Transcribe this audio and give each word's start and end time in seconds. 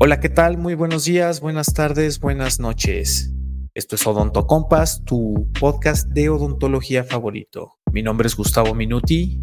Hola, 0.00 0.18
¿qué 0.18 0.28
tal? 0.28 0.58
Muy 0.58 0.74
buenos 0.74 1.04
días, 1.04 1.40
buenas 1.40 1.72
tardes, 1.72 2.18
buenas 2.18 2.58
noches. 2.58 3.32
Esto 3.74 3.94
es 3.94 4.04
Odonto 4.04 4.46
Compas, 4.48 5.04
tu 5.04 5.48
podcast 5.58 6.08
de 6.08 6.28
odontología 6.28 7.04
favorito. 7.04 7.78
Mi 7.92 8.02
nombre 8.02 8.26
es 8.26 8.36
Gustavo 8.36 8.74
Minuti. 8.74 9.38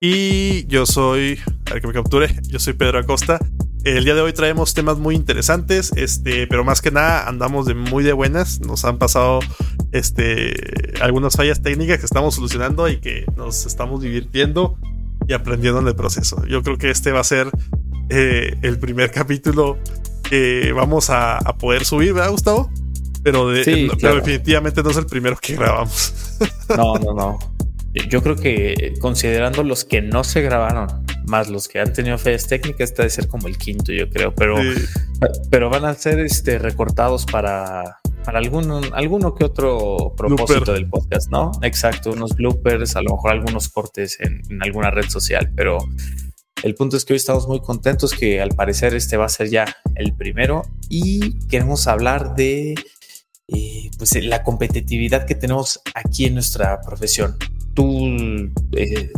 Y 0.00 0.66
yo 0.66 0.86
soy, 0.86 1.38
a 1.66 1.74
ver 1.74 1.80
que 1.80 1.86
me 1.86 1.94
capture, 1.94 2.28
yo 2.48 2.58
soy 2.58 2.72
Pedro 2.72 2.98
Acosta. 2.98 3.38
El 3.84 4.04
día 4.04 4.16
de 4.16 4.22
hoy 4.22 4.32
traemos 4.32 4.74
temas 4.74 4.98
muy 4.98 5.14
interesantes, 5.14 5.92
este, 5.96 6.48
pero 6.48 6.64
más 6.64 6.82
que 6.82 6.90
nada 6.90 7.28
andamos 7.28 7.64
de 7.66 7.74
muy 7.74 8.02
de 8.02 8.12
buenas. 8.12 8.60
Nos 8.60 8.84
han 8.84 8.98
pasado 8.98 9.38
este, 9.92 10.94
algunas 11.00 11.36
fallas 11.36 11.62
técnicas 11.62 12.00
que 12.00 12.06
estamos 12.06 12.34
solucionando 12.34 12.88
y 12.88 13.00
que 13.00 13.24
nos 13.36 13.64
estamos 13.66 14.02
divirtiendo 14.02 14.76
y 15.28 15.32
aprendiendo 15.32 15.80
en 15.80 15.86
el 15.86 15.94
proceso. 15.94 16.44
Yo 16.46 16.64
creo 16.64 16.76
que 16.76 16.90
este 16.90 17.12
va 17.12 17.20
a 17.20 17.24
ser 17.24 17.50
eh, 18.08 18.56
el 18.62 18.78
primer 18.78 19.10
capítulo 19.10 19.78
que 20.28 20.72
vamos 20.72 21.08
a, 21.10 21.38
poder 21.58 21.84
subir, 21.84 22.12
¿verdad, 22.12 22.30
Gustavo? 22.30 22.70
Pero, 23.22 23.48
definitivamente 23.48 24.82
no 24.82 24.90
es 24.90 24.96
el 24.96 25.06
primero 25.06 25.36
que 25.36 25.54
grabamos. 25.56 26.12
No, 26.76 26.94
no, 26.98 27.14
no. 27.14 27.38
Yo 28.10 28.22
creo 28.22 28.36
que 28.36 28.94
considerando 29.00 29.62
los 29.62 29.84
que 29.84 30.02
no 30.02 30.22
se 30.22 30.42
grabaron, 30.42 30.86
más 31.26 31.48
los 31.48 31.66
que 31.66 31.80
han 31.80 31.92
tenido 31.92 32.18
fallas 32.18 32.46
técnicas, 32.46 32.90
este 32.90 33.02
debe 33.02 33.10
ser 33.10 33.28
como 33.28 33.48
el 33.48 33.56
quinto, 33.56 33.92
yo 33.92 34.08
creo. 34.10 34.34
Pero, 34.34 34.56
pero 35.50 35.70
van 35.70 35.86
a 35.86 35.94
ser 35.94 36.20
este, 36.20 36.58
recortados 36.58 37.24
para, 37.24 37.98
para 38.24 38.38
algún, 38.38 38.70
alguno 38.92 39.34
que 39.34 39.44
otro 39.44 40.14
propósito 40.16 40.74
del 40.74 40.88
podcast, 40.88 41.30
¿no? 41.30 41.52
Exacto, 41.62 42.12
unos 42.12 42.36
bloopers, 42.36 42.96
a 42.96 43.02
lo 43.02 43.12
mejor 43.12 43.30
algunos 43.32 43.68
cortes 43.70 44.20
en, 44.20 44.42
en 44.50 44.62
alguna 44.62 44.90
red 44.90 45.08
social, 45.08 45.50
pero 45.56 45.78
el 46.62 46.74
punto 46.74 46.96
es 46.96 47.04
que 47.04 47.12
hoy 47.12 47.18
estamos 47.18 47.46
muy 47.46 47.60
contentos 47.60 48.12
que 48.12 48.40
al 48.40 48.50
parecer 48.50 48.94
este 48.94 49.16
va 49.16 49.26
a 49.26 49.28
ser 49.28 49.48
ya 49.48 49.76
el 49.94 50.14
primero 50.14 50.62
y 50.88 51.38
queremos 51.48 51.86
hablar 51.86 52.34
de 52.34 52.74
eh, 53.48 53.90
pues, 53.98 54.14
la 54.24 54.42
competitividad 54.42 55.26
que 55.26 55.34
tenemos 55.34 55.80
aquí 55.94 56.24
en 56.24 56.34
nuestra 56.34 56.80
profesión. 56.80 57.36
Tú, 57.74 58.06
eh, 58.72 59.12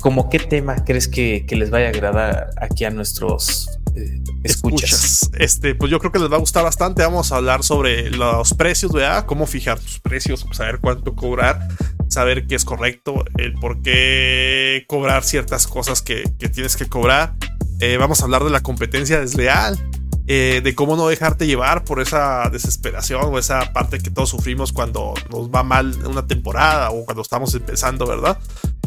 ¿como 0.00 0.28
qué 0.28 0.38
tema 0.38 0.84
crees 0.84 1.08
que, 1.08 1.46
les 1.50 1.70
vaya 1.70 1.86
a 1.86 1.90
agradar 1.90 2.50
aquí 2.60 2.84
a 2.84 2.90
nuestros 2.90 3.68
eh, 3.96 4.22
escuchas? 4.44 5.30
Este, 5.38 5.74
pues 5.74 5.90
yo 5.90 5.98
creo 5.98 6.12
que 6.12 6.18
les 6.18 6.30
va 6.30 6.36
a 6.36 6.40
gustar 6.40 6.62
bastante. 6.62 7.02
Vamos 7.02 7.32
a 7.32 7.36
hablar 7.36 7.64
sobre 7.64 8.10
los 8.10 8.52
precios, 8.54 8.92
¿verdad? 8.92 9.24
Cómo 9.26 9.46
fijar 9.46 9.80
tus 9.80 9.98
precios, 9.98 10.46
saber 10.52 10.78
cuánto 10.80 11.16
cobrar 11.16 11.66
saber 12.14 12.46
qué 12.46 12.54
es 12.54 12.64
correcto, 12.64 13.24
el 13.36 13.54
por 13.54 13.82
qué 13.82 14.84
cobrar 14.86 15.24
ciertas 15.24 15.66
cosas 15.66 16.00
que, 16.00 16.24
tienes 16.52 16.76
que 16.76 16.86
cobrar. 16.86 17.34
Eh, 17.80 17.96
vamos 17.98 18.20
a 18.20 18.24
hablar 18.24 18.44
de 18.44 18.50
la 18.50 18.62
competencia 18.62 19.20
desleal, 19.20 19.78
eh, 20.26 20.60
de 20.64 20.74
cómo 20.74 20.96
no 20.96 21.08
dejarte 21.08 21.46
llevar 21.46 21.84
por 21.84 22.00
esa 22.00 22.48
desesperación 22.50 23.22
o 23.24 23.38
esa 23.38 23.72
parte 23.72 23.98
que 23.98 24.10
todos 24.10 24.30
sufrimos 24.30 24.72
cuando 24.72 25.12
nos 25.30 25.50
va 25.50 25.62
mal 25.62 25.92
una 26.06 26.26
temporada 26.26 26.90
o 26.90 27.04
cuando 27.04 27.20
estamos 27.20 27.54
empezando, 27.54 28.06
¿verdad? 28.06 28.38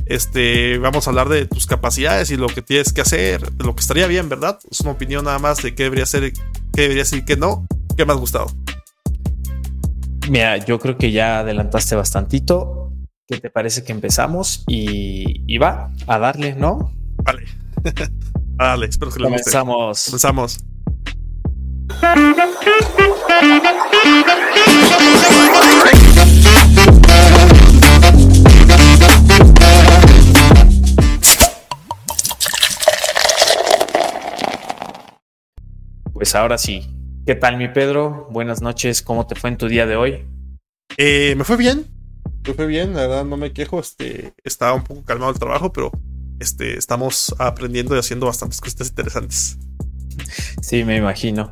Este, 0.06 0.78
vamos 0.78 1.06
a 1.06 1.09
hablar 1.09 1.28
de 1.28 1.45
tus 1.45 1.67
capacidades 1.67 2.31
y 2.31 2.38
lo 2.38 2.47
que 2.47 2.62
tienes 2.62 2.94
que 2.94 3.02
hacer, 3.02 3.44
lo 3.59 3.75
que 3.75 3.81
estaría 3.81 4.08
bien, 4.08 4.30
¿verdad? 4.30 4.58
Es 4.72 4.80
una 4.80 4.91
opinión 4.91 5.25
nada 5.25 5.38
más 5.38 5.62
de 5.62 5.75
qué 5.75 5.84
debería 5.84 6.06
ser, 6.06 6.31
qué 6.73 6.81
debería 6.84 7.03
ser 7.03 7.19
y 7.19 7.25
qué 7.25 7.36
no. 7.36 7.67
¿Qué 7.97 8.06
más 8.06 8.17
gustado? 8.17 8.47
Mira, 10.30 10.58
yo 10.58 10.80
creo 10.80 10.97
que 10.97 11.12
ya 11.12 11.39
adelantaste 11.39 11.95
bastantito. 11.95 12.77
¿Qué 13.30 13.42
te 13.42 13.50
parece 13.50 13.83
que 13.83 13.92
empezamos? 13.92 14.64
Y, 14.67 15.58
va 15.58 15.92
a 16.08 16.17
darle, 16.17 16.56
¿no? 16.56 16.94
Vale. 17.25 17.44
Dale, 18.56 18.86
espero 18.86 19.11
que 19.11 19.22
Comenzamos. 19.22 20.06
Comenzamos. 20.06 20.59
Pues 36.13 36.34
ahora 36.34 36.57
sí. 36.57 36.88
¿Qué 37.25 37.35
tal, 37.35 37.57
mi 37.57 37.68
Pedro? 37.68 38.30
Buenas 38.31 38.62
noches. 38.62 39.01
¿Cómo 39.01 39.28
te 39.28 39.35
fue 39.35 39.50
en 39.50 39.57
tu 39.57 39.68
día 39.68 39.85
de 39.85 39.97
hoy? 39.97 40.25
Eh, 40.96 41.35
me 41.35 41.44
fue 41.44 41.57
bien 41.57 41.97
fue 42.53 42.68
bien, 42.68 42.94
la 42.94 43.02
verdad 43.02 43.25
no 43.25 43.38
me 43.38 43.53
quejo, 43.53 43.80
este, 43.80 44.34
estaba 44.44 44.74
un 44.74 44.84
poco 44.84 45.03
calmado 45.03 45.31
el 45.31 45.40
trabajo, 45.40 45.72
pero 45.72 45.91
este, 46.40 46.78
estamos 46.78 47.34
aprendiendo 47.40 47.96
y 47.96 48.00
haciendo 48.00 48.25
bastantes 48.25 48.62
cosas 48.62 48.90
interesantes. 48.90 49.58
Sí, 50.62 50.84
me 50.84 50.97
imagino. 50.97 51.52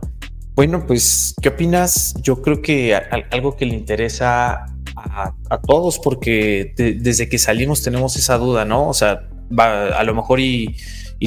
Bueno, 0.55 0.85
pues, 0.88 1.35
¿qué 1.41 1.50
opinas? 1.50 2.13
Yo 2.22 2.41
creo 2.41 2.61
que 2.61 2.95
algo 3.31 3.57
que 3.57 3.66
le 3.66 3.75
interesa 3.75 4.66
a, 4.95 5.61
todos, 5.67 6.00
porque 6.00 6.73
desde 6.78 7.28
que 7.28 7.38
salimos 7.38 7.84
tenemos 7.84 8.16
esa 8.16 8.38
duda, 8.38 8.66
¿no? 8.66 8.88
O 8.88 8.94
sea, 8.94 9.28
a 9.57 10.03
lo 10.03 10.16
mejor 10.16 10.39
y, 10.39 10.78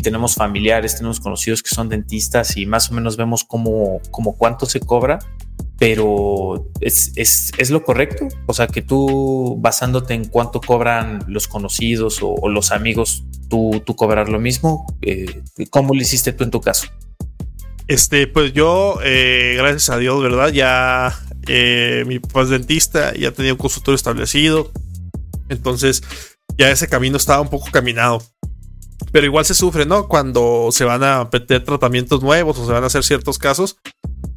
tenemos 0.03 0.37
familiares, 0.37 0.95
tenemos 0.95 1.19
conocidos 1.19 1.63
que 1.63 1.71
son 1.71 1.89
dentistas 1.89 2.57
y 2.57 2.67
más 2.67 2.91
o 2.91 2.95
menos 2.95 3.17
vemos 3.17 3.43
cómo, 3.43 4.01
cómo 4.13 4.37
cuánto 4.37 4.65
se 4.65 4.79
cobra, 4.79 5.19
pero 5.79 6.71
es, 6.81 7.13
es, 7.15 7.71
lo 7.71 7.85
correcto. 7.85 8.27
O 8.47 8.53
sea, 8.53 8.67
que 8.67 8.83
tú 8.83 9.57
basándote 9.61 10.15
en 10.15 10.25
cuánto 10.25 10.61
cobran 10.61 11.25
los 11.29 11.47
conocidos 11.47 12.19
o, 12.21 12.49
los 12.49 12.73
amigos, 12.73 13.25
tú, 13.49 13.81
tú 13.87 13.95
cobrar 13.95 14.29
lo 14.29 14.41
mismo. 14.41 14.87
Eh, 15.03 15.43
¿Cómo 15.71 15.95
lo 15.95 16.01
hiciste 16.01 16.33
tú 16.33 16.43
en 16.43 16.51
tu 16.51 16.61
caso? 16.61 16.89
Este, 17.87 18.27
pues 18.27 18.53
yo, 18.53 18.99
eh, 19.05 19.55
gracias 19.57 19.89
a 19.91 19.99
Dios, 19.99 20.21
¿verdad? 20.21 20.49
Ya 20.49 21.17
eh, 21.47 22.05
mi 22.09 22.19
papá 22.19 22.43
es 22.43 22.49
dentista, 22.49 23.15
ya 23.15 23.31
tenía 23.31 23.53
un 23.53 23.59
consultorio 23.59 23.95
establecido. 23.95 24.73
Entonces, 25.49 26.03
ya 26.59 26.71
ese 26.71 26.89
camino 26.89 27.17
estaba 27.17 27.41
un 27.41 27.51
poco 27.51 27.71
caminado. 27.71 28.21
Pero 29.13 29.27
igual 29.27 29.45
se 29.45 29.55
sufre, 29.55 29.87
¿no? 29.87 30.09
Cuando 30.09 30.71
se 30.73 30.85
van 30.85 31.05
a 31.05 31.29
meter 31.33 31.65
tratamientos 31.65 32.21
nuevos 32.21 32.59
o 32.59 32.67
se 32.67 32.73
van 32.73 32.83
a 32.83 32.89
hacer 32.89 33.05
ciertos 33.05 33.39
casos 33.39 33.79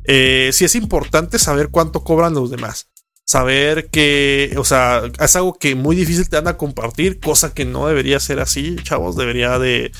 eh, 0.04 0.50
sí 0.54 0.66
es 0.66 0.76
importante 0.76 1.40
saber 1.40 1.70
cuánto 1.70 2.04
cobran 2.04 2.34
los 2.34 2.50
demás. 2.50 2.90
Saber 3.26 3.90
que, 3.90 4.54
o 4.58 4.66
sea, 4.66 5.04
es 5.20 5.36
algo 5.36 5.54
que 5.54 5.76
muy 5.76 5.96
difícil 5.96 6.28
te 6.28 6.36
van 6.36 6.48
a 6.48 6.58
compartir, 6.58 7.20
cosa 7.20 7.54
que 7.54 7.66
no 7.66 7.88
debería 7.88 8.20
ser 8.20 8.40
así, 8.40 8.76
chavos. 8.84 9.16
Debería 9.16 9.58
de, 9.58 9.92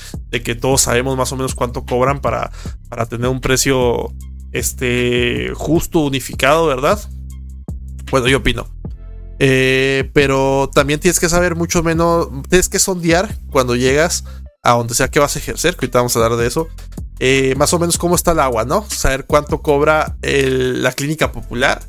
que 0.44 0.54
todos 0.54 0.82
sabemos 0.82 1.16
más 1.16 1.32
o 1.32 1.36
menos 1.36 1.54
cuánto 1.54 1.86
cobran 1.86 2.20
para, 2.20 2.50
para 2.88 3.06
tener 3.06 3.28
un 3.28 3.40
precio 3.40 4.12
este, 4.52 5.52
justo, 5.54 6.00
unificado, 6.00 6.66
¿verdad? 6.66 7.00
Bueno, 8.10 8.28
yo 8.28 8.38
opino. 8.38 8.66
Eh, 9.38 10.10
pero 10.12 10.70
también 10.72 11.00
tienes 11.00 11.18
que 11.18 11.28
saber 11.28 11.56
mucho 11.56 11.82
menos, 11.82 12.28
tienes 12.48 12.68
que 12.68 12.78
sondear 12.78 13.34
cuando 13.50 13.76
llegas 13.76 14.24
a 14.62 14.72
donde 14.72 14.94
sea 14.94 15.08
que 15.08 15.18
vas 15.18 15.34
a 15.34 15.38
ejercer, 15.38 15.74
que 15.74 15.86
ahorita 15.86 15.98
vamos 15.98 16.16
a 16.16 16.22
hablar 16.22 16.38
de 16.38 16.46
eso, 16.46 16.68
eh, 17.24 17.54
más 17.56 17.72
o 17.72 17.78
menos 17.78 17.98
cómo 17.98 18.16
está 18.16 18.32
el 18.32 18.40
agua, 18.40 18.64
¿no? 18.64 18.84
Saber 18.90 19.26
cuánto 19.26 19.62
cobra 19.62 20.16
la 20.22 20.90
clínica 20.90 21.30
popular, 21.30 21.80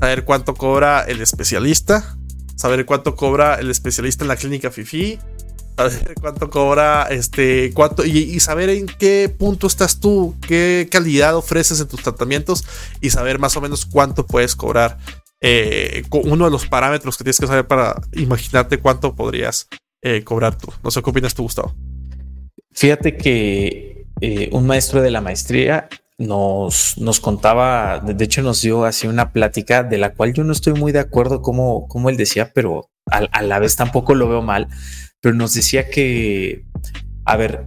saber 0.00 0.24
cuánto 0.24 0.54
cobra 0.54 1.02
el 1.02 1.20
especialista, 1.20 2.16
saber 2.56 2.86
cuánto 2.86 3.14
cobra 3.14 3.56
el 3.56 3.70
especialista 3.70 4.24
en 4.24 4.28
la 4.28 4.36
clínica 4.36 4.70
FIFI, 4.70 5.18
saber 5.76 6.14
cuánto 6.18 6.48
cobra 6.48 7.08
este, 7.10 7.74
cuánto, 7.74 8.06
y, 8.06 8.40
saber 8.40 8.70
en 8.70 8.86
qué 8.86 9.28
punto 9.28 9.66
estás 9.66 10.00
tú, 10.00 10.34
qué 10.48 10.88
calidad 10.90 11.36
ofreces 11.36 11.78
en 11.80 11.88
tus 11.88 12.02
tratamientos 12.02 12.64
y 13.02 13.10
saber 13.10 13.38
más 13.38 13.58
o 13.58 13.60
menos 13.60 13.84
cuánto 13.84 14.26
puedes 14.26 14.56
cobrar. 14.56 14.96
Eh, 15.42 16.04
uno 16.10 16.46
de 16.46 16.50
los 16.50 16.66
parámetros 16.66 17.18
que 17.18 17.24
tienes 17.24 17.38
que 17.38 17.46
saber 17.46 17.66
para 17.66 18.00
imaginarte 18.12 18.78
cuánto 18.78 19.14
podrías 19.14 19.68
eh, 20.00 20.24
cobrar 20.24 20.56
tú. 20.56 20.72
No 20.82 20.90
sé 20.90 21.02
qué 21.02 21.10
opinas 21.10 21.34
tú, 21.34 21.42
Gustavo. 21.42 21.74
Fíjate 22.72 23.18
que 23.18 23.99
eh, 24.20 24.50
un 24.52 24.66
maestro 24.66 25.02
de 25.02 25.10
la 25.10 25.20
maestría 25.20 25.88
nos, 26.18 26.98
nos 26.98 27.18
contaba, 27.20 28.00
de 28.00 28.24
hecho 28.24 28.42
nos 28.42 28.60
dio 28.60 28.84
así 28.84 29.06
una 29.06 29.32
plática 29.32 29.82
de 29.82 29.96
la 29.96 30.12
cual 30.12 30.34
yo 30.34 30.44
no 30.44 30.52
estoy 30.52 30.74
muy 30.74 30.92
de 30.92 30.98
acuerdo 30.98 31.40
como, 31.40 31.88
como 31.88 32.10
él 32.10 32.18
decía, 32.18 32.52
pero 32.54 32.90
a, 33.06 33.42
la 33.42 33.58
vez 33.58 33.76
tampoco 33.76 34.14
lo 34.14 34.28
veo 34.28 34.42
mal, 34.42 34.68
pero 35.20 35.34
nos 35.34 35.54
decía 35.54 35.88
que, 35.88 36.64
a 37.24 37.36
ver, 37.36 37.66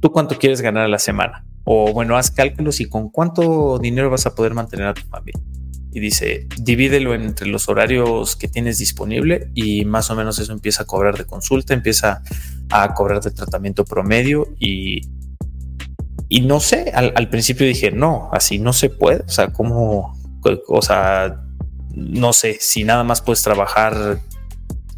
¿tú 0.00 0.10
cuánto 0.10 0.38
quieres 0.38 0.60
ganar 0.60 0.84
a 0.84 0.88
la 0.88 0.98
semana? 0.98 1.46
O 1.64 1.92
bueno, 1.92 2.16
haz 2.16 2.30
cálculos 2.32 2.80
y 2.80 2.86
con 2.88 3.08
cuánto 3.08 3.78
dinero 3.78 4.10
vas 4.10 4.26
a 4.26 4.34
poder 4.34 4.54
mantener 4.54 4.88
a 4.88 4.94
tu 4.94 5.02
familia. 5.02 5.40
Y 5.92 6.00
dice, 6.00 6.48
divídelo 6.58 7.14
entre 7.14 7.46
los 7.46 7.68
horarios 7.68 8.34
que 8.34 8.48
tienes 8.48 8.78
disponible 8.78 9.50
y 9.54 9.84
más 9.84 10.10
o 10.10 10.16
menos 10.16 10.38
eso 10.38 10.52
empieza 10.52 10.82
a 10.82 10.86
cobrar 10.86 11.16
de 11.18 11.26
consulta, 11.26 11.74
empieza 11.74 12.22
a 12.70 12.94
cobrar 12.94 13.20
de 13.20 13.30
tratamiento 13.30 13.84
promedio 13.84 14.48
y 14.58 15.02
y 16.34 16.40
no 16.40 16.60
sé, 16.60 16.90
al, 16.94 17.28
principio 17.28 17.66
dije, 17.66 17.90
no, 17.90 18.30
así 18.32 18.58
no 18.58 18.72
se 18.72 18.88
puede. 18.88 19.20
O 19.20 19.28
sea, 19.28 19.52
como, 19.52 20.18
o 20.66 20.80
sea, 20.80 21.42
no 21.94 22.32
sé, 22.32 22.56
si 22.58 22.84
nada 22.84 23.04
más 23.04 23.20
puedes 23.20 23.42
trabajar 23.42 24.18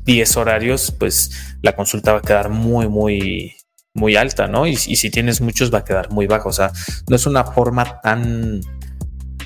10 0.04 0.36
horarios, 0.36 0.94
pues 0.96 1.56
la 1.60 1.74
consulta 1.74 2.12
va 2.12 2.18
a 2.18 2.22
quedar 2.22 2.50
muy, 2.50 2.88
muy, 2.88 3.56
muy 3.94 4.14
alta, 4.14 4.46
¿no? 4.46 4.68
Y, 4.68 4.76
si 4.76 5.10
tienes 5.10 5.40
muchos 5.40 5.74
va 5.74 5.78
a 5.78 5.84
quedar 5.84 6.12
muy 6.12 6.28
bajo. 6.28 6.50
O 6.50 6.52
sea, 6.52 6.70
no 7.08 7.16
es 7.16 7.26
una 7.26 7.42
forma 7.42 8.00
tan, 8.00 8.60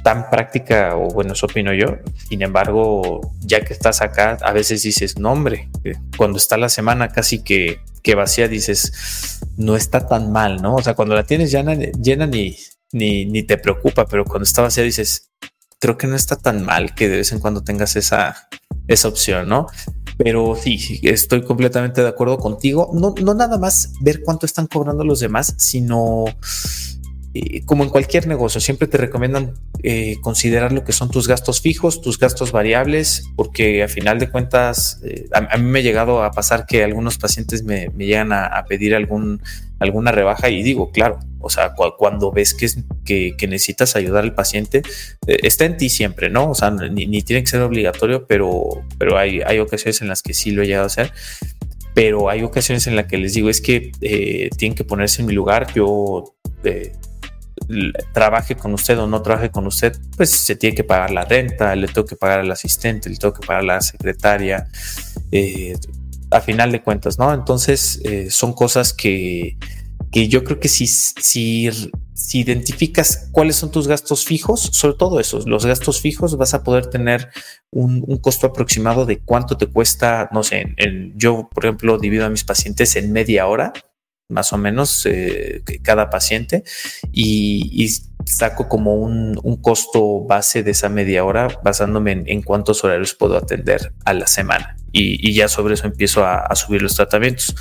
tan 0.09 0.31
práctica, 0.31 0.97
o 0.97 1.09
bueno, 1.11 1.35
eso 1.35 1.45
opino 1.45 1.75
yo. 1.75 1.99
Sin 2.31 2.41
embargo, 2.41 3.21
ya 3.41 3.61
que 3.61 3.75
estás 3.75 4.01
acá, 4.01 4.39
a 4.41 4.55
veces 4.55 4.83
dices, 4.83 5.19
no, 5.19 5.33
hombre, 5.33 5.69
eh, 5.85 5.97
cuando 6.17 6.39
está 6.39 6.57
la 6.57 6.71
semana 6.71 7.11
casi 7.11 7.43
que, 7.43 7.81
que 8.03 8.15
vacía, 8.15 8.49
dices, 8.49 9.39
no 9.59 9.77
está 9.77 10.07
tan 10.07 10.33
mal, 10.33 10.63
¿no? 10.63 10.77
O 10.77 10.83
sea, 10.83 10.95
cuando 10.95 11.15
la 11.15 11.25
tienes 11.25 11.51
llena, 11.51 11.75
llena 11.75 12.27
ni, 12.27 12.57
ni, 12.91 13.27
ni 13.27 13.43
te 13.43 13.59
preocupa, 13.59 14.07
pero 14.07 14.25
cuando 14.25 14.45
está 14.45 14.63
vacía 14.63 14.83
dices, 14.83 15.29
creo 15.79 15.99
que 15.99 16.07
no 16.07 16.17
está 16.17 16.37
tan 16.37 16.65
mal 16.65 16.95
que 16.95 17.11
de 17.11 17.19
vez 17.19 17.33
en 17.33 17.41
cuando 17.41 17.63
tengas 17.63 17.95
esa, 17.95 18.49
esa 18.87 19.09
opción, 19.09 19.47
¿no? 19.47 19.67
Pero 20.17 20.57
sí, 20.57 21.01
estoy 21.03 21.43
completamente 21.43 22.01
de 22.01 22.09
acuerdo 22.09 22.39
contigo. 22.39 22.93
No, 22.95 23.15
no 23.23 23.35
nada 23.35 23.59
más 23.59 23.93
ver 24.01 24.23
cuánto 24.25 24.47
están 24.47 24.69
cobrando 24.69 25.05
los 25.05 25.21
demás, 25.21 25.55
sino 25.59 26.25
eh, 27.41 27.63
como 27.65 27.85
en 27.85 27.91
cualquier 27.91 28.27
negocio, 28.27 28.61
siempre 28.61 28.89
te 28.89 28.97
recomiendan 28.97 29.55
eh, 29.83 30.17
considerar 30.21 30.73
lo 30.73 30.85
que 30.85 30.93
son 30.93 31.11
tus 31.11 31.29
gastos 31.29 31.61
fijos, 31.61 32.01
tus 32.01 32.19
gastos 32.19 32.51
variables, 32.51 33.31
porque 33.37 33.83
a 33.83 33.89
final 33.89 34.19
de 34.19 34.29
cuentas, 34.29 35.01
eh, 35.05 35.29
a, 35.33 35.57
mí 35.57 35.65
me 35.65 35.79
ha 35.79 35.83
llegado 35.83 36.25
a 36.25 36.33
pasar 36.33 36.67
que 36.67 36.83
algunos 36.83 37.17
pacientes 37.19 37.63
me, 37.63 37.91
llegan 37.97 38.33
a, 38.33 38.65
pedir 38.69 38.95
algún, 38.95 39.41
alguna 39.79 40.11
rebaja 40.11 40.49
y 40.49 40.63
digo, 40.63 40.91
claro, 40.91 41.21
o 41.39 41.49
sea, 41.49 41.75
cuando 41.97 42.33
ves 42.33 42.55
que, 42.55 43.35
que, 43.37 43.47
necesitas 43.47 43.95
ayudar 43.95 44.25
al 44.25 44.35
paciente, 44.35 44.83
está 45.27 45.65
en 45.65 45.77
ti 45.77 45.89
siempre, 45.89 46.31
¿no? 46.31 46.51
O 46.51 46.55
sea, 46.55 46.71
ni, 46.71 47.23
tiene 47.23 47.43
que 47.43 47.49
ser 47.49 47.63
obligatorio, 47.63 48.27
pero, 48.27 48.83
pero 48.99 49.17
hay, 49.17 49.41
hay 49.47 49.61
ocasiones 49.61 50.03
en 50.03 50.09
las 50.09 50.23
que 50.23 50.35
sí 50.35 50.51
lo 50.51 50.63
he 50.63 50.67
llegado 50.67 50.85
a 50.85 50.89
hacer 50.89 51.13
pero 51.95 52.31
hay 52.31 52.45
ocasiones 52.45 52.87
en 52.87 52.95
las 52.95 53.07
que 53.07 53.19
les 53.19 53.35
digo 53.35 53.51
es 53.51 53.61
que 53.61 53.91
tienen 54.57 54.77
que 54.77 54.85
ponerse 54.85 55.21
en 55.21 55.27
mi 55.27 55.33
lugar. 55.33 55.67
Yo 55.75 56.37
trabaje 58.13 58.57
con 58.57 58.75
usted 58.75 58.99
o 58.99 59.07
no 59.07 59.23
trabaje 59.23 59.51
con 59.51 59.67
usted, 59.67 59.97
pues 60.17 60.31
se 60.31 60.57
tiene 60.57 60.75
que 60.75 60.85
pagar 60.85 61.11
la 61.11 61.25
renta, 61.25 61.75
le 61.75 61.87
tengo 61.89 62.07
que 62.07 62.17
pagar 62.17 62.41
al 62.41 62.51
asistente, 62.51 63.09
le 63.09 63.17
tengo 63.17 63.35
que 63.35 63.47
pagar 63.47 63.63
a 63.63 63.67
la 63.67 63.81
secretaria, 63.81 64.69
eh, 65.33 65.77
a 66.31 66.41
final 66.41 66.73
de 66.73 66.83
cuentas, 66.83 67.19
¿no? 67.19 67.33
Entonces 67.33 68.01
eh, 68.05 68.31
son 68.31 68.53
cosas 68.53 68.93
que, 68.93 69.57
que, 70.13 70.29
yo 70.29 70.45
creo 70.45 70.61
que 70.61 70.69
si, 70.69 70.87
si, 70.87 71.71
si 72.13 72.41
identificas 72.41 73.29
cuáles 73.33 73.57
son 73.57 73.71
tus 73.71 73.89
gastos 73.89 74.25
fijos, 74.25 74.61
sobre 74.61 74.97
todo 74.97 75.21
esos, 75.21 75.47
los 75.47 75.65
gastos 75.65 76.01
fijos, 76.01 76.37
vas 76.37 76.55
a 76.55 76.63
poder 76.63 76.87
tener 76.87 77.31
un, 77.71 78.03
costo 78.19 78.47
aproximado 78.47 79.07
de 79.07 79.21
cuánto 79.21 79.57
te 79.57 79.67
cuesta, 79.67 80.29
no 80.33 80.43
sé, 80.43 80.75
yo 81.17 81.49
por 81.53 81.65
ejemplo 81.65 81.99
divido 81.99 82.27
a 82.27 82.31
mis 82.31 82.45
pacientes 82.45 82.97
en 82.97 83.13
media 83.13 83.47
hora 83.47 83.73
más 84.29 84.53
o 84.53 84.59
menos 84.59 85.07
eh, 85.07 85.63
cada 85.83 86.11
paciente 86.11 86.65
y, 87.13 87.89
saco 88.27 88.69
como 88.69 88.95
un, 88.95 89.37
costo 89.63 90.21
base 90.25 90.63
de 90.63 90.73
esa 90.73 90.91
media 90.91 91.25
hora 91.25 91.49
basándome 91.65 92.25
en, 92.27 92.43
cuántos 92.43 92.85
horarios 92.85 93.15
puedo 93.15 93.39
atender 93.39 93.95
a 94.05 94.13
la 94.13 94.27
semana 94.27 94.77
y, 94.93 95.33
ya 95.33 95.49
sobre 95.49 95.75
eso 95.75 95.87
empiezo 95.87 96.27
a, 96.27 96.55
subir 96.55 96.83
los 96.83 96.95
tratamientos. 96.95 97.55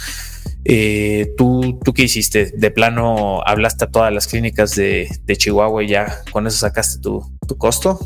Eh, 0.66 1.34
¿tú, 1.38 1.80
¿Tú 1.84 1.94
qué 1.94 2.04
hiciste? 2.04 2.52
¿De 2.54 2.72
plano 2.72 3.42
hablaste 3.46 3.86
a 3.86 3.88
todas 3.88 4.14
las 4.14 4.28
clínicas 4.28 4.76
de, 4.76 5.10
Chihuahua 5.38 5.84
y 5.84 5.88
ya 5.88 6.24
con 6.32 6.48
eso 6.48 6.58
sacaste 6.58 7.00
tu, 7.00 7.24
tu 7.48 7.58
costo? 7.58 7.98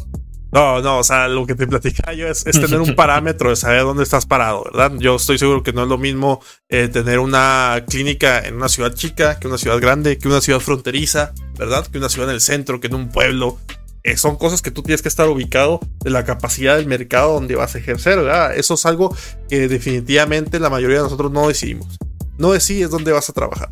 No, 0.51 0.81
no, 0.81 0.99
o 0.99 1.03
sea, 1.03 1.29
lo 1.29 1.45
que 1.45 1.55
te 1.55 1.65
platicaba 1.65 2.13
yo 2.13 2.27
es, 2.27 2.43
tener 2.43 2.81
un 2.81 2.93
parámetro 2.95 3.49
de 3.49 3.55
saber 3.55 3.83
dónde 3.83 4.03
estás 4.03 4.25
parado, 4.25 4.65
¿verdad? 4.65 4.91
Yo 4.97 5.15
estoy 5.15 5.37
seguro 5.37 5.63
que 5.63 5.71
no 5.71 5.83
es 5.83 5.87
lo 5.87 5.97
mismo 5.97 6.41
eh, 6.67 6.89
tener 6.89 7.19
una 7.19 7.85
clínica 7.87 8.39
en 8.39 8.55
una 8.55 8.67
ciudad 8.67 8.93
chica 8.93 9.39
que 9.39 9.47
una 9.47 9.57
ciudad 9.57 9.79
grande, 9.79 10.17
que 10.17 10.27
una 10.27 10.41
ciudad 10.41 10.59
fronteriza, 10.59 11.33
¿verdad? 11.57 11.87
Que 11.87 11.99
una 11.99 12.09
ciudad 12.09 12.29
en 12.29 12.35
el 12.35 12.41
centro, 12.41 12.79
que 12.79 12.87
en 12.87 12.95
un 12.95 13.09
pueblo. 13.09 13.57
Eh, 14.03 14.17
son 14.17 14.35
cosas 14.35 14.63
que 14.63 14.71
tú 14.71 14.81
tienes 14.81 15.03
que 15.03 15.09
estar 15.09 15.29
ubicado 15.29 15.79
de 16.03 16.09
la 16.09 16.25
capacidad 16.25 16.75
del 16.75 16.87
mercado 16.87 17.33
donde 17.33 17.55
vas 17.55 17.75
a 17.75 17.77
ejercer, 17.77 18.17
¿verdad? 18.17 18.55
Eso 18.55 18.73
es 18.73 18.85
algo 18.87 19.15
que 19.47 19.67
definitivamente 19.67 20.59
la 20.59 20.71
mayoría 20.71 20.97
de 20.97 21.03
nosotros 21.03 21.31
no 21.31 21.47
decidimos. 21.47 21.99
No 22.39 22.51
decides 22.51 22.89
dónde 22.89 23.11
vas 23.11 23.29
a 23.29 23.33
trabajar. 23.33 23.69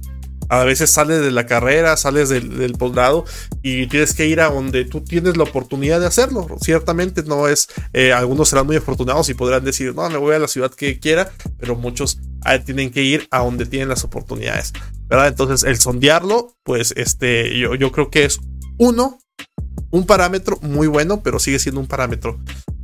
A 0.49 0.63
veces 0.63 0.89
sales 0.89 1.21
de 1.21 1.31
la 1.31 1.45
carrera, 1.45 1.95
sales 1.95 2.29
del, 2.29 2.57
del 2.57 2.75
y 3.61 3.87
tienes 3.87 4.13
que 4.13 4.27
ir 4.27 4.41
a 4.41 4.49
donde 4.49 4.83
tú 4.85 5.01
tienes 5.01 5.37
la 5.37 5.43
oportunidad 5.43 5.99
de 5.99 6.07
hacerlo. 6.07 6.47
Ciertamente 6.61 7.23
no 7.23 7.47
es, 7.47 7.67
eh, 7.93 8.11
algunos 8.11 8.49
serán 8.49 8.65
muy 8.65 8.75
afortunados 8.75 9.29
y 9.29 9.33
podrán 9.35 9.63
decir, 9.63 9.93
no, 9.95 10.09
me 10.09 10.17
voy 10.17 10.35
a 10.35 10.39
la 10.39 10.47
ciudad 10.47 10.71
que 10.71 10.99
quiera, 10.99 11.31
pero 11.59 11.75
muchos 11.75 12.19
ah, 12.43 12.59
tienen 12.59 12.91
que 12.91 13.03
ir 13.03 13.27
a 13.31 13.39
donde 13.39 13.65
tienen 13.65 13.89
las 13.89 14.03
oportunidades. 14.03 14.73
¿verdad? 15.07 15.27
Entonces, 15.27 15.63
el 15.63 15.79
sondearlo, 15.79 16.55
pues 16.63 16.93
este, 16.95 17.57
yo, 17.57 17.75
yo 17.75 17.91
creo 17.91 18.09
que 18.09 18.25
es 18.25 18.39
uno, 18.77 19.19
un 19.91 20.05
parámetro 20.05 20.57
muy 20.61 20.87
bueno, 20.87 21.21
pero 21.21 21.39
sigue 21.39 21.59
siendo 21.59 21.81
un 21.81 21.87
parámetro. 21.87 22.39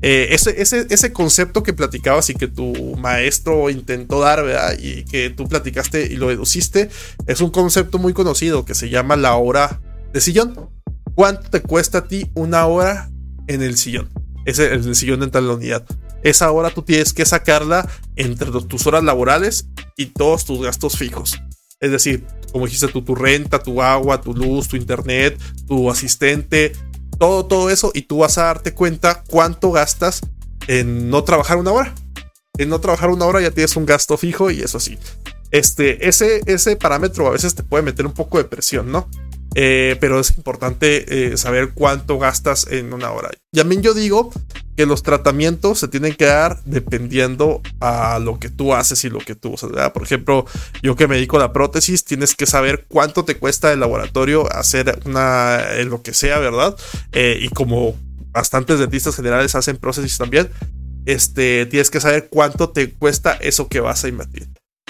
Eh, 0.07 0.35
ese, 0.35 0.61
ese, 0.61 0.85
ese, 0.91 1.11
concepto 1.11 1.63
que 1.63 1.73
platicabas 1.73 2.29
y 2.29 2.35
que 2.35 2.47
tu 2.47 2.95
maestro 2.95 3.71
intentó 3.71 4.19
dar, 4.19 4.45
¿verdad? 4.45 4.77
Y 4.77 5.03
que 5.03 5.31
tú 5.31 5.47
platicaste 5.47 6.05
y 6.05 6.17
lo 6.17 6.27
deduciste, 6.27 6.91
es 7.25 7.41
un 7.41 7.49
concepto 7.49 7.97
muy 7.97 8.13
conocido 8.13 8.65
que 8.65 8.75
se 8.75 8.91
llama 8.91 9.15
la 9.15 9.35
hora 9.35 9.81
de 10.13 10.21
sillón. 10.21 10.69
¿Cuánto 11.15 11.49
te 11.49 11.63
cuesta 11.63 11.97
a 11.97 12.07
ti 12.07 12.29
una 12.35 12.67
hora 12.67 13.09
en 13.47 13.63
el 13.63 13.77
sillón? 13.77 14.11
Ese, 14.45 14.71
el 14.75 14.95
sillón 14.95 15.21
de 15.21 15.41
la 15.41 15.53
unidad. 15.53 15.83
Esa 16.21 16.51
hora 16.51 16.69
tú 16.69 16.83
tienes 16.83 17.11
que 17.11 17.25
sacarla 17.25 17.89
entre 18.15 18.51
tus 18.51 18.85
horas 18.85 19.03
laborales 19.03 19.69
y 19.97 20.05
todos 20.05 20.45
tus 20.45 20.61
gastos 20.61 20.99
fijos. 20.99 21.41
Es 21.79 21.89
decir, 21.89 22.27
como 22.51 22.67
dijiste 22.67 22.89
tú, 22.89 23.01
tu 23.01 23.15
renta, 23.15 23.57
tu 23.57 23.81
agua, 23.81 24.21
tu 24.21 24.35
luz, 24.35 24.67
tu 24.67 24.75
internet, 24.75 25.41
tu 25.67 25.89
asistente, 25.89 26.73
todo, 27.17 27.45
todo 27.45 27.69
eso 27.69 27.91
y 27.93 28.03
tú 28.03 28.19
vas 28.19 28.37
a 28.37 28.43
darte 28.43 28.73
cuenta 28.73 29.23
cuánto 29.27 29.71
gastas 29.71 30.21
en 30.67 31.09
no 31.09 31.23
trabajar 31.23 31.57
una 31.57 31.71
hora. 31.71 31.95
En 32.57 32.69
no 32.69 32.79
trabajar 32.79 33.09
una 33.09 33.25
hora 33.25 33.41
ya 33.41 33.51
tienes 33.51 33.75
un 33.75 33.85
gasto 33.85 34.17
fijo 34.17 34.49
y 34.51 34.61
eso 34.61 34.79
sí. 34.79 34.97
Este, 35.51 36.07
ese, 36.07 36.41
ese 36.45 36.75
parámetro 36.75 37.27
a 37.27 37.31
veces 37.31 37.55
te 37.55 37.63
puede 37.63 37.83
meter 37.83 38.05
un 38.05 38.13
poco 38.13 38.37
de 38.37 38.45
presión, 38.45 38.91
¿no? 38.91 39.09
Eh, 39.55 39.95
pero 40.01 40.19
es 40.19 40.35
importante 40.35 41.31
eh, 41.33 41.37
saber 41.37 41.71
cuánto 41.73 42.19
gastas 42.19 42.67
en 42.69 42.93
una 42.93 43.11
hora. 43.11 43.31
Y 43.53 43.81
yo 43.81 43.93
digo 43.93 44.31
que 44.75 44.85
los 44.85 45.03
tratamientos 45.03 45.79
se 45.79 45.87
tienen 45.87 46.15
que 46.15 46.25
dar 46.25 46.61
dependiendo 46.65 47.61
a 47.79 48.19
lo 48.19 48.39
que 48.39 48.49
tú 48.49 48.73
haces 48.73 49.03
y 49.05 49.09
lo 49.09 49.19
que 49.19 49.35
tú 49.35 49.53
usas. 49.53 49.71
Por 49.91 50.03
ejemplo, 50.03 50.45
yo 50.81 50.95
que 50.95 51.07
me 51.07 51.15
dedico 51.15 51.39
la 51.39 51.53
prótesis, 51.53 52.03
tienes 52.03 52.35
que 52.35 52.45
saber 52.45 52.85
cuánto 52.87 53.25
te 53.25 53.37
cuesta 53.37 53.71
el 53.71 53.79
laboratorio 53.79 54.51
hacer 54.53 54.99
una, 55.05 55.63
lo 55.85 56.01
que 56.01 56.13
sea, 56.13 56.39
¿verdad? 56.39 56.75
Eh, 57.11 57.37
y 57.41 57.49
como 57.49 57.95
bastantes 58.31 58.79
dentistas 58.79 59.15
generales 59.15 59.55
hacen 59.55 59.77
prótesis 59.77 60.17
también, 60.17 60.49
este, 61.05 61.65
tienes 61.67 61.89
que 61.89 62.01
saber 62.01 62.27
cuánto 62.29 62.69
te 62.69 62.91
cuesta 62.91 63.33
eso 63.33 63.67
que 63.67 63.79
vas 63.79 64.03
a 64.03 64.07
invertir 64.07 64.47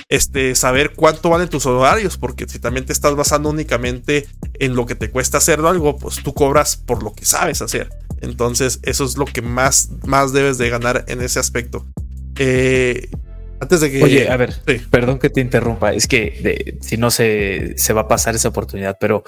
este, 0.10 0.56
saber 0.56 0.94
cuánto 0.96 1.30
valen 1.30 1.50
tus 1.50 1.66
horarios, 1.66 2.18
porque 2.18 2.48
si 2.48 2.60
también 2.60 2.86
te 2.86 2.94
estás 2.94 3.16
basando 3.16 3.50
únicamente 3.50 4.28
en 4.60 4.76
lo 4.76 4.86
que 4.86 4.96
te 4.96 5.10
cuesta 5.10 5.40
hacer 5.40 5.60
algo, 5.60 5.98
pues 5.98 6.22
tú 6.24 6.34
cobras 6.34 6.78
por 6.78 7.04
lo 7.04 7.14
que 7.14 7.26
sabes 7.26 7.62
hacer. 7.62 7.90
Entonces, 8.22 8.80
eso 8.84 9.06
es 9.06 9.18
lo 9.18 9.26
que 9.26 9.42
más, 9.42 9.90
más 10.06 10.34
debes 10.34 10.58
de 10.58 10.70
ganar 10.70 11.06
en 11.08 11.22
ese 11.22 11.40
aspecto. 11.40 11.86
Eh, 12.38 13.10
antes 13.60 13.82
de 13.82 13.92
que. 13.92 14.04
Oye, 14.04 14.30
a 14.30 14.38
ver, 14.38 14.54
perdón 14.90 15.20
que 15.20 15.30
te 15.30 15.42
interrumpa, 15.42 15.94
es 15.94 16.08
que 16.08 16.78
si 16.82 16.98
no 16.98 17.10
se, 17.10 17.74
se 17.78 17.94
va 17.94 18.02
a 18.02 18.08
pasar 18.08 18.36
esa 18.36 18.50
oportunidad, 18.50 18.98
pero 19.00 19.24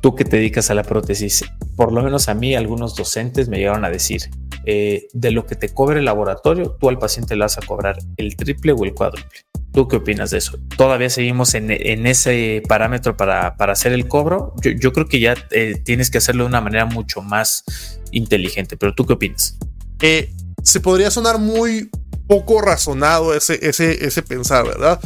tú 0.00 0.14
que 0.14 0.24
te 0.24 0.36
dedicas 0.36 0.70
a 0.70 0.74
la 0.74 0.82
prótesis, 0.82 1.44
por 1.76 1.92
lo 1.92 2.02
menos 2.02 2.28
a 2.28 2.34
mí, 2.34 2.54
algunos 2.54 2.94
docentes 2.94 3.48
me 3.48 3.58
llegaron 3.58 3.84
a 3.84 3.90
decir: 3.90 4.30
eh, 4.64 5.08
de 5.12 5.30
lo 5.30 5.46
que 5.46 5.56
te 5.56 5.70
cobre 5.70 6.00
el 6.00 6.04
laboratorio, 6.04 6.76
tú 6.78 6.88
al 6.88 6.98
paciente 6.98 7.34
le 7.34 7.42
vas 7.42 7.58
a 7.58 7.62
cobrar 7.62 7.98
el 8.16 8.36
triple 8.36 8.72
o 8.72 8.84
el 8.84 8.94
cuádruple. 8.94 9.40
¿Tú 9.72 9.88
qué 9.88 9.96
opinas 9.96 10.30
de 10.30 10.38
eso? 10.38 10.58
¿Todavía 10.76 11.08
seguimos 11.08 11.54
en, 11.54 11.70
ese 12.06 12.62
parámetro 12.68 13.16
para, 13.16 13.48
hacer 13.58 13.92
el 13.92 14.06
cobro? 14.06 14.54
Yo, 14.62 14.92
creo 14.92 15.08
que 15.08 15.18
ya 15.18 15.34
eh, 15.50 15.80
tienes 15.82 16.10
que 16.10 16.18
hacerlo 16.18 16.44
de 16.44 16.48
una 16.48 16.60
manera 16.60 16.84
mucho 16.84 17.22
más 17.22 17.64
inteligente, 18.10 18.76
pero 18.76 18.94
¿tú 18.94 19.06
qué 19.06 19.14
opinas? 19.14 19.56
Eh, 20.00 20.30
se 20.62 20.80
podría 20.80 21.10
sonar 21.10 21.38
muy 21.38 21.90
poco 22.26 22.60
razonado 22.60 23.34
ese, 23.34 23.58
ese, 23.66 24.04
ese 24.04 24.22
pensar, 24.22 24.66
¿verdad? 24.66 25.00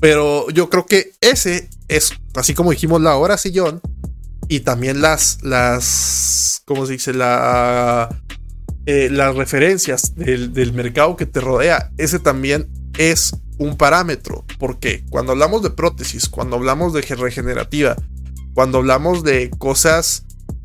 Pero 0.00 0.48
yo 0.50 0.70
creo 0.70 0.86
que 0.86 1.12
ese 1.20 1.68
es, 1.88 2.12
así 2.34 2.54
como 2.54 2.70
dijimos, 2.70 3.02
la 3.02 3.16
hora 3.16 3.36
sillón 3.36 3.82
y 4.48 4.60
también 4.60 5.02
las, 5.02 5.42
las, 5.42 6.62
¿cómo 6.64 6.86
se 6.86 6.92
dice? 6.92 7.12
Eh, 8.86 9.08
las 9.10 9.36
referencias 9.36 10.14
del, 10.14 10.54
del 10.54 10.72
mercado 10.72 11.14
que 11.16 11.26
te 11.26 11.40
rodea, 11.40 11.90
ese 11.98 12.18
también 12.18 12.70
es 12.96 13.32
un 13.58 13.76
parámetro. 13.76 14.44
Porque 14.58 15.04
cuando 15.10 15.32
hablamos 15.32 15.62
de 15.62 15.70
prótesis, 15.70 16.28
cuando 16.28 16.56
hablamos 16.56 16.92
de 16.92 17.02
regenerativa, 17.02 17.96
cuando 18.54 18.78
hablamos 18.78 19.22
de 19.22 19.50
cosas 19.50 20.24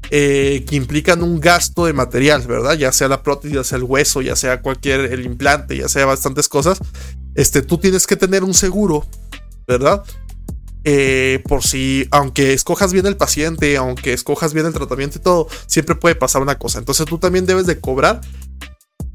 eh, 0.09 0.63
que 0.67 0.75
implican 0.75 1.23
un 1.23 1.39
gasto 1.39 1.85
de 1.85 1.93
material, 1.93 2.45
¿verdad? 2.47 2.73
Ya 2.73 2.91
sea 2.91 3.07
la 3.07 3.23
prótesis, 3.23 3.55
ya 3.55 3.63
sea 3.63 3.77
el 3.77 3.83
hueso, 3.83 4.21
ya 4.21 4.35
sea 4.35 4.61
cualquier 4.61 5.01
el 5.11 5.25
implante, 5.25 5.77
ya 5.77 5.87
sea 5.87 6.05
bastantes 6.05 6.47
cosas, 6.47 6.79
este, 7.35 7.61
tú 7.61 7.77
tienes 7.77 8.07
que 8.07 8.15
tener 8.15 8.43
un 8.43 8.53
seguro, 8.53 9.05
¿verdad? 9.67 10.03
eh, 10.83 11.41
por 11.47 11.63
si, 11.63 12.07
aunque 12.11 12.53
escojas 12.53 12.91
bien 12.91 13.05
el 13.05 13.15
paciente, 13.15 13.77
aunque 13.77 14.13
escojas 14.13 14.53
bien 14.53 14.65
el 14.65 14.73
tratamiento 14.73 15.17
y 15.17 15.21
todo, 15.21 15.47
siempre 15.65 15.95
puede 15.95 16.15
pasar 16.15 16.41
una 16.41 16.57
cosa. 16.57 16.79
Entonces 16.79 17.05
tú 17.05 17.17
también 17.17 17.45
debes 17.45 17.65
de 17.65 17.79
cobrar 17.79 18.21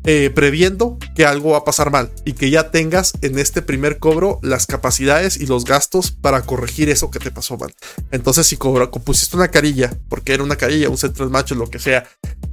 eh, 0.05 0.31
previendo 0.35 0.99
que 1.15 1.27
algo 1.27 1.51
va 1.51 1.59
a 1.59 1.65
pasar 1.65 1.91
mal 1.91 2.11
y 2.25 2.33
que 2.33 2.51
ya 2.51 2.71
tengas 2.71 3.13
en 3.21 3.39
este 3.39 3.63
primer 3.63 3.99
cobro 3.99 4.39
las 4.43 4.67
capacidades 4.67 5.37
y 5.37 5.47
los 5.47 5.65
gastos 5.65 6.13
para 6.13 6.43
corregir 6.43 6.89
eso 6.89 7.11
que 7.11 7.19
te 7.19 7.31
pasó 7.31 7.59
mal. 7.59 7.75
Entonces, 8.11 8.47
si 8.47 8.57
cobra, 8.57 8.91
pusiste 8.91 9.37
una 9.37 9.49
carilla, 9.49 9.93
porque 10.09 10.35
era 10.35 10.43
una 10.43 10.57
carilla, 10.57 10.89
un 10.89 10.99
central 10.99 11.31
macho, 11.31 11.55
lo 11.55 11.69
que 11.69 11.79
sea, 11.79 12.09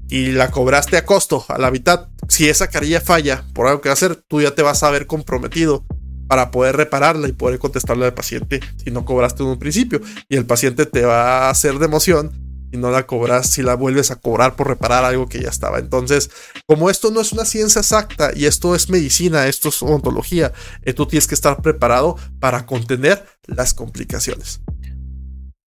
y 0.09 0.31
la 0.31 0.51
cobraste 0.51 0.97
a 0.97 1.05
costo, 1.05 1.45
a 1.47 1.57
la 1.57 1.71
mitad, 1.71 2.07
si 2.27 2.49
esa 2.49 2.67
carilla 2.67 3.01
falla 3.01 3.45
por 3.53 3.67
algo 3.67 3.81
que 3.81 3.89
a 3.89 3.93
hacer, 3.93 4.15
tú 4.15 4.41
ya 4.41 4.51
te 4.51 4.61
vas 4.61 4.83
a 4.83 4.89
ver 4.89 5.07
comprometido 5.07 5.85
para 6.27 6.51
poder 6.51 6.75
repararla 6.75 7.27
y 7.27 7.33
poder 7.33 7.59
contestarle 7.59 8.05
al 8.05 8.13
paciente 8.13 8.59
si 8.83 8.91
no 8.91 9.05
cobraste 9.05 9.43
en 9.43 9.49
un 9.49 9.59
principio. 9.59 10.01
Y 10.29 10.35
el 10.35 10.45
paciente 10.45 10.85
te 10.85 11.03
va 11.03 11.47
a 11.47 11.49
hacer 11.49 11.77
de 11.79 11.85
emoción 11.85 12.44
y 12.75 12.77
no 12.77 12.91
la 12.91 13.07
cobras 13.07 13.49
si 13.49 13.63
la 13.63 13.75
vuelves 13.75 14.11
a 14.11 14.17
cobrar 14.17 14.55
por 14.55 14.67
reparar 14.67 15.03
algo 15.03 15.27
que 15.27 15.41
ya 15.41 15.49
estaba. 15.49 15.79
Entonces, 15.79 16.29
como 16.67 16.89
esto 16.89 17.11
no 17.11 17.21
es 17.21 17.31
una 17.31 17.45
ciencia 17.45 17.79
exacta 17.79 18.31
y 18.35 18.45
esto 18.45 18.75
es 18.75 18.89
medicina, 18.89 19.47
esto 19.47 19.69
es 19.69 19.81
odontología, 19.81 20.53
eh, 20.83 20.93
tú 20.93 21.05
tienes 21.05 21.27
que 21.27 21.35
estar 21.35 21.61
preparado 21.61 22.17
para 22.39 22.65
contener 22.65 23.25
las 23.47 23.73
complicaciones. 23.73 24.61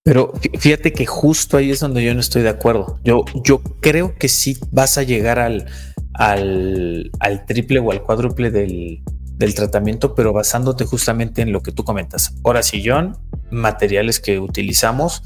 Pero 0.04 0.32
fíjate 0.58 0.92
que 0.92 1.04
justo 1.04 1.56
ahí 1.56 1.70
es 1.70 1.80
donde 1.80 2.02
yo 2.02 2.14
no 2.14 2.20
estoy 2.20 2.42
de 2.42 2.48
acuerdo. 2.48 2.98
Yo, 3.04 3.24
yo 3.44 3.60
creo 3.80 4.14
que 4.14 4.28
sí 4.28 4.56
vas 4.70 4.96
a 4.96 5.02
llegar 5.02 5.38
al, 5.38 5.66
al, 6.14 7.10
al 7.20 7.44
triple 7.44 7.80
o 7.80 7.90
al 7.90 8.02
cuádruple 8.02 8.50
del, 8.50 9.02
del 9.38 9.54
tratamiento, 9.54 10.14
pero 10.14 10.32
basándote 10.32 10.84
justamente 10.84 11.42
en 11.42 11.52
lo 11.52 11.62
que 11.62 11.72
tú 11.72 11.84
comentas. 11.84 12.34
Hora 12.42 12.62
sillón, 12.62 13.18
materiales 13.50 14.18
que 14.18 14.40
utilizamos, 14.40 15.22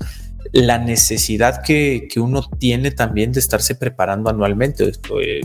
la 0.50 0.78
necesidad 0.78 1.62
que, 1.62 2.08
uno 2.16 2.42
tiene 2.58 2.90
también 2.90 3.32
de 3.32 3.40
estarse 3.40 3.74
preparando 3.74 4.30
anualmente. 4.30 4.88
Esto, 4.88 5.20
eh, 5.20 5.40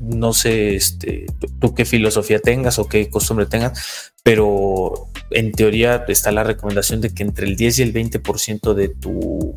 no 0.00 0.32
sé 0.32 0.74
este, 0.74 1.26
tú, 1.60 1.74
qué 1.74 1.84
filosofía 1.84 2.40
tengas 2.40 2.78
o 2.78 2.88
qué 2.88 3.08
costumbre 3.08 3.46
tengas, 3.46 4.12
pero 4.22 5.10
en 5.30 5.52
teoría 5.52 6.04
está 6.08 6.32
la 6.32 6.44
recomendación 6.44 7.00
de 7.00 7.14
que 7.14 7.22
entre 7.22 7.46
el 7.46 7.56
10 7.56 7.78
y 7.78 7.82
el 7.82 7.92
20% 7.92 8.74
de 8.74 8.88
tu 8.88 9.56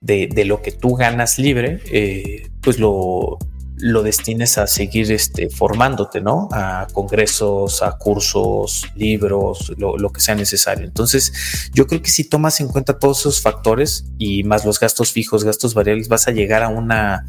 de, 0.00 0.28
de, 0.32 0.44
lo 0.44 0.62
que 0.62 0.72
tú 0.72 0.94
ganas 0.94 1.38
libre, 1.38 1.80
eh, 1.90 2.48
pues 2.60 2.78
lo, 2.78 3.38
lo 3.80 4.02
destines 4.02 4.58
a 4.58 4.66
seguir 4.66 5.10
este, 5.12 5.50
formándote, 5.50 6.20
¿no? 6.20 6.48
A 6.52 6.86
congresos, 6.92 7.82
a 7.82 7.92
cursos, 7.92 8.86
libros, 8.94 9.72
lo, 9.76 10.10
que 10.12 10.20
sea 10.20 10.34
necesario. 10.34 10.84
Entonces, 10.84 11.70
yo 11.72 11.86
creo 11.86 12.02
que 12.02 12.10
si 12.10 12.24
tomas 12.24 12.60
en 12.60 12.68
cuenta 12.68 12.98
todos 12.98 13.20
esos 13.20 13.40
factores 13.40 14.06
y 14.18 14.44
más 14.44 14.64
los 14.64 14.80
gastos 14.80 15.12
fijos, 15.12 15.44
gastos 15.44 15.74
variables, 15.74 16.08
vas 16.08 16.28
a 16.28 16.32
llegar 16.32 16.62
a 16.62 16.68
una 16.68 17.24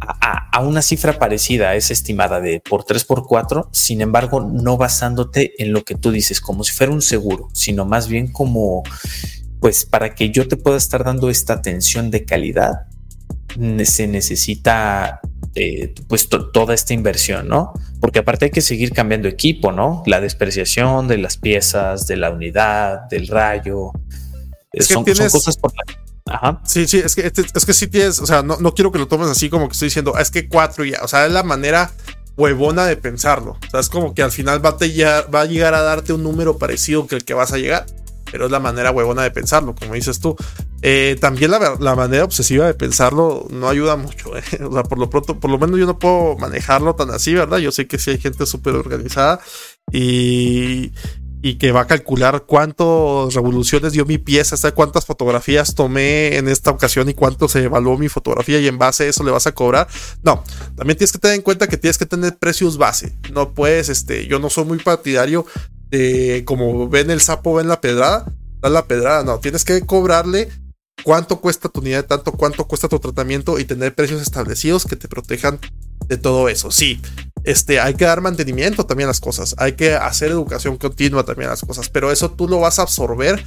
a, 0.00 0.60
una 0.60 0.82
cifra 0.82 1.18
parecida 1.18 1.74
esa 1.74 1.92
estimada 1.92 2.40
de 2.40 2.60
por 2.60 2.84
3 2.84 3.04
por 3.04 3.26
4, 3.26 3.70
sin 3.72 4.00
embargo, 4.00 4.40
no 4.40 4.76
basándote 4.76 5.54
en 5.62 5.72
lo 5.72 5.84
que 5.84 5.94
tú 5.94 6.10
dices 6.10 6.40
como 6.40 6.64
si 6.64 6.72
fuera 6.72 6.92
un 6.92 7.02
seguro, 7.02 7.48
sino 7.52 7.84
más 7.84 8.08
bien 8.08 8.32
como 8.32 8.82
pues 9.60 9.84
para 9.84 10.14
que 10.14 10.30
yo 10.30 10.48
te 10.48 10.56
pueda 10.56 10.76
estar 10.76 11.04
dando 11.04 11.30
esta 11.30 11.54
atención 11.54 12.10
de 12.10 12.24
calidad 12.24 12.86
se 13.84 14.06
necesita 14.06 15.20
eh, 15.54 15.94
pues 16.08 16.28
toda 16.28 16.74
esta 16.74 16.94
inversión, 16.94 17.48
¿no? 17.48 17.72
Porque 18.00 18.20
aparte 18.20 18.46
hay 18.46 18.50
que 18.50 18.62
seguir 18.62 18.92
cambiando 18.92 19.28
equipo, 19.28 19.72
¿no? 19.72 20.02
La 20.06 20.20
despreciación 20.20 21.08
de 21.08 21.18
las 21.18 21.36
piezas, 21.36 22.06
de 22.06 22.16
la 22.16 22.30
unidad, 22.30 23.08
del 23.10 23.28
rayo. 23.28 23.92
son, 24.80 25.04
cosas 25.04 25.56
por 25.56 25.72
Ajá. 26.24 26.60
Sí, 26.64 26.86
sí, 26.86 26.98
es 26.98 27.14
que, 27.14 27.26
es 27.26 27.66
que 27.66 27.74
sí 27.74 27.88
tienes, 27.88 28.20
o 28.20 28.26
sea, 28.26 28.42
no, 28.42 28.56
no 28.58 28.74
quiero 28.74 28.92
que 28.92 28.98
lo 28.98 29.08
tomes 29.08 29.28
así 29.28 29.50
como 29.50 29.68
que 29.68 29.72
estoy 29.72 29.86
diciendo, 29.86 30.16
es 30.16 30.30
que 30.30 30.48
cuatro 30.48 30.84
ya, 30.84 31.00
o 31.02 31.08
sea, 31.08 31.26
es 31.26 31.32
la 31.32 31.42
manera 31.42 31.90
huevona 32.36 32.86
de 32.86 32.96
pensarlo. 32.96 33.58
O 33.66 33.70
sea, 33.70 33.80
es 33.80 33.88
como 33.88 34.14
que 34.14 34.22
al 34.22 34.30
final 34.30 34.64
va 34.64 34.70
a, 34.70 35.30
va 35.30 35.40
a 35.42 35.44
llegar 35.44 35.74
a 35.74 35.82
darte 35.82 36.12
un 36.12 36.22
número 36.22 36.58
parecido 36.58 37.06
que 37.06 37.16
el 37.16 37.24
que 37.24 37.34
vas 37.34 37.52
a 37.52 37.58
llegar 37.58 37.86
pero 38.32 38.46
es 38.46 38.50
la 38.50 38.60
manera 38.60 38.90
huevona 38.90 39.22
de 39.22 39.30
pensarlo, 39.30 39.74
como 39.74 39.92
dices 39.92 40.18
tú. 40.18 40.34
Eh, 40.80 41.18
también 41.20 41.50
la, 41.50 41.94
manera 41.94 42.24
obsesiva 42.24 42.66
de 42.66 42.72
pensarlo 42.72 43.46
no 43.50 43.68
ayuda 43.68 43.96
mucho. 43.96 44.36
Eh. 44.36 44.42
O 44.62 44.72
sea, 44.72 44.84
por 44.84 44.98
lo 44.98 45.10
pronto, 45.10 45.38
por 45.38 45.50
lo 45.50 45.58
menos 45.58 45.78
yo 45.78 45.84
no 45.84 45.98
puedo 45.98 46.36
manejarlo 46.38 46.94
tan 46.94 47.10
así, 47.10 47.34
¿verdad? 47.34 47.58
Yo 47.58 47.70
sé 47.70 47.86
que 47.86 47.98
sí 47.98 48.10
hay 48.10 48.18
gente 48.18 48.46
súper 48.46 48.74
organizada 48.74 49.38
y, 49.92 50.92
y 51.42 51.56
que 51.56 51.72
va 51.72 51.82
a 51.82 51.86
calcular 51.86 52.44
cuántas 52.46 53.34
revoluciones 53.34 53.92
dio 53.92 54.06
mi 54.06 54.16
pieza, 54.16 54.54
hasta 54.54 54.72
cuántas 54.72 55.04
fotografías 55.04 55.74
tomé 55.74 56.36
en 56.36 56.48
esta 56.48 56.70
ocasión 56.70 57.10
y 57.10 57.14
cuánto 57.14 57.48
se 57.48 57.64
evaluó 57.64 57.98
mi 57.98 58.08
fotografía 58.08 58.60
y 58.60 58.68
en 58.68 58.78
base 58.78 59.04
a 59.04 59.06
eso 59.08 59.24
le 59.24 59.32
vas 59.32 59.46
a 59.46 59.52
cobrar. 59.52 59.88
No, 60.22 60.42
también 60.76 60.96
tienes 60.96 61.12
que 61.12 61.18
tener 61.18 61.36
en 61.36 61.42
cuenta 61.42 61.66
que 61.66 61.76
tienes 61.76 61.98
que 61.98 62.06
tener 62.06 62.38
precios 62.38 62.78
base. 62.78 63.12
No 63.32 63.52
puedes, 63.52 63.88
este, 63.90 64.26
yo 64.26 64.38
no 64.38 64.48
soy 64.48 64.64
muy 64.64 64.78
partidario 64.78 65.44
como 66.44 66.88
ven 66.88 67.10
el 67.10 67.20
sapo, 67.20 67.54
ven 67.54 67.68
la 67.68 67.80
pedrada, 67.80 68.24
da 68.60 68.68
la 68.68 68.86
pedrada, 68.86 69.24
no, 69.24 69.38
tienes 69.38 69.64
que 69.64 69.80
cobrarle 69.82 70.48
cuánto 71.04 71.40
cuesta 71.40 71.68
tu 71.68 71.80
unidad 71.80 72.02
de 72.02 72.08
tanto, 72.08 72.32
cuánto 72.32 72.66
cuesta 72.66 72.88
tu 72.88 72.98
tratamiento 72.98 73.58
y 73.58 73.64
tener 73.64 73.94
precios 73.94 74.22
establecidos 74.22 74.86
que 74.86 74.96
te 74.96 75.08
protejan 75.08 75.58
de 76.06 76.16
todo 76.16 76.48
eso. 76.48 76.70
Sí, 76.70 77.00
este, 77.44 77.80
hay 77.80 77.94
que 77.94 78.04
dar 78.04 78.20
mantenimiento 78.20 78.86
también 78.86 79.06
a 79.06 79.10
las 79.10 79.20
cosas, 79.20 79.54
hay 79.58 79.72
que 79.72 79.94
hacer 79.94 80.30
educación 80.30 80.76
continua 80.78 81.24
también 81.24 81.48
a 81.48 81.52
las 81.52 81.62
cosas, 81.62 81.88
pero 81.88 82.10
eso 82.10 82.30
tú 82.30 82.48
lo 82.48 82.60
vas 82.60 82.78
a 82.78 82.82
absorber 82.82 83.44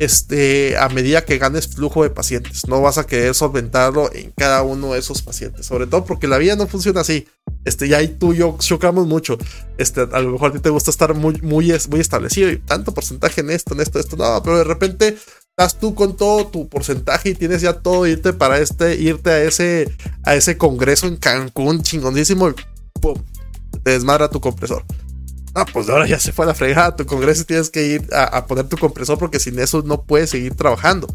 este, 0.00 0.78
a 0.78 0.88
medida 0.88 1.26
que 1.26 1.36
ganes 1.36 1.68
flujo 1.68 2.02
de 2.02 2.08
pacientes. 2.08 2.66
No 2.66 2.80
vas 2.80 2.96
a 2.96 3.06
querer 3.06 3.34
solventarlo 3.34 4.10
en 4.14 4.32
cada 4.34 4.62
uno 4.62 4.94
de 4.94 4.98
esos 4.98 5.20
pacientes, 5.20 5.66
sobre 5.66 5.86
todo 5.86 6.06
porque 6.06 6.26
la 6.26 6.38
vida 6.38 6.56
no 6.56 6.66
funciona 6.66 7.02
así. 7.02 7.28
Este, 7.66 7.86
ya 7.86 7.98
ahí 7.98 8.08
tú 8.08 8.32
y 8.32 8.38
yo 8.38 8.56
chocamos 8.58 9.06
mucho. 9.06 9.36
Este, 9.76 10.00
a 10.00 10.20
lo 10.20 10.32
mejor 10.32 10.50
a 10.50 10.54
ti 10.54 10.60
te 10.60 10.70
gusta 10.70 10.90
estar 10.90 11.12
muy, 11.12 11.34
muy, 11.42 11.70
muy 11.90 12.00
establecido 12.00 12.50
y 12.50 12.56
tanto 12.56 12.94
porcentaje 12.94 13.42
en 13.42 13.50
esto, 13.50 13.74
en 13.74 13.80
esto, 13.80 14.00
esto, 14.00 14.16
no, 14.16 14.42
pero 14.42 14.56
de 14.56 14.64
repente 14.64 15.18
estás 15.50 15.78
tú 15.78 15.94
con 15.94 16.16
todo 16.16 16.46
tu 16.46 16.66
porcentaje 16.70 17.28
y 17.28 17.34
tienes 17.34 17.60
ya 17.60 17.74
todo 17.74 18.06
irte 18.06 18.32
para 18.32 18.58
este, 18.58 18.96
irte 18.96 19.28
a 19.28 19.42
ese, 19.42 19.94
a 20.22 20.34
ese 20.34 20.56
congreso 20.56 21.08
en 21.08 21.18
Cancún 21.18 21.82
chingonísimo 21.82 22.48
y 22.48 22.54
pum, 23.02 23.22
te 23.84 23.90
desmadra 23.90 24.30
tu 24.30 24.40
compresor. 24.40 24.82
Ah, 25.54 25.66
pues 25.72 25.88
ahora 25.88 26.06
ya 26.06 26.18
se 26.18 26.32
fue 26.32 26.44
a 26.44 26.48
la 26.48 26.54
fregada 26.54 26.94
tu 26.94 27.04
congreso 27.06 27.44
tienes 27.44 27.70
que 27.70 27.86
ir 27.86 28.08
a, 28.12 28.24
a 28.24 28.46
poner 28.46 28.68
tu 28.68 28.76
compresor 28.76 29.18
porque 29.18 29.40
sin 29.40 29.58
eso 29.58 29.82
no 29.82 30.02
puedes 30.02 30.30
seguir 30.30 30.54
trabajando. 30.54 31.06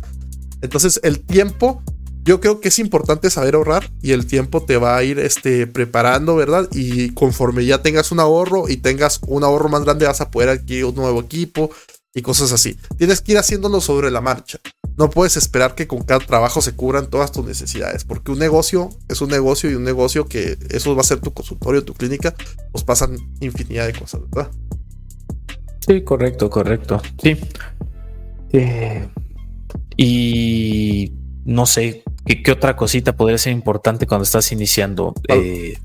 Entonces 0.61 0.99
el 1.03 1.21
tiempo 1.21 1.81
yo 2.25 2.39
creo 2.39 2.59
que 2.59 2.69
es 2.69 2.79
importante 2.79 3.29
saber 3.29 3.53
ahorrar 3.53 3.91
y 4.01 4.11
el 4.11 4.25
tiempo 4.25 4.63
te 4.63 4.77
va 4.77 4.97
a 4.97 5.03
ir 5.03 5.19
este, 5.19 5.67
preparando, 5.67 6.35
¿verdad? 6.35 6.67
Y 6.71 7.11
conforme 7.11 7.65
ya 7.65 7.83
tengas 7.83 8.11
un 8.11 8.19
ahorro 8.19 8.67
y 8.67 8.77
tengas 8.77 9.19
un 9.27 9.43
ahorro 9.43 9.69
más 9.69 9.83
grande, 9.83 10.07
vas 10.07 10.21
a 10.21 10.31
poder 10.31 10.49
adquirir 10.49 10.85
un 10.85 10.95
nuevo 10.95 11.21
equipo 11.21 11.69
y 12.15 12.21
cosas 12.21 12.51
así. 12.53 12.77
Tienes 12.97 13.21
que 13.21 13.33
ir 13.33 13.37
haciéndolo 13.37 13.81
sobre 13.81 14.09
la 14.09 14.21
marcha. 14.21 14.59
No 14.97 15.09
puedes 15.09 15.35
esperar 15.35 15.75
que 15.75 15.85
con 15.85 16.01
cada 16.03 16.25
trabajo 16.25 16.61
se 16.61 16.73
cubran 16.73 17.09
todas 17.09 17.33
tus 17.33 17.45
necesidades, 17.45 18.05
porque 18.05 18.31
un 18.31 18.39
negocio 18.39 18.89
es 19.09 19.21
un 19.21 19.29
negocio 19.29 19.69
y 19.69 19.75
un 19.75 19.83
negocio 19.83 20.25
que 20.25 20.57
eso 20.69 20.95
va 20.95 21.01
a 21.01 21.03
ser 21.03 21.19
tu 21.19 21.33
consultorio, 21.33 21.83
tu 21.83 21.93
clínica, 21.93 22.33
pues 22.71 22.85
pasan 22.85 23.17
infinidad 23.41 23.85
de 23.85 23.93
cosas, 23.93 24.21
¿verdad? 24.31 24.49
Sí, 25.85 26.01
correcto, 26.01 26.49
correcto. 26.49 27.01
Sí. 27.21 27.37
Eh, 28.53 29.07
y 29.97 31.11
no 31.43 31.65
sé, 31.65 32.03
¿qué, 32.25 32.51
otra 32.53 32.77
cosita 32.77 33.17
podría 33.17 33.37
ser 33.37 33.51
importante 33.51 34.07
cuando 34.07 34.23
estás 34.23 34.49
iniciando? 34.53 35.13
Eh, 35.27 35.77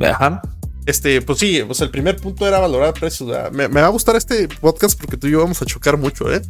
ajá. 0.00 0.40
Este, 0.88 1.20
pues 1.20 1.38
sí, 1.38 1.62
pues 1.66 1.82
el 1.82 1.90
primer 1.90 2.16
punto 2.16 2.48
era 2.48 2.60
valorar 2.60 2.94
precios. 2.94 3.30
Me, 3.52 3.66
va 3.66 3.84
a 3.84 3.90
gustar 3.90 4.16
este 4.16 4.48
podcast 4.48 4.98
porque 4.98 5.18
tú 5.18 5.26
y 5.26 5.32
yo 5.32 5.40
vamos 5.40 5.60
a 5.60 5.66
chocar 5.66 5.98
mucho, 5.98 6.32
¿eh? 6.32 6.40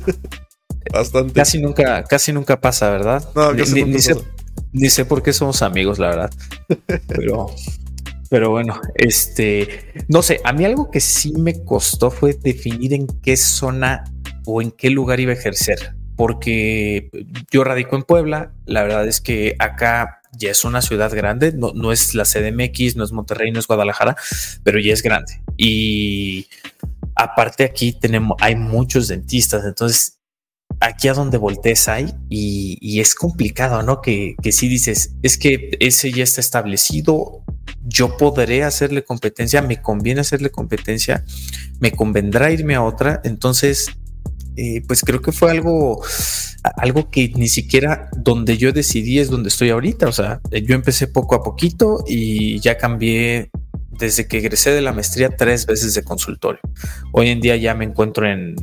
Bastante. 0.94 1.34
Casi 1.34 1.60
nunca, 1.60 2.02
casi 2.04 2.32
nunca 2.32 2.58
pasa, 2.58 2.88
¿verdad? 2.88 3.22
No, 3.34 3.52
ni, 3.52 3.66
sé, 3.66 4.16
ni, 4.72 4.88
sé, 4.88 5.04
por 5.04 5.22
qué 5.22 5.34
somos 5.34 5.60
amigos, 5.60 5.98
la 5.98 6.08
verdad. 6.08 6.30
Pero, 7.06 7.54
pero 8.30 8.48
bueno, 8.48 8.80
este, 8.94 9.92
no 10.08 10.22
sé, 10.22 10.40
a 10.42 10.54
mí 10.54 10.64
algo 10.64 10.90
que 10.90 11.00
sí 11.00 11.32
me 11.32 11.62
costó 11.62 12.10
fue 12.10 12.32
definir 12.32 12.94
en 12.94 13.06
qué 13.20 13.36
zona 13.36 14.04
o 14.46 14.62
en 14.62 14.70
qué 14.70 14.88
lugar 14.88 15.20
iba 15.20 15.32
a 15.32 15.36
ejercer 15.36 15.96
porque 16.16 17.10
yo 17.50 17.64
radico 17.64 17.96
en 17.96 18.02
Puebla, 18.02 18.52
la 18.66 18.82
verdad 18.82 19.08
es 19.08 19.22
que 19.22 19.56
acá 19.58 20.19
ya 20.32 20.50
es 20.50 20.64
una 20.64 20.82
ciudad 20.82 21.12
grande, 21.14 21.52
no, 21.52 21.72
no 21.74 21.92
es 21.92 22.14
la 22.14 22.24
CDMX, 22.24 22.96
no 22.96 23.04
es 23.04 23.12
Monterrey, 23.12 23.50
no 23.50 23.58
es 23.60 23.66
Guadalajara, 23.66 24.16
pero 24.62 24.78
ya 24.78 24.92
es 24.92 25.02
grande. 25.02 25.42
Y 25.56 26.48
aparte 27.14 27.64
aquí 27.64 27.92
tenemos, 27.92 28.36
hay 28.40 28.56
muchos 28.56 29.08
dentistas, 29.08 29.64
entonces 29.64 30.20
aquí 30.80 31.08
a 31.08 31.14
donde 31.14 31.36
voltees 31.38 31.88
hay 31.88 32.14
y, 32.28 33.00
es 33.00 33.14
complicado, 33.14 33.82
¿no? 33.82 34.00
Que, 34.00 34.36
que 34.42 34.52
si 34.52 34.68
dices, 34.68 35.14
es 35.22 35.36
que 35.36 35.76
ese 35.80 36.12
ya 36.12 36.24
está 36.24 36.40
establecido, 36.40 37.44
yo 37.84 38.16
podré 38.16 38.64
hacerle 38.64 39.04
competencia, 39.04 39.62
me 39.62 39.80
conviene 39.82 40.20
hacerle 40.20 40.50
competencia, 40.50 41.24
me 41.80 41.92
convendrá 41.92 42.50
irme 42.50 42.74
a 42.74 42.82
otra, 42.82 43.20
entonces 43.24 43.88
eh, 44.56 44.82
pues 44.86 45.02
creo 45.02 45.22
que 45.22 45.32
fue 45.32 45.50
algo, 45.50 46.02
algo 46.76 47.10
que 47.10 47.32
ni 47.34 47.48
siquiera 47.48 48.10
donde 48.16 48.58
yo 48.58 48.72
decidí 48.72 49.18
es 49.18 49.30
donde 49.30 49.48
estoy 49.48 49.70
ahorita. 49.70 50.08
O 50.08 50.12
sea, 50.12 50.40
yo 50.50 50.74
empecé 50.74 51.06
poco 51.06 51.34
a 51.34 51.42
poquito 51.42 52.04
y 52.06 52.60
ya 52.60 52.76
cambié 52.76 53.50
desde 54.00 54.26
que 54.26 54.38
egresé 54.38 54.70
de 54.72 54.80
la 54.80 54.92
maestría 54.92 55.36
tres 55.36 55.66
veces 55.66 55.94
de 55.94 56.02
consultorio. 56.02 56.60
Hoy 57.12 57.28
en 57.28 57.40
día 57.40 57.54
ya 57.56 57.74
me 57.74 57.84
encuentro 57.84 58.26
en, 58.26 58.56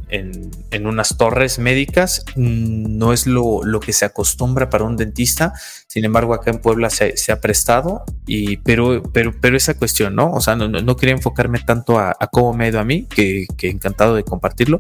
unas 0.84 1.16
torres 1.18 1.60
médicas. 1.60 2.26
No 2.36 3.14
es 3.14 3.28
lo, 3.28 3.62
que 3.80 3.94
se 3.94 4.04
acostumbra 4.04 4.70
para 4.70 4.84
un 4.84 4.98
dentista. 4.98 5.54
Sin 5.88 6.04
embargo, 6.04 6.34
acá 6.34 6.52
en 6.52 6.60
Puebla 6.60 6.90
se, 6.90 7.14
ha 7.32 7.40
prestado. 7.40 8.04
Y, 8.26 8.58
pero, 8.58 9.04
pero, 9.14 9.32
pero 9.40 9.56
esa 9.56 9.78
cuestión, 9.78 10.16
¿no? 10.16 10.32
O 10.32 10.42
sea, 10.42 10.56
no, 10.56 10.96
quería 10.98 11.16
enfocarme 11.16 11.60
tanto 11.60 12.00
a, 12.00 12.16
cómo 12.32 12.54
me 12.54 12.66
ha 12.66 12.70
ido 12.70 12.80
a 12.80 12.84
mí, 12.84 13.06
que, 13.06 13.46
que 13.56 13.70
encantado 13.70 14.16
de 14.16 14.24
compartirlo. 14.24 14.80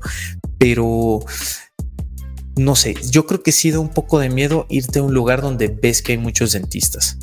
Pero 0.57 1.19
no 2.55 2.75
sé, 2.75 2.95
yo 3.11 3.27
creo 3.27 3.43
que 3.43 3.51
sí 3.51 3.69
da 3.69 3.79
un 3.79 3.89
poco 3.89 4.17
de 4.17 4.29
miedo 4.29 4.65
irte 4.69 4.97
a 4.97 5.03
un 5.03 5.13
lugar 5.13 5.41
donde 5.41 5.67
ves 5.67 6.01
que 6.01 6.13
hay 6.13 6.17
muchos 6.17 6.53
dentistas. 6.53 7.19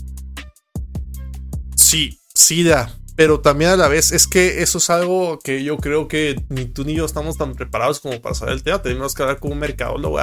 Sí, 1.75 2.21
sí 2.33 2.63
da, 2.63 2.95
pero 3.17 3.41
también 3.41 3.71
a 3.71 3.77
la 3.77 3.89
vez 3.89 4.13
es 4.13 4.27
que 4.27 4.63
eso 4.63 4.79
es 4.79 4.91
algo 4.91 5.39
que 5.39 5.63
yo 5.63 5.77
creo 5.77 6.09
que 6.09 6.43
ni 6.49 6.65
tú 6.65 6.85
ni 6.85 6.95
yo 6.95 7.05
estamos 7.05 7.37
tan 7.37 7.55
preparados 7.55 8.01
como 8.01 8.21
para 8.21 8.35
saber 8.35 8.55
el 8.55 8.63
tema. 8.63 8.83
Tenemos 8.83 9.15
que 9.15 9.23
hablar 9.23 9.39
con 9.39 9.53
un 9.53 9.59
mercadólogo. 9.59 10.19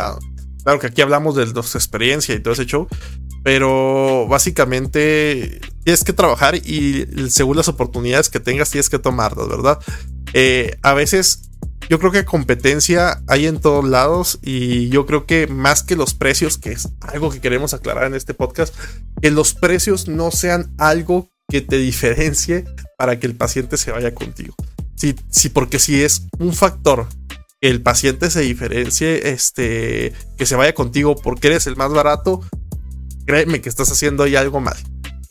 Claro 0.63 0.79
que 0.79 0.87
aquí 0.87 1.01
hablamos 1.01 1.35
de 1.35 1.45
nuestra 1.45 1.79
experiencia 1.79 2.35
y 2.35 2.39
todo 2.39 2.53
ese 2.53 2.65
show, 2.65 2.87
pero 3.43 4.27
básicamente 4.27 5.59
tienes 5.83 6.03
que 6.03 6.13
trabajar 6.13 6.55
y 6.55 7.07
según 7.29 7.57
las 7.57 7.67
oportunidades 7.67 8.29
que 8.29 8.39
tengas 8.39 8.69
tienes 8.69 8.89
que 8.89 8.99
tomarlas, 8.99 9.47
¿verdad? 9.47 9.79
Eh, 10.33 10.77
a 10.83 10.93
veces 10.93 11.49
yo 11.89 11.99
creo 11.99 12.11
que 12.11 12.25
competencia 12.25 13.23
hay 13.27 13.47
en 13.47 13.59
todos 13.59 13.83
lados 13.83 14.39
y 14.43 14.89
yo 14.89 15.05
creo 15.05 15.25
que 15.25 15.47
más 15.47 15.83
que 15.83 15.95
los 15.95 16.13
precios, 16.13 16.57
que 16.57 16.71
es 16.71 16.89
algo 17.01 17.31
que 17.31 17.41
queremos 17.41 17.73
aclarar 17.73 18.05
en 18.05 18.13
este 18.13 18.33
podcast, 18.33 18.75
que 19.21 19.31
los 19.31 19.53
precios 19.53 20.07
no 20.07 20.29
sean 20.31 20.73
algo 20.77 21.31
que 21.51 21.61
te 21.61 21.77
diferencie 21.77 22.63
para 22.97 23.19
que 23.19 23.27
el 23.27 23.35
paciente 23.35 23.75
se 23.75 23.91
vaya 23.91 24.15
contigo. 24.15 24.55
Sí, 24.95 25.15
sí, 25.29 25.49
porque 25.49 25.79
si 25.79 26.01
es 26.01 26.27
un 26.39 26.53
factor 26.53 27.07
que 27.59 27.69
el 27.69 27.81
paciente 27.81 28.31
se 28.31 28.39
diferencie, 28.39 29.29
este, 29.29 30.13
que 30.37 30.45
se 30.45 30.55
vaya 30.55 30.73
contigo 30.73 31.15
porque 31.15 31.47
eres 31.47 31.67
el 31.67 31.75
más 31.75 31.91
barato, 31.91 32.39
créeme 33.25 33.59
que 33.59 33.67
estás 33.67 33.91
haciendo 33.91 34.23
ahí 34.23 34.37
algo 34.37 34.61
mal. 34.61 34.77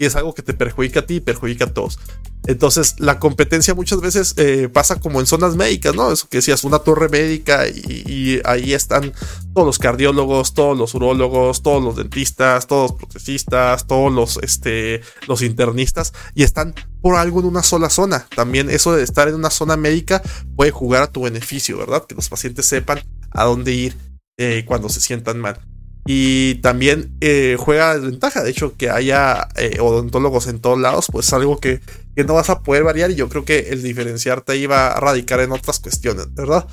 Y 0.01 0.07
es 0.07 0.17
algo 0.17 0.33
que 0.35 0.41
te 0.41 0.55
perjudica 0.55 1.01
a 1.01 1.07
ti 1.07 1.17
y 1.17 1.21
perjudica 1.21 1.67
a 1.67 1.75
todos. 1.75 1.99
Entonces, 2.47 2.95
la 2.99 3.19
competencia 3.19 3.75
muchas 3.75 4.01
veces 4.01 4.33
eh, 4.39 4.71
pasa 4.73 4.99
como 4.99 5.21
en 5.21 5.27
zonas 5.27 5.57
médicas, 5.57 5.95
¿no? 5.95 6.11
Eso 6.11 6.27
que 6.27 6.39
decías, 6.39 6.65
una 6.65 6.79
torre 6.79 7.11
médica 7.11 7.69
y, 7.69 8.41
ahí 8.47 8.73
están 8.73 9.13
todos 9.53 9.67
los 9.67 9.79
cardiólogos, 9.79 10.55
todos 10.55 10.79
los 10.79 10.95
urólogos, 10.95 11.63
todos 11.63 11.85
los 11.85 11.97
dentistas, 11.97 12.67
todos 12.67 12.93
los 12.93 12.99
protecistas, 12.99 13.87
todos 13.87 14.11
los, 14.11 14.39
este, 14.43 15.03
los 15.29 15.43
internistas 15.43 16.15
y 16.35 16.45
están 16.45 16.75
por 17.03 17.17
algo 17.17 17.41
en 17.41 17.47
una 17.47 17.63
sola 17.63 17.91
zona. 17.91 18.27
También 18.35 18.71
eso 18.71 18.95
de 18.95 19.03
estar 19.03 19.29
en 19.29 19.35
una 19.35 19.51
zona 19.51 19.77
médica 19.77 20.23
puede 20.57 20.71
jugar 20.71 21.03
a 21.03 21.13
tu 21.13 21.25
beneficio, 21.25 21.77
¿verdad? 21.77 22.07
Que 22.07 22.15
los 22.15 22.31
pacientes 22.31 22.65
sepan 22.65 23.01
a 23.33 23.45
dónde 23.45 23.73
ir 23.73 23.97
eh, 24.39 24.65
cuando 24.67 24.89
se 24.89 25.03
sientan 25.03 25.39
mal. 25.39 25.61
Y 26.07 26.57
también 26.57 27.17
eh, 27.21 27.57
juega 27.59 27.95
desventaja, 27.95 28.43
de 28.43 28.51
hecho, 28.51 28.77
que 28.77 28.91
haya 28.91 29.49
eh, 29.57 29.79
odontólogos 29.81 30.47
en 30.47 30.61
todos 30.61 30.79
lados, 30.79 31.07
pues 31.13 31.27
es 31.27 31.33
algo 31.33 31.59
que, 31.59 31.81
no 32.27 32.35
vas 32.35 32.51
a 32.51 32.63
poder 32.63 32.85
variar. 32.85 33.11
Y 33.11 33.15
yo 33.15 33.29
creo 33.29 33.45
que 33.45 33.71
el 33.71 33.83
diferenciarte 33.83 34.67
va 34.67 34.93
a 34.93 35.01
radicar 35.01 35.41
en 35.41 35.53
otras 35.53 35.81
cuestiones, 35.81 36.33
¿verdad? 36.35 36.67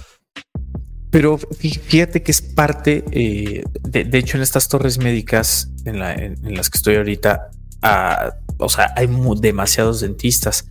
Pero 1.10 1.38
fíjate 1.38 2.22
que 2.22 2.31
es 2.31 2.41
parte, 2.41 3.03
eh, 3.12 3.63
de, 3.84 4.17
hecho 4.17 4.38
en 4.38 4.43
estas 4.43 4.67
torres 4.67 4.98
médicas 4.98 5.69
en, 5.86 6.00
las 6.00 6.69
que 6.69 6.77
estoy 6.77 6.96
ahorita, 6.96 7.50
ah, 7.81 8.34
o 8.58 8.69
sea, 8.69 8.93
hay 8.95 9.08
demasiados 9.39 10.02
dentistas. 10.02 10.67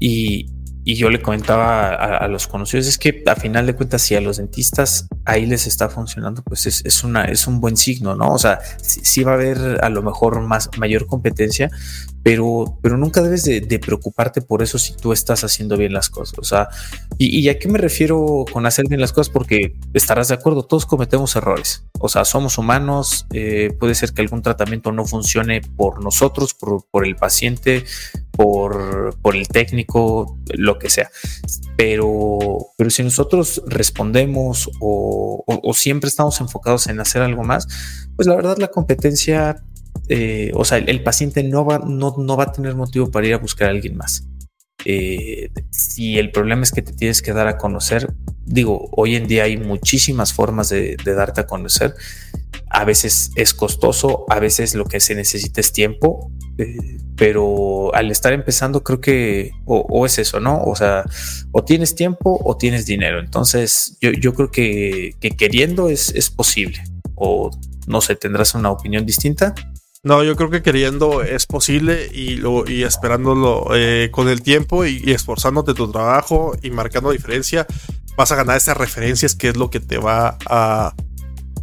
Y, 0.00 0.50
y 0.88 0.94
yo 0.94 1.10
le 1.10 1.20
comentaba 1.20 1.88
a, 1.88 2.28
los 2.28 2.46
conocidos, 2.46 2.86
es 2.86 2.96
que 2.96 3.24
a 3.26 3.34
final 3.34 3.66
de 3.66 3.74
cuentas, 3.74 4.02
si 4.02 4.14
a 4.14 4.20
los 4.20 4.36
dentistas 4.36 5.08
ahí 5.24 5.44
les 5.44 5.66
está 5.66 5.88
funcionando, 5.88 6.44
pues 6.44 6.64
es, 6.64 7.02
una, 7.02 7.24
es 7.24 7.48
un 7.48 7.60
buen 7.60 7.76
signo, 7.76 8.14
¿no? 8.14 8.32
O 8.32 8.38
sea, 8.38 8.60
sí, 8.80 9.24
va 9.24 9.32
a 9.32 9.34
haber 9.34 9.84
a 9.84 9.88
lo 9.88 10.02
mejor 10.02 10.42
más, 10.42 10.70
mayor 10.78 11.06
competencia, 11.06 11.72
pero, 12.26 12.76
pero 12.82 12.96
nunca 12.96 13.22
debes 13.22 13.44
de, 13.44 13.78
preocuparte 13.78 14.42
por 14.42 14.60
eso 14.60 14.80
si 14.80 14.96
tú 14.96 15.12
estás 15.12 15.44
haciendo 15.44 15.76
bien 15.76 15.92
las 15.92 16.10
cosas. 16.10 16.36
O 16.40 16.42
sea, 16.42 16.68
y, 17.18 17.48
a 17.48 17.56
qué 17.56 17.68
me 17.68 17.78
refiero 17.78 18.44
con 18.50 18.66
hacer 18.66 18.86
bien 18.88 19.00
las 19.00 19.12
cosas, 19.12 19.32
porque 19.32 19.76
estarás 19.94 20.26
de 20.26 20.34
acuerdo, 20.34 20.64
todos 20.64 20.86
cometemos 20.86 21.36
errores. 21.36 21.84
O 22.00 22.08
sea, 22.08 22.24
somos 22.24 22.58
humanos, 22.58 23.28
eh, 23.32 23.72
puede 23.78 23.94
ser 23.94 24.10
que 24.12 24.22
algún 24.22 24.42
tratamiento 24.42 24.90
no 24.90 25.04
funcione 25.04 25.60
por 25.60 26.02
nosotros, 26.02 26.52
por, 26.52 26.84
por 26.90 27.06
el 27.06 27.14
paciente, 27.14 27.84
por, 28.32 29.16
por 29.22 29.36
el 29.36 29.46
técnico, 29.46 30.36
lo 30.52 30.80
que 30.80 30.90
sea. 30.90 31.08
Pero, 31.76 32.72
pero 32.76 32.90
si 32.90 33.04
nosotros 33.04 33.62
respondemos 33.68 34.68
o, 34.80 35.44
siempre 35.74 36.08
estamos 36.08 36.40
enfocados 36.40 36.88
en 36.88 36.98
hacer 36.98 37.22
algo 37.22 37.44
más, 37.44 37.68
pues 38.16 38.26
la 38.26 38.34
verdad 38.34 38.58
la 38.58 38.68
competencia, 38.68 39.62
eh, 40.08 40.50
o 40.54 40.64
sea, 40.64 40.78
el, 40.78 41.02
paciente 41.02 41.42
no 41.42 41.64
va, 41.64 41.78
no, 41.78 42.14
no 42.18 42.36
va 42.36 42.44
a 42.44 42.52
tener 42.52 42.74
motivo 42.74 43.10
para 43.10 43.26
ir 43.26 43.34
a 43.34 43.38
buscar 43.38 43.68
a 43.68 43.70
alguien 43.70 43.96
más. 43.96 44.26
Eh, 44.88 45.50
si 45.70 46.16
el 46.16 46.30
problema 46.30 46.62
es 46.62 46.70
que 46.70 46.80
te 46.80 46.92
tienes 46.92 47.20
que 47.20 47.32
dar 47.32 47.48
a 47.48 47.58
conocer, 47.58 48.14
digo, 48.44 48.88
hoy 48.92 49.16
en 49.16 49.26
día 49.26 49.42
hay 49.42 49.56
muchísimas 49.56 50.32
formas 50.32 50.68
de, 50.68 50.96
darte 51.04 51.40
a 51.40 51.46
conocer. 51.46 51.94
A 52.70 52.84
veces 52.84 53.32
es 53.34 53.52
costoso, 53.52 54.26
a 54.28 54.38
veces 54.38 54.76
lo 54.76 54.84
que 54.84 55.00
se 55.00 55.16
necesita 55.16 55.60
es 55.60 55.72
tiempo, 55.72 56.30
eh, 56.58 56.98
pero 57.16 57.92
al 57.94 58.12
estar 58.12 58.32
empezando 58.32 58.84
creo 58.84 59.00
que 59.00 59.50
o, 59.64 60.06
es 60.06 60.18
eso, 60.18 60.38
¿no? 60.38 60.62
O 60.62 60.76
sea, 60.76 61.04
o 61.50 61.64
tienes 61.64 61.96
tiempo 61.96 62.40
o 62.44 62.56
tienes 62.56 62.86
dinero. 62.86 63.18
Entonces 63.18 63.98
yo, 64.00 64.34
creo 64.34 64.52
que, 64.52 65.16
queriendo 65.36 65.88
es, 65.88 66.14
es 66.14 66.30
posible. 66.30 66.84
O 67.16 67.50
no 67.88 68.00
sé, 68.00 68.14
¿tendrás 68.14 68.54
una 68.54 68.70
opinión 68.70 69.04
distinta? 69.04 69.54
No, 70.06 70.22
yo 70.22 70.36
creo 70.36 70.50
que 70.50 70.62
queriendo 70.62 71.24
es 71.24 71.46
posible 71.46 72.08
y, 72.14 72.36
lo, 72.36 72.64
y 72.64 72.84
esperándolo 72.84 73.70
eh, 73.74 74.08
con 74.12 74.28
el 74.28 74.40
tiempo 74.40 74.84
y, 74.84 75.02
esforzándote 75.10 75.74
tu 75.74 75.90
trabajo 75.90 76.56
y 76.62 76.70
marcando 76.70 77.10
diferencia, 77.10 77.66
vas 78.16 78.30
a 78.30 78.36
ganar 78.36 78.56
esas 78.56 78.76
referencias 78.76 79.34
que 79.34 79.48
es 79.48 79.56
lo 79.56 79.68
que 79.68 79.80
te 79.80 79.98
va 79.98 80.38
a, 80.48 80.94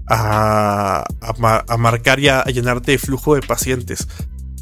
a, 0.10 1.06
a, 1.06 1.78
marcar 1.78 2.20
y 2.20 2.28
a, 2.28 2.44
llenarte 2.44 2.92
de 2.92 2.98
flujo 2.98 3.36
de 3.36 3.44
pacientes. 3.44 4.10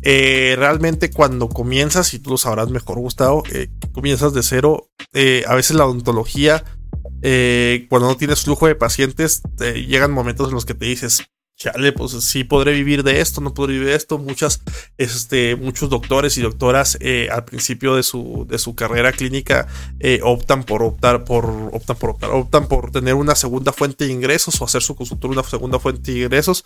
Eh, 0.03 0.53
realmente 0.59 1.09
cuando 1.09 1.49
comienzas, 1.49 2.13
y 2.13 2.19
tú 2.19 2.29
lo 2.29 2.37
sabrás 2.37 2.69
mejor 2.69 2.99
Gustavo, 2.99 3.41
eh, 3.51 3.69
comienzas 3.93 4.31
de 4.35 4.43
cero, 4.43 4.91
a 5.47 5.55
veces 5.55 5.75
la 5.75 5.87
odontología, 5.87 6.63
cuando 7.89 8.09
no 8.09 8.15
tienes 8.15 8.43
flujo 8.43 8.67
de 8.67 8.75
pacientes, 8.75 9.41
llegan 9.57 10.11
momentos 10.11 10.49
en 10.49 10.53
los 10.53 10.65
que 10.65 10.75
te 10.75 10.85
dices, 10.85 11.23
chale, 11.61 11.91
pues 11.91 12.11
sí 12.11 12.43
podré 12.43 12.73
vivir 12.73 13.03
de 13.03 13.21
esto, 13.21 13.39
no 13.39 13.53
podré 13.53 13.73
vivir 13.73 13.89
de 13.89 13.95
esto. 13.95 14.17
Muchas, 14.17 14.61
este, 14.97 15.55
muchos 15.55 15.89
doctores 15.89 16.37
y 16.37 16.41
doctoras 16.41 16.97
eh, 17.01 17.29
al 17.31 17.45
principio 17.45 17.95
de 17.95 18.03
su, 18.03 18.47
de 18.49 18.57
su 18.57 18.73
carrera 18.73 19.11
clínica 19.11 19.67
eh, 19.99 20.19
optan 20.23 20.63
por 20.63 20.81
optar 20.81 21.23
por 21.23 21.45
optan 21.71 21.97
por 21.97 22.09
optar, 22.11 22.31
optan 22.31 22.67
por 22.67 22.91
tener 22.91 23.13
una 23.13 23.35
segunda 23.35 23.71
fuente 23.71 24.05
de 24.05 24.11
ingresos 24.11 24.59
o 24.59 24.65
hacer 24.65 24.81
su 24.81 24.95
consultor 24.95 25.29
una 25.29 25.43
segunda 25.43 25.79
fuente 25.79 26.11
de 26.11 26.21
ingresos, 26.21 26.63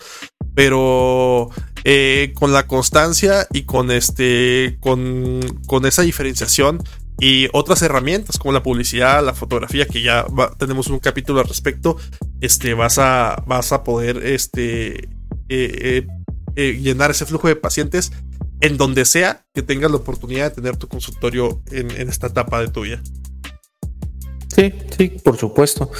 pero 0.54 1.50
eh, 1.84 2.32
con 2.34 2.52
la 2.52 2.66
constancia 2.66 3.46
y 3.52 3.64
con 3.64 3.90
este 3.90 4.78
con, 4.80 5.40
con 5.66 5.84
esa 5.84 6.02
diferenciación 6.02 6.82
y 7.18 7.48
otras 7.52 7.80
herramientas 7.82 8.38
como 8.38 8.52
la 8.52 8.62
publicidad, 8.62 9.24
la 9.24 9.34
fotografía, 9.34 9.86
que 9.86 10.02
ya 10.02 10.26
tenemos 10.58 10.88
un 10.88 10.98
capítulo 10.98 11.40
al 11.40 11.48
respecto, 11.48 11.96
este, 12.40 12.74
vas, 12.74 12.98
a, 12.98 13.42
vas 13.46 13.72
a 13.72 13.84
poder 13.84 14.18
este, 14.18 14.96
eh, 14.98 15.06
eh, 15.48 16.06
eh, 16.56 16.72
llenar 16.80 17.10
ese 17.10 17.24
flujo 17.24 17.48
de 17.48 17.56
pacientes 17.56 18.12
en 18.60 18.76
donde 18.76 19.04
sea 19.04 19.44
que 19.54 19.62
tengas 19.62 19.90
la 19.90 19.96
oportunidad 19.98 20.50
de 20.50 20.56
tener 20.56 20.76
tu 20.76 20.88
consultorio 20.88 21.62
en, 21.70 21.90
esta 22.08 22.26
etapa 22.26 22.60
de 22.60 22.68
tu 22.68 22.82
vida. 22.82 23.02
Sí, 24.54 24.72
sí, 24.96 25.08
por 25.22 25.36
supuesto. 25.36 25.90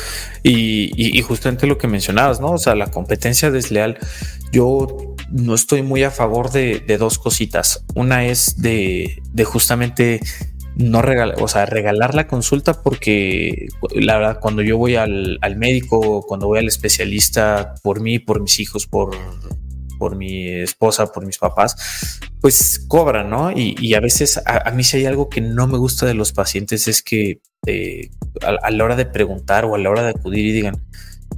Y, 0.43 1.21
justamente 1.23 1.67
lo 1.67 1.77
que 1.77 1.89
mencionabas, 1.89 2.41
¿no? 2.41 2.53
O 2.53 2.59
sea, 2.59 2.75
la 2.75 2.91
competencia 2.91 3.51
desleal. 3.51 3.99
Yo 4.53 5.15
no 5.31 5.55
estoy 5.55 5.83
muy 5.83 6.05
a 6.05 6.11
favor 6.11 6.51
de, 6.51 6.97
dos 6.99 7.19
cositas. 7.19 7.85
Una 7.95 8.25
es 8.25 8.63
de, 8.63 9.23
de 9.33 9.45
justamente 9.45 10.21
no 10.77 11.01
regalar, 11.01 11.43
o 11.43 11.49
sea, 11.49 11.65
regalar 11.65 12.15
la 12.15 12.29
consulta 12.29 12.83
porque 12.83 13.69
la 13.95 14.19
verdad, 14.19 14.41
cuando 14.41 14.63
yo 14.63 14.77
voy 14.77 14.97
al, 14.97 15.39
médico, 15.57 16.23
cuando 16.27 16.47
voy 16.47 16.59
al 16.59 16.69
especialista 16.69 17.75
por 17.83 18.01
mí, 18.01 18.19
por 18.19 18.43
mis 18.43 18.61
hijos, 18.61 18.87
por, 18.87 19.17
por 19.99 20.17
mi 20.17 20.49
esposa, 20.49 21.07
por 21.07 21.25
mis 21.25 21.39
papás, 21.39 22.21
pues 22.41 22.85
cobran, 22.87 23.31
¿no? 23.31 23.51
Y, 23.53 23.95
a 23.95 24.01
veces 24.01 24.41
a, 24.45 24.71
mí 24.73 24.85
si 24.85 24.99
hay 24.99 25.07
algo 25.07 25.31
que 25.31 25.41
no 25.41 25.67
me 25.67 25.79
gusta 25.79 26.05
de 26.05 26.15
los 26.15 26.33
pacientes 26.33 26.89
es 26.89 27.03
que 27.03 27.41
eh, 27.67 28.11
a, 28.43 28.71
la 28.71 28.85
hora 28.85 28.97
de 28.97 29.07
preguntar 29.07 29.65
o 29.65 29.75
a 29.75 29.79
la 29.79 29.89
hora 29.89 30.03
de 30.03 30.11
acudir 30.11 30.45
y 30.45 30.53
digan, 30.53 30.85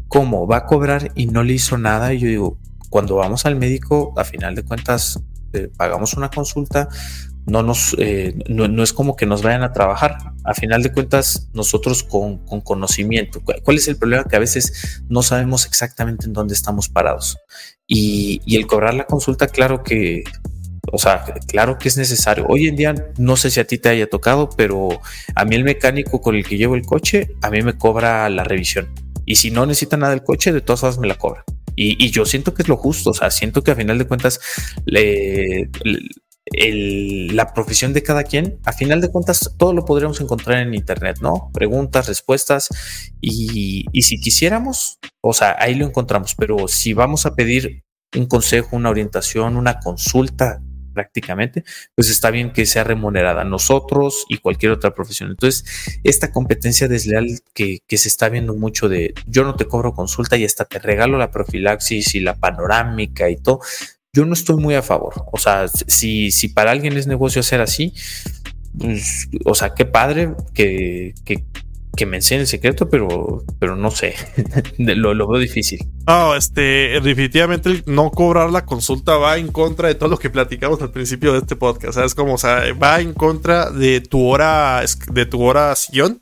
¿cómo 0.09 0.49
va 0.49 0.59
a 0.59 0.67
cobrar 0.67 1.13
y 1.15 1.27
no 1.27 1.45
le 1.45 1.53
hizo 1.53 1.79
nada? 1.79 2.13
Y 2.13 2.19
yo 2.19 2.29
digo, 2.29 2.59
cuando 2.91 3.15
vamos 3.15 3.47
al 3.47 3.55
médico, 3.55 4.15
a 4.17 4.25
final 4.25 4.57
de 4.57 4.65
cuentas, 4.65 5.23
eh, 5.53 5.71
pagamos 5.77 6.15
una 6.15 6.29
consulta, 6.29 6.89
no 7.49 7.63
nos 7.63 7.97
eh, 7.99 8.35
no, 8.49 8.83
es 8.83 8.93
como 8.93 9.17
que 9.17 9.27
nos 9.27 9.43
vayan 9.43 9.63
a 9.63 9.73
trabajar. 9.73 10.19
A 10.45 10.55
final 10.55 10.83
de 10.83 10.93
cuentas, 10.93 11.49
nosotros 11.53 12.03
con, 12.03 12.39
conocimiento. 12.63 13.43
¿Cuál 13.65 13.77
es 13.77 13.89
el 13.89 13.97
problema? 13.97 14.25
Que 14.25 14.37
a 14.37 14.39
veces 14.39 15.03
no 15.09 15.23
sabemos 15.23 15.67
exactamente 15.67 16.27
en 16.27 16.33
dónde 16.33 16.55
estamos 16.55 16.89
parados. 16.89 17.39
Y, 17.87 18.41
y, 18.45 18.57
el 18.57 18.67
cobrar 18.67 18.95
la 18.95 19.07
consulta, 19.07 19.49
claro 19.49 19.83
que, 19.83 20.25
o 20.93 20.99
sea, 20.99 21.25
claro 21.47 21.79
que 21.79 21.89
es 21.89 21.97
necesario. 21.97 22.47
Hoy 22.49 22.69
en 22.69 22.77
día, 22.77 22.95
no 23.17 23.37
sé 23.37 23.51
si 23.51 23.61
a 23.61 23.67
ti 23.67 23.79
te 23.79 23.89
haya 23.89 24.09
tocado, 24.09 24.51
pero 24.51 25.01
a 25.35 25.45
mí 25.45 25.57
el 25.57 25.65
mecánico 25.65 26.21
con 26.21 26.37
el 26.37 26.47
que 26.47 26.59
llevo 26.59 26.75
el 26.75 26.85
coche, 26.85 27.35
a 27.43 27.51
mí 27.51 27.63
me 27.63 27.77
cobra 27.77 28.29
la 28.29 28.45
revisión. 28.45 28.93
Y 29.25 29.37
si 29.37 29.51
no 29.51 29.67
necesita 29.67 29.97
nada 29.97 30.11
del 30.11 30.23
coche, 30.23 30.53
de 30.53 30.61
todas 30.61 30.81
formas 30.81 30.99
me 30.99 31.09
la 31.09 31.17
cobra. 31.17 31.45
Y, 31.77 32.03
y 32.05 32.11
yo 32.11 32.27
siento 32.27 32.55
que 32.55 32.63
es 32.63 32.69
lo 32.69 32.77
justo. 32.77 33.11
O 33.11 33.15
sea, 33.15 33.31
siento 33.31 33.63
que 33.63 33.71
a 33.71 33.77
final 33.77 33.99
de 33.99 34.07
cuentas 34.07 34.41
le 34.85 35.71
la 36.53 37.53
profesión 37.53 37.93
de 37.93 38.03
cada 38.03 38.25
quien, 38.25 38.59
a 38.65 38.73
final 38.73 39.01
de 39.01 39.11
cuentas, 39.11 39.55
todo 39.57 39.73
lo 39.73 39.85
podríamos 39.85 40.21
encontrar 40.21 40.59
en 40.59 40.75
Internet, 40.75 41.19
¿no? 41.21 41.51
Preguntas, 41.53 42.09
respuestas, 42.09 42.69
y, 43.21 43.85
si 44.03 44.21
quisiéramos, 44.21 44.99
o 45.21 45.33
sea, 45.33 45.57
ahí 45.59 45.75
lo 45.75 45.87
encontramos, 45.87 46.35
pero 46.35 46.69
si 46.69 46.95
vamos 46.95 47.27
a 47.27 47.35
pedir 47.35 47.85
un 48.17 48.27
consejo, 48.27 48.77
una 48.77 48.91
orientación, 48.91 49.57
una 49.57 49.81
consulta 49.81 50.63
prácticamente, 50.95 51.63
pues 51.95 52.11
está 52.11 52.31
bien 52.31 52.53
que 52.53 52.67
sea 52.67 52.83
remunerada 52.83 53.45
nosotros 53.45 54.25
y 54.29 54.39
cualquier 54.39 54.73
otra 54.73 54.95
profesión. 54.95 55.31
Entonces, 55.31 55.65
esta 56.03 56.33
competencia 56.33 56.89
desleal 56.89 57.27
que, 57.55 57.79
que, 57.87 57.99
se 57.99 58.09
está 58.09 58.29
viendo 58.29 58.55
mucho 58.55 58.89
de 58.89 59.15
yo 59.27 59.45
no 59.45 59.55
te 59.55 59.67
cobro 59.67 59.93
consulta 59.93 60.37
y 60.37 60.45
hasta 60.45 60.65
te 60.65 60.81
regalo 60.81 61.17
la 61.17 61.31
profilaxis 61.31 62.17
y 62.17 62.21
la 62.21 62.35
panorámica 62.35 63.31
y 63.31 63.37
todo, 63.37 63.61
yo 64.13 64.25
no 64.25 64.33
estoy 64.33 64.57
muy 64.57 64.75
a 64.75 64.83
favor. 64.83 65.25
O 65.33 65.39
sea, 65.39 65.69
si, 65.69 66.31
si 66.31 66.49
para 66.49 66.71
alguien 66.71 66.97
es 66.97 67.07
negocio 67.07 67.41
hacer 67.41 67.61
así, 67.61 67.93
pues, 68.79 69.29
o 69.45 69.55
sea, 69.55 69.75
qué 69.75 69.85
padre 69.85 70.35
que, 70.55 71.15
que, 71.25 71.45
que 71.97 72.07
me 72.07 72.19
enseñe 72.19 72.41
el 72.41 72.47
secreto, 72.47 72.89
pero, 72.89 73.45
pero 73.59 73.77
no 73.77 73.91
sé, 73.91 74.15
lo, 74.79 75.15
lo, 75.15 75.29
veo 75.29 75.41
difícil. 75.41 75.81
No, 76.07 76.35
este, 76.37 77.01
definitivamente 77.03 77.83
no 77.87 78.11
cobrar 78.11 78.51
la 78.51 78.65
consulta 78.65 79.17
va 79.17 79.37
en 79.37 79.49
contra 79.49 79.89
de 79.89 79.95
todo 79.95 80.09
lo 80.09 80.19
que 80.19 80.31
platicamos 80.31 80.81
al 80.81 80.91
principio 80.91 81.33
de 81.33 81.41
este 81.41 81.57
podcast. 81.57 81.95
¿Sabes 81.95 82.15
cómo? 82.15 82.35
O 82.35 82.39
sea, 82.39 82.63
va 82.81 83.01
en 83.01 83.13
contra 83.13 83.71
de 83.71 84.01
tu 84.01 84.27
hora, 84.27 84.83
de 85.13 85.27
tu 85.27 85.43
hora 85.43 85.75
sillón 85.75 86.21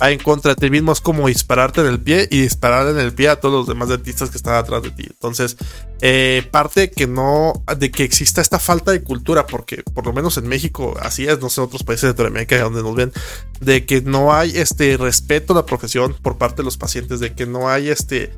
en 0.00 0.18
contra 0.18 0.54
de 0.54 0.56
ti 0.56 0.70
mismo 0.70 0.92
es 0.92 1.00
como 1.00 1.28
dispararte 1.28 1.80
en 1.80 1.86
el 1.86 2.00
pie 2.00 2.28
y 2.30 2.42
disparar 2.42 2.88
en 2.88 2.98
el 2.98 3.12
pie 3.12 3.28
a 3.28 3.36
todos 3.36 3.54
los 3.54 3.66
demás 3.66 3.88
dentistas 3.88 4.30
que 4.30 4.36
están 4.36 4.54
atrás 4.54 4.82
de 4.82 4.90
ti. 4.90 5.04
Entonces, 5.08 5.56
eh, 6.00 6.46
parte 6.50 6.80
de 6.80 6.90
que 6.90 7.06
no, 7.06 7.64
de 7.78 7.90
que 7.90 8.02
exista 8.02 8.40
esta 8.40 8.58
falta 8.58 8.90
de 8.90 9.02
cultura, 9.02 9.46
porque 9.46 9.82
por 9.82 10.04
lo 10.04 10.12
menos 10.12 10.36
en 10.36 10.48
México 10.48 10.94
así 11.00 11.26
es, 11.26 11.40
no 11.40 11.48
sé, 11.48 11.60
en 11.60 11.66
otros 11.66 11.84
países 11.84 12.02
de 12.02 12.08
Latinoamérica 12.08 12.60
donde 12.60 12.82
nos 12.82 12.94
ven, 12.94 13.12
de 13.60 13.86
que 13.86 14.00
no 14.00 14.34
hay 14.34 14.56
este 14.58 14.96
respeto 14.96 15.52
a 15.52 15.56
la 15.56 15.66
profesión 15.66 16.14
por 16.22 16.38
parte 16.38 16.56
de 16.56 16.64
los 16.64 16.76
pacientes, 16.76 17.20
de 17.20 17.34
que 17.34 17.46
no 17.46 17.68
hay 17.68 17.88
este, 17.88 18.32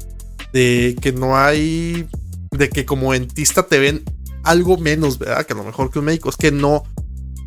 de 0.52 0.96
que 1.00 1.12
no 1.12 1.36
hay, 1.36 2.06
de 2.50 2.68
que 2.68 2.84
como 2.84 3.12
dentista 3.12 3.66
te 3.66 3.78
ven 3.78 4.04
algo 4.44 4.76
menos, 4.76 5.18
¿verdad? 5.18 5.46
Que 5.46 5.54
a 5.54 5.56
lo 5.56 5.64
mejor 5.64 5.90
que 5.90 5.98
un 5.98 6.04
médico, 6.04 6.28
es 6.28 6.36
que 6.36 6.52
no, 6.52 6.84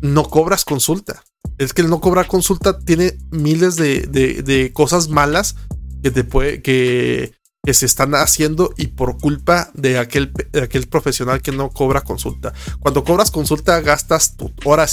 no 0.02 0.24
cobras 0.24 0.64
consulta 0.64 1.22
es 1.58 1.74
que 1.74 1.82
el 1.82 1.90
no 1.90 2.00
cobrar 2.00 2.26
consulta 2.26 2.78
tiene 2.78 3.18
miles 3.30 3.76
de, 3.76 4.70
cosas 4.72 5.08
malas 5.08 5.56
que 6.02 6.10
te 6.10 6.24
puede, 6.24 6.62
que, 6.62 7.32
que, 7.62 7.74
se 7.74 7.84
están 7.84 8.14
haciendo 8.14 8.72
y 8.78 8.88
por 8.88 9.18
culpa 9.18 9.70
de 9.74 9.98
aquel, 9.98 10.32
aquel 10.60 10.88
profesional 10.88 11.42
que 11.42 11.52
no 11.52 11.70
cobra 11.70 12.00
consulta. 12.00 12.54
Cuando 12.78 13.04
cobras 13.04 13.30
consulta, 13.30 13.80
gastas 13.80 14.36
tu 14.36 14.50
hora 14.64 14.86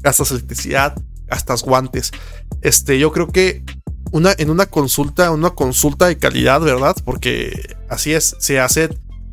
gastas 0.00 0.30
electricidad, 0.32 1.00
gastas 1.26 1.62
guantes. 1.62 2.10
Este, 2.62 2.98
yo 2.98 3.12
creo 3.12 3.28
que 3.28 3.62
una, 4.10 4.34
en 4.36 4.50
una 4.50 4.66
consulta, 4.66 5.30
una 5.30 5.50
consulta 5.50 6.06
de 6.06 6.18
calidad, 6.18 6.60
¿verdad? 6.60 6.96
Porque 7.04 7.76
así 7.88 8.12
es, 8.12 8.36
se 8.40 8.58
hace 8.58 8.88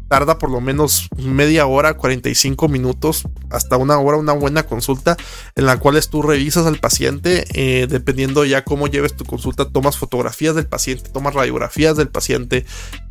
tarda 0.09 0.37
por 0.37 0.51
lo 0.51 0.59
menos 0.59 1.07
media 1.17 1.65
hora, 1.67 1.93
45 1.93 2.67
minutos, 2.67 3.23
hasta 3.49 3.77
una 3.77 3.97
hora, 3.99 4.17
una 4.17 4.33
buena 4.33 4.63
consulta 4.63 5.15
en 5.55 5.65
la 5.65 5.77
cual 5.77 5.99
tú 6.09 6.21
revisas 6.21 6.65
al 6.65 6.79
paciente, 6.79 7.45
eh, 7.53 7.87
dependiendo 7.87 8.43
ya 8.43 8.63
cómo 8.63 8.87
lleves 8.87 9.15
tu 9.15 9.23
consulta, 9.23 9.69
tomas 9.69 9.97
fotografías 9.97 10.55
del 10.55 10.67
paciente, 10.67 11.09
tomas 11.09 11.33
radiografías 11.33 11.95
del 11.95 12.09
paciente, 12.09 12.65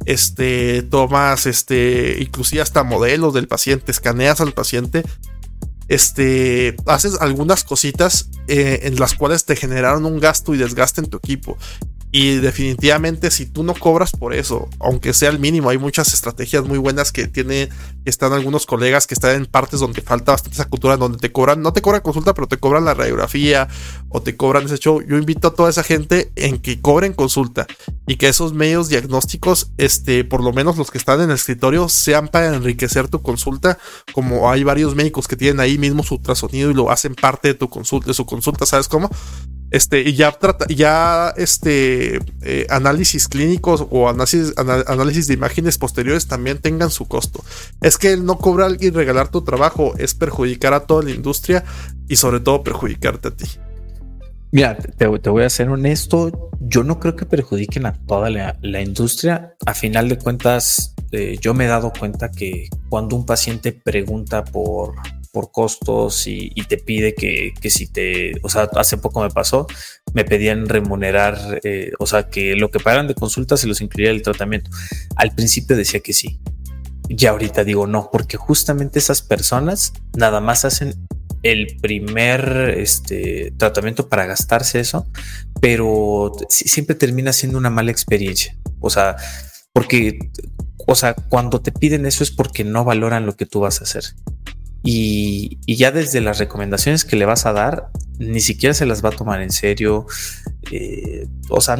este, 0.05 0.83
tomas, 0.83 1.47
este, 1.47 2.19
inclusive 2.21 2.63
hasta 2.63 2.83
modelos 2.83 3.33
del 3.35 3.49
paciente, 3.49 3.93
escaneas 3.93 4.41
al 4.41 4.53
paciente 4.53 5.05
este, 5.89 6.77
haces 6.87 7.17
algunas 7.21 7.65
cositas 7.65 8.29
eh, 8.47 8.81
en 8.83 8.97
las 8.97 9.15
cuales 9.15 9.47
te 9.47 9.57
generaron 9.57 10.05
un 10.05 10.21
gasto 10.21 10.55
y 10.55 10.59
desgaste 10.59 11.01
en 11.01 11.09
tu 11.09 11.17
equipo. 11.17 11.57
Y 12.11 12.37
definitivamente 12.37 13.31
si 13.31 13.45
tú 13.45 13.63
no 13.63 13.75
cobras 13.75 14.13
por 14.13 14.33
eso, 14.33 14.69
aunque 14.81 15.13
sea 15.13 15.29
el 15.29 15.39
mínimo, 15.39 15.69
hay 15.69 15.77
muchas 15.77 16.15
estrategias 16.15 16.65
muy 16.65 16.79
buenas 16.79 17.13
que 17.13 17.27
tiene, 17.27 17.69
que 18.03 18.11
están 18.11 18.33
algunos 18.33 18.65
colegas 18.65 19.07
que 19.07 19.13
están 19.13 19.37
en 19.37 19.47
partes 19.47 19.81
donde 19.81 20.01
falta 20.01 20.33
bastante 20.33 20.55
esa 20.55 20.69
cultura, 20.69 20.97
donde 20.97 21.19
te 21.19 21.31
cobran, 21.31 21.61
no 21.61 21.73
te 21.75 21.83
cobran 21.83 22.01
consulta, 22.01 22.33
pero 22.33 22.49
te 22.49 22.57
cobran 22.57 22.87
la 22.87 22.95
radiografía 22.95 23.69
o 24.09 24.23
te 24.23 24.37
cobran 24.37 24.65
ese 24.65 24.79
show. 24.79 25.03
Yo 25.03 25.19
invito 25.19 25.49
a 25.49 25.55
toda 25.55 25.69
esa 25.69 25.83
gente 25.83 26.33
en 26.37 26.59
que 26.59 26.81
cobren 26.81 27.13
consulta 27.13 27.67
y 28.07 28.17
que 28.17 28.29
esos 28.29 28.55
medios 28.55 28.89
diagnósticos, 28.89 29.73
este, 29.77 30.25
por 30.25 30.43
lo 30.43 30.55
menos 30.55 30.79
los 30.79 30.91
que 30.91 30.99
están 30.99 31.21
en 31.21 31.29
el 31.29 31.37
escritorio, 31.37 31.91
sean 31.91 32.29
para 32.29 32.55
enriquecer 32.55 33.09
tu 33.09 33.21
consulta, 33.21 33.79
como 34.15 34.51
hay 34.51 34.65
varios 34.65 34.95
médicos 34.95 35.29
que 35.29 35.37
tienen 35.37 35.61
ahí 35.61 35.77
mismo 35.77 36.03
su 36.03 36.15
ultrasonido 36.15 36.71
y 36.71 36.75
lo 36.75 36.91
hacen 36.91 37.15
parte 37.15 37.49
de 37.49 37.55
tu 37.55 37.69
consulta, 37.69 38.07
de 38.07 38.15
su 38.15 38.25
consulta, 38.25 38.65
¿sabes 38.65 38.89
cómo? 38.89 39.11
Este, 39.71 40.01
y 40.01 40.15
ya 40.15 40.33
trata, 40.33 40.67
ya 40.69 41.33
este 41.37 42.21
eh, 42.43 42.67
análisis 42.71 43.29
clínicos 43.29 43.87
o 43.91 44.09
análisis, 44.09 44.55
análisis 44.57 45.27
de 45.29 45.35
imágenes 45.35 45.77
posteriores 45.77 46.27
también 46.27 46.59
tengan 46.59 46.91
su 46.91 47.07
costo. 47.07 47.45
Es 47.81 47.99
que 47.99 48.13
el 48.13 48.25
no 48.25 48.39
cobrar 48.39 48.77
y 48.81 48.91
regalar 48.91 49.29
tu 49.29 49.43
trabajo 49.43 49.95
es 49.99 50.15
perjudicar 50.15 50.73
a 50.73 50.81
toda 50.81 51.03
la 51.03 51.11
industria 51.11 51.65
y 52.09 52.17
sobre 52.17 52.41
todo 52.41 52.63
perjudicarte 52.63 53.29
a 53.29 53.31
ti. 53.33 53.47
Mira, 54.51 54.77
te, 54.77 55.07
voy 55.07 55.45
a 55.45 55.51
ser 55.51 55.69
honesto, 55.69 56.51
yo 56.61 56.83
no 56.83 56.99
creo 56.99 57.15
que 57.15 57.27
perjudiquen 57.27 57.85
a 57.85 57.93
toda 57.93 58.31
la, 58.31 58.81
industria. 58.81 59.55
A 59.67 59.75
final 59.75 60.09
de 60.09 60.17
cuentas, 60.17 60.95
eh, 61.13 61.37
yo 61.39 61.53
me 61.53 61.67
he 61.67 61.69
dado 61.69 61.93
cuenta 61.93 62.31
que 62.31 62.69
cuando 62.89 63.15
un 63.15 63.27
paciente 63.27 63.73
pregunta 63.73 64.45
por 64.45 64.95
por 65.33 65.51
costos 65.53 66.27
y, 66.27 66.51
te 66.69 66.77
pide 66.77 67.15
que, 67.15 67.53
si 67.71 67.87
te, 67.87 68.33
o 68.43 68.49
sea, 68.49 68.69
hace 68.77 68.99
poco 68.99 69.23
me 69.23 69.31
pasó, 69.31 69.67
me 70.15 70.25
pedían 70.25 70.69
remunerar, 70.69 71.61
eh, 71.65 71.93
o 71.99 72.07
sea, 72.07 72.29
que 72.29 72.57
lo 72.57 72.71
que 72.71 72.81
pagan 72.81 73.09
de 73.09 73.15
consulta 73.15 73.57
se 73.57 73.67
los 73.67 73.81
incluía 73.81 74.11
el 74.11 74.23
tratamiento. 74.23 74.71
Al 75.17 75.35
principio 75.35 75.77
decía 75.77 76.01
que 76.01 76.13
sí. 76.13 76.41
Ya 77.09 77.31
ahorita 77.31 77.65
digo 77.65 77.87
no, 77.87 78.11
porque 78.13 78.37
justamente 78.37 78.99
esas 78.99 79.23
personas 79.23 79.95
nada 80.15 80.41
más 80.41 80.67
hacen 80.67 80.95
el 81.43 81.77
primer 81.81 82.75
este, 82.77 83.53
tratamiento 83.57 84.09
para 84.09 84.27
gastarse 84.27 84.81
eso, 84.81 85.07
pero 85.61 86.33
siempre 86.49 86.97
termina 86.97 87.33
siendo 87.33 87.59
una 87.59 87.71
mala 87.71 87.91
experiencia. 87.91 88.57
O 88.81 88.91
sea, 88.91 89.17
porque, 89.73 90.19
o 90.87 90.95
sea, 90.95 91.15
cuando 91.15 91.61
te 91.61 91.73
piden 91.73 92.07
eso 92.07 92.23
es 92.23 92.31
porque 92.31 92.65
no 92.65 92.85
valoran 92.85 93.27
lo 93.27 93.37
que 93.37 93.47
tú 93.47 93.61
vas 93.61 93.81
a 93.81 93.85
hacer. 93.85 94.05
Y, 94.83 95.59
ya 95.67 95.91
desde 95.91 96.21
las 96.21 96.39
recomendaciones 96.39 97.05
que 97.05 97.17
le 97.17 97.25
vas 97.25 97.47
a 97.47 97.53
dar, 97.53 97.91
ni 98.19 98.41
siquiera 98.41 98.75
se 98.75 98.87
las 98.87 99.05
va 99.05 99.11
a 99.11 99.13
tomar 99.13 99.43
en 99.43 99.51
serio. 99.51 100.07
Eh, 100.71 101.27
o 101.49 101.61
sea, 101.61 101.77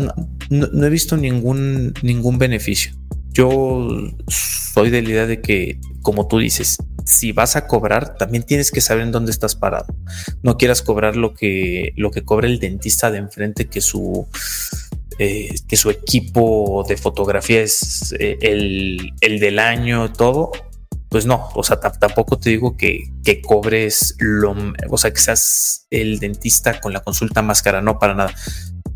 no, 0.51 0.87
he 0.87 0.91
visto 0.91 1.17
ningún, 1.17 1.95
ningún 2.03 2.39
beneficio. 2.39 2.93
Yo 3.33 3.89
soy 4.29 4.91
de 4.91 5.03
la 5.03 5.11
idea 5.11 5.27
de 5.27 5.41
que, 5.41 5.81
como 6.03 6.27
tú 6.27 6.39
dices, 6.39 6.79
si 7.05 7.33
vas 7.33 7.57
a 7.57 7.67
cobrar, 7.67 8.17
también 8.17 8.43
tienes 8.43 8.71
que 8.71 8.81
saber 8.81 9.05
en 9.05 9.13
dónde 9.13 9.31
estás 9.31 9.55
parado. 9.55 9.95
No 10.43 10.57
quieras 10.59 10.83
cobrar 10.83 11.17
lo 11.17 11.35
que, 11.35 11.93
lo 11.97 12.11
que 12.11 12.25
cobra 12.25 12.49
el 12.49 12.59
dentista 12.59 13.11
de 13.11 13.19
enfrente, 13.19 13.69
que 13.69 13.81
su, 13.81 14.27
eh, 15.19 15.55
que 15.67 15.77
su 15.77 15.91
equipo 15.91 16.85
de 16.89 16.97
fotografía 16.97 17.63
es 17.63 18.15
eh, 18.19 18.39
el, 18.43 19.15
el, 19.21 19.41
del 19.41 19.59
año, 19.59 20.13
todo, 20.13 20.53
pues 21.09 21.25
no, 21.25 21.49
o 21.55 21.63
sea, 21.63 21.81
tampoco 21.81 22.39
te 22.39 22.51
digo 22.51 22.77
que, 22.77 23.11
que, 23.25 23.41
cobres 23.41 24.15
lo, 24.19 24.55
o 24.91 24.99
sea, 24.99 25.11
que 25.11 25.21
seas 25.21 25.87
el 25.91 26.19
dentista 26.19 26.81
con 26.81 26.93
la 26.93 27.01
consulta 27.01 27.41
más 27.41 27.63
cara, 27.63 27.81
no 27.81 27.99
para 27.99 28.15
nada. 28.15 28.35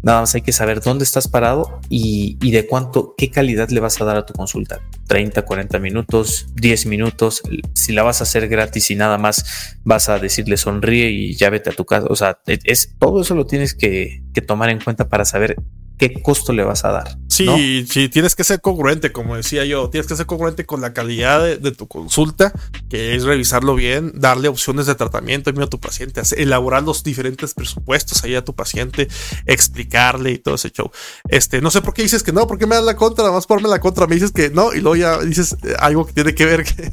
Nada 0.03 0.21
más 0.21 0.35
hay 0.35 0.43
que 0.43 0.53
saber 0.53 0.81
dónde 0.81 1.05
estás 1.05 1.29
parado 1.29 1.81
y, 1.89 2.37
y, 2.43 2.51
de 2.51 2.67
cuánto, 2.67 3.15
qué 3.17 3.31
calidad 3.31 3.69
le 3.69 3.79
vas 3.79 4.01
a 4.01 4.05
dar 4.05 4.17
a 4.17 4.27
tu 4.27 4.35
consulta. 4.35 4.81
30, 5.07 5.43
40 5.43 5.79
minutos, 5.79 6.49
10 6.57 6.87
minutos. 6.87 7.41
Si 7.75 7.93
la 7.93 8.03
vas 8.03 8.21
a 8.21 8.25
hacer 8.25 8.49
gratis 8.49 8.91
y 8.91 8.97
nada 8.97 9.17
más 9.17 9.79
vas 9.85 10.09
a 10.09 10.19
decirle 10.19 10.57
sonríe 10.57 11.11
y 11.11 11.37
ya 11.37 11.51
vete 11.51 11.71
a 11.71 11.73
tu 11.73 11.85
casa. 11.85 12.09
O 12.11 12.17
sea, 12.17 12.41
es, 12.47 12.97
todo 12.99 13.23
eso 13.23 13.37
lo 13.37 13.47
tienes 13.47 13.75
que, 13.75 14.25
que 14.35 14.41
tomar 14.41 14.71
en 14.71 14.81
cuenta 14.81 15.09
para 15.09 15.25
saber 15.25 15.55
qué 15.99 16.21
costo 16.21 16.53
le 16.53 16.65
vas 16.65 16.85
a 16.85 16.91
dar. 16.91 17.17
Sí, 17.33 17.87
sí, 17.89 18.11
tienes 18.11 18.37
que 18.37 18.45
ser 18.45 18.61
congruente, 18.61 19.11
como 19.11 19.37
decía 19.37 19.65
yo, 19.65 19.89
tienes 19.89 20.07
que 20.07 20.17
ser 20.17 20.27
congruente 20.27 20.67
con 20.67 20.83
la 20.83 20.93
calidad 20.93 21.43
de, 21.43 21.73
tu 21.73 21.89
consulta, 21.89 22.53
que 22.91 23.15
es 23.15 23.25
revisarlo 23.25 23.75
bien, 23.75 24.13
darle 24.15 24.49
opciones 24.49 24.85
de 24.85 24.95
tratamiento 24.95 25.51
a 25.51 25.67
tu 25.67 25.81
paciente, 25.81 26.21
elaborar 26.37 26.83
los 26.83 27.03
diferentes 27.03 27.55
presupuestos 27.55 28.23
ahí 28.25 28.35
a 28.35 28.45
tu 28.45 28.55
paciente, 28.55 29.09
explicarle 29.47 30.33
y 30.33 30.39
todo 30.39 30.57
ese 30.57 30.71
show. 30.71 30.91
Este, 31.29 31.63
no 31.63 31.71
sé 31.71 31.81
por 31.81 31.95
qué 31.95 32.03
dices 32.03 32.23
que 32.23 32.33
no, 32.33 32.47
¿por 32.47 32.59
qué 32.59 32.67
me 32.67 32.75
das 32.75 32.85
la 32.85 32.97
contra? 32.97 33.25
Nada 33.25 33.35
más 33.35 33.47
ponme 33.47 33.69
la 33.69 33.81
contra, 33.81 34.07
me 34.07 34.17
dices 34.17 34.33
que 34.33 34.51
no, 34.51 34.75
y 34.75 34.81
luego 34.81 34.97
ya 34.97 35.19
dices 35.19 35.57
eh, 35.63 35.75
algo 35.79 36.07
que 36.07 36.13
tiene 36.13 36.35
que 36.35 36.45
ver 36.45 36.65
que, 36.77 36.93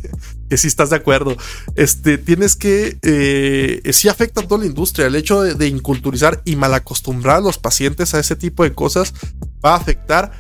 que 0.50 0.58
sí 0.58 0.68
estás 0.68 0.90
de 0.90 0.96
acuerdo. 0.96 1.36
Este, 1.76 2.18
tienes 2.18 2.56
que, 2.56 2.98
eh, 3.02 3.92
sí 3.92 4.08
afecta 4.08 4.40
a 4.40 4.48
toda 4.48 4.62
la 4.62 4.68
industria, 4.68 5.08
el 5.08 5.16
hecho 5.16 5.42
de, 5.42 5.56
de 5.56 5.68
inculturizar 5.68 6.42
y 6.46 6.56
malacostumbrar 6.56 7.38
a 7.38 7.42
los 7.42 7.58
pacientes 7.58 8.14
a 8.14 8.20
ese 8.22 8.38
tipo 8.38 8.64
de 8.64 8.74
cosas 8.74 9.14
va 9.64 9.74
a 9.74 9.78
afectar 9.78 10.32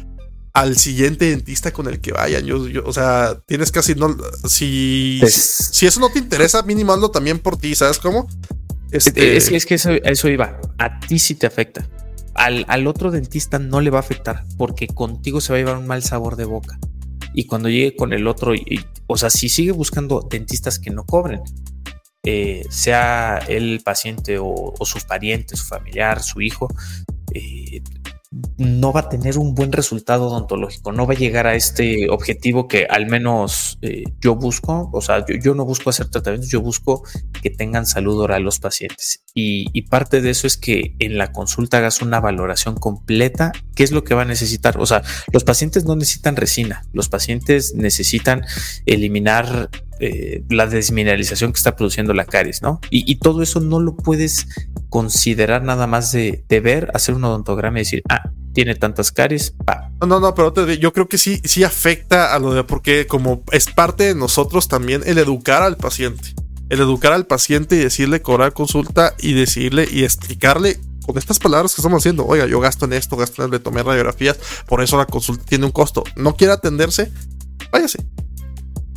al 0.53 0.77
siguiente 0.77 1.29
dentista 1.29 1.71
con 1.71 1.87
el 1.87 2.01
que 2.01 2.11
vayan. 2.11 2.45
Yo, 2.45 2.59
o 2.85 2.93
sea, 2.93 3.39
tienes 3.45 3.71
casi 3.71 3.95
no. 3.95 4.15
Si, 4.47 5.21
si 5.29 5.85
eso 5.85 5.99
no 5.99 6.09
te 6.09 6.19
interesa, 6.19 6.63
mínimo 6.63 6.93
hazlo 6.93 7.11
también 7.11 7.39
por 7.39 7.57
ti, 7.57 7.75
¿sabes 7.75 7.99
cómo? 7.99 8.27
Este... 8.91 9.37
Es, 9.37 9.51
es, 9.51 9.65
que 9.65 9.75
eso, 9.75 9.91
eso, 9.91 10.29
iba. 10.29 10.59
A 10.77 10.99
ti 10.99 11.19
sí 11.19 11.35
te 11.35 11.47
afecta. 11.47 11.87
Al, 12.33 12.65
al, 12.67 12.87
otro 12.87 13.11
dentista 13.11 13.59
no 13.59 13.81
le 13.81 13.89
va 13.89 13.97
a 13.97 14.01
afectar 14.01 14.45
porque 14.57 14.87
contigo 14.87 15.41
se 15.41 15.51
va 15.53 15.57
a 15.57 15.59
llevar 15.59 15.77
un 15.77 15.87
mal 15.87 16.03
sabor 16.03 16.35
de 16.35 16.45
boca. 16.45 16.79
Y 17.33 17.45
cuando 17.45 17.69
llegue 17.69 17.95
con 17.95 18.13
el 18.13 18.27
otro, 18.27 18.53
o 19.07 19.17
sea, 19.17 19.29
si 19.29 19.49
sigue 19.49 19.71
buscando 19.71 20.27
dentistas 20.29 20.79
que 20.79 20.89
no 20.89 21.05
cobren, 21.05 21.41
eh, 22.23 22.65
sea 22.69 23.37
el 23.47 23.81
paciente 23.83 24.39
o, 24.39 24.73
o, 24.77 24.85
su 24.85 24.99
pariente, 25.05 25.55
su 25.55 25.65
familiar, 25.65 26.23
su 26.23 26.41
hijo, 26.41 26.67
eh, 27.33 27.81
no 28.57 28.93
va 28.93 29.01
a 29.01 29.09
tener 29.09 29.39
un 29.39 29.55
buen 29.55 29.71
resultado 29.71 30.27
odontológico, 30.27 30.91
no 30.91 31.07
va 31.07 31.13
a 31.13 31.17
llegar 31.17 31.47
a 31.47 31.55
este 31.55 32.09
objetivo 32.11 32.67
que 32.67 32.85
al 32.85 33.07
menos 33.07 33.79
eh, 33.81 34.03
yo 34.21 34.35
busco, 34.35 34.89
o 34.93 35.01
sea, 35.01 35.25
yo, 35.25 35.55
no 35.55 35.65
busco 35.65 35.89
hacer 35.89 36.09
tratamientos, 36.09 36.51
yo 36.51 36.61
busco 36.61 37.03
que 37.41 37.49
tengan 37.49 37.87
salud 37.87 38.19
oral 38.19 38.43
los 38.43 38.59
pacientes. 38.59 39.23
Y, 39.33 39.81
parte 39.89 40.21
de 40.21 40.29
eso 40.29 40.45
es 40.45 40.57
que 40.57 40.95
en 40.99 41.17
la 41.17 41.31
consulta 41.31 41.77
hagas 41.77 42.03
una 42.03 42.19
valoración 42.19 42.75
completa, 42.75 43.51
qué 43.73 43.83
es 43.83 43.91
lo 43.91 44.03
que 44.03 44.13
va 44.13 44.21
a 44.21 44.25
necesitar. 44.25 44.77
O 44.79 44.85
sea, 44.85 45.01
los 45.31 45.43
pacientes 45.43 45.85
no 45.85 45.95
necesitan 45.95 46.35
resina, 46.35 46.85
los 46.93 47.09
pacientes 47.09 47.73
necesitan 47.73 48.45
eliminar 48.85 49.69
eh, 50.01 50.43
la 50.49 50.67
desmineralización 50.67 51.51
que 51.51 51.57
está 51.57 51.75
produciendo 51.75 52.13
la 52.13 52.25
caries, 52.25 52.61
¿no? 52.61 52.79
Y, 52.89 53.15
todo 53.15 53.41
eso 53.41 53.59
no 53.59 53.79
lo 53.79 53.97
puedes 53.97 54.47
considerar 54.89 55.63
nada 55.63 55.87
más 55.87 56.11
de, 56.11 56.43
de 56.47 56.59
ver, 56.59 56.91
hacer 56.93 57.15
un 57.15 57.23
odontograma 57.23 57.79
y 57.79 57.81
decir, 57.81 58.03
ah, 58.09 58.31
tiene 58.53 58.75
tantas 58.75 59.11
caries. 59.11 59.53
No, 60.01 60.07
no, 60.07 60.19
no, 60.19 60.35
pero 60.35 60.53
yo 60.73 60.93
creo 60.93 61.07
que 61.07 61.17
sí, 61.17 61.41
sí 61.43 61.63
afecta 61.63 62.33
a 62.33 62.39
lo 62.39 62.53
de, 62.53 62.63
porque 62.63 63.07
como 63.07 63.43
es 63.51 63.67
parte 63.67 64.05
de 64.05 64.15
nosotros 64.15 64.67
también 64.67 65.01
el 65.05 65.17
educar 65.17 65.61
al 65.61 65.77
paciente. 65.77 66.33
El 66.69 66.79
educar 66.81 67.13
al 67.13 67.25
paciente 67.25 67.75
y 67.75 67.79
decirle 67.79 68.21
cobrar 68.21 68.53
consulta 68.53 69.15
y 69.19 69.33
decirle 69.33 69.87
y 69.89 70.03
explicarle 70.03 70.79
con 71.05 71.17
estas 71.17 71.39
palabras 71.39 71.73
que 71.73 71.81
estamos 71.81 72.01
haciendo. 72.01 72.25
Oiga, 72.25 72.45
yo 72.45 72.59
gasto 72.59 72.85
en 72.85 72.93
esto, 72.93 73.15
gasto 73.17 73.41
en 73.41 73.45
el 73.45 73.51
de 73.51 73.59
tomar 73.59 73.85
radiografías, 73.85 74.39
por 74.67 74.83
eso 74.83 74.97
la 74.97 75.05
consulta 75.05 75.43
tiene 75.45 75.65
un 75.65 75.71
costo. 75.71 76.03
No 76.15 76.35
quiere 76.35 76.53
atenderse, 76.53 77.11
váyase. 77.71 78.05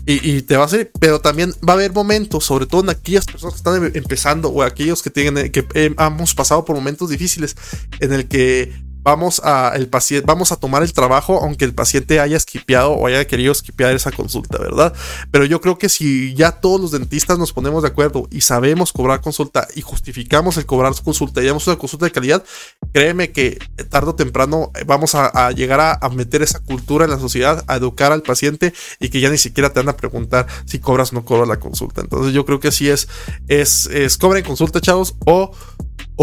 Y, 0.05 0.43
te 0.43 0.57
va 0.57 0.65
a 0.65 0.67
hacer, 0.67 0.91
pero 0.99 1.21
también 1.21 1.53
va 1.67 1.75
a 1.75 1.77
haber 1.77 1.93
momentos, 1.93 2.45
sobre 2.45 2.67
todo 2.67 2.81
en 2.83 2.91
aquellas 2.91 3.25
personas 3.25 3.55
que 3.55 3.59
están 3.59 3.85
em, 3.85 3.93
empezando 3.95 4.49
o 4.49 4.62
aquellos 4.62 5.01
que 5.01 5.11
tienen, 5.11 5.53
que 5.53 5.65
hemos 5.75 6.35
pasado 6.35 6.65
por 6.65 6.75
momentos 6.75 7.09
difíciles 7.09 7.55
en 8.01 8.12
el 8.12 8.27
que 8.27 8.73
vamos 9.03 9.41
a 9.45 9.73
el 9.75 9.88
paciente, 9.88 10.27
vamos 10.27 10.53
a 10.53 10.57
tomar 10.57 10.83
el 10.83 10.93
trabajo 10.93 11.41
aunque 11.43 11.65
el 11.65 11.75
paciente 11.75 12.21
haya 12.21 12.37
esquipeado 12.37 12.93
o 12.93 13.07
haya 13.07 13.27
querido 13.27 13.53
esquipear 13.53 13.95
esa 13.95 14.12
consulta, 14.12 14.59
¿verdad? 14.59 14.93
Pero 15.31 15.45
yo 15.45 15.61
creo 15.61 15.79
que 15.79 15.88
si 15.88 16.35
ya 16.35 16.53
todos 16.53 16.81
los 16.81 16.91
dentistas 16.91 17.38
nos 17.38 17.53
ponemos 17.53 17.83
de 17.83 17.88
acuerdo 17.88 18.29
y 18.31 18.43
sabemos 18.43 18.93
cobrar 18.93 19.21
consulta 19.21 19.67
y 19.75 19.83
justificamos 19.83 20.57
el 20.57 20.67
cobrar 20.67 20.93
consulta 21.03 21.43
y 21.43 21.47
damos 21.47 21.67
una 21.67 21.77
consulta 21.77 22.07
de 22.07 22.12
calidad, 22.12 22.45
créeme 22.93 23.33
que 23.33 23.59
tarde 23.91 24.11
o 24.11 24.15
temprano 24.15 24.71
vamos 24.87 25.15
a, 25.15 25.51
llegar 25.53 25.99
a, 26.01 26.09
meter 26.11 26.43
esa 26.43 26.61
cultura 26.61 27.05
en 27.05 27.11
la 27.11 27.19
sociedad, 27.19 27.65
a 27.67 27.77
educar 27.77 28.12
al 28.12 28.23
paciente 28.23 28.75
y 29.01 29.09
que 29.09 29.21
ya 29.21 29.31
ni 29.31 29.38
siquiera 29.38 29.73
te 29.73 29.81
van 29.81 29.88
a 29.88 29.97
preguntar 29.97 30.47
si 30.67 30.79
cobras 30.79 31.12
o 31.12 31.17
no 31.17 31.25
cobras 31.25 31.49
la 31.49 31.59
consulta. 31.59 32.03
Entonces 32.03 32.33
yo 32.35 32.45
creo 32.45 32.61
que 32.61 32.71
sí 32.71 32.88
es, 32.88 33.09
es, 33.49 33.87
es 33.87 34.19
cobren 34.19 34.45
consulta, 34.45 34.81
chavos, 34.81 35.15
o 35.25 35.53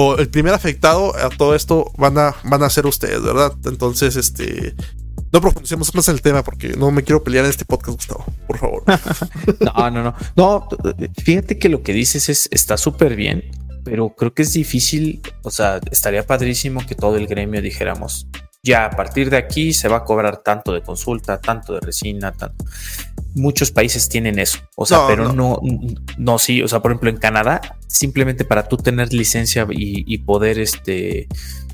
o 0.02 0.18
el 0.18 0.30
primer 0.30 0.54
afectado 0.54 1.14
a 1.14 1.28
todo 1.28 1.54
esto 1.54 1.92
van 1.98 2.18
a, 2.18 2.34
van 2.46 2.64
a 2.64 2.70
ser 2.70 2.86
ustedes, 2.86 3.22
¿verdad? 3.22 3.54
Entonces, 3.66 4.16
este. 4.16 4.74
No 5.34 5.42
profundicemos 5.42 5.94
más 5.94 6.08
en 6.08 6.16
el 6.16 6.22
tema 6.22 6.42
porque 6.42 6.70
no 6.70 6.90
me 6.90 7.04
quiero 7.04 7.22
pelear 7.22 7.44
en 7.44 7.52
este 7.52 7.66
podcast, 7.66 7.98
Gustavo, 7.98 8.26
por 8.48 8.58
favor. 8.58 8.84
no, 9.60 9.92
no, 9.92 10.04
no. 10.04 10.16
No, 10.38 10.68
fíjate 11.22 11.60
que 11.60 11.68
lo 11.68 11.84
que 11.84 11.92
dices 11.92 12.30
es, 12.30 12.48
está 12.50 12.78
súper 12.78 13.16
bien, 13.16 13.44
pero 13.84 14.16
creo 14.16 14.34
que 14.34 14.42
es 14.42 14.54
difícil. 14.54 15.22
O 15.44 15.52
sea, 15.52 15.82
estaría 15.92 16.26
padrísimo 16.26 16.84
que 16.88 16.96
todo 16.96 17.18
el 17.18 17.28
gremio 17.28 17.62
dijéramos, 17.62 18.26
ya 18.64 18.86
a 18.86 18.90
partir 18.90 19.30
de 19.30 19.38
aquí 19.38 19.74
se 19.74 19.88
va 19.88 19.98
a 19.98 20.04
cobrar 20.04 20.44
tanto 20.44 20.74
de 20.74 20.82
consulta, 20.82 21.40
tanto 21.40 21.74
de 21.74 21.80
resina, 21.80 22.32
tanto 22.32 22.66
muchos 23.36 23.72
países 23.72 24.10
tienen 24.10 24.40
eso. 24.40 24.60
O 24.76 24.86
sea, 24.86 25.08
pero 25.08 25.34
no. 25.34 25.60
no, 26.18 26.40
sí. 26.40 26.62
O 26.62 26.68
sea, 26.68 26.82
por 26.82 26.92
ejemplo, 26.92 27.10
en 27.10 27.18
Canadá, 27.18 27.62
simplemente 27.88 28.46
para 28.46 28.68
tú 28.68 28.78
tener 28.78 29.14
licencia 29.14 29.68
y, 29.70 30.18
poder 30.20 30.60
este, 30.60 31.28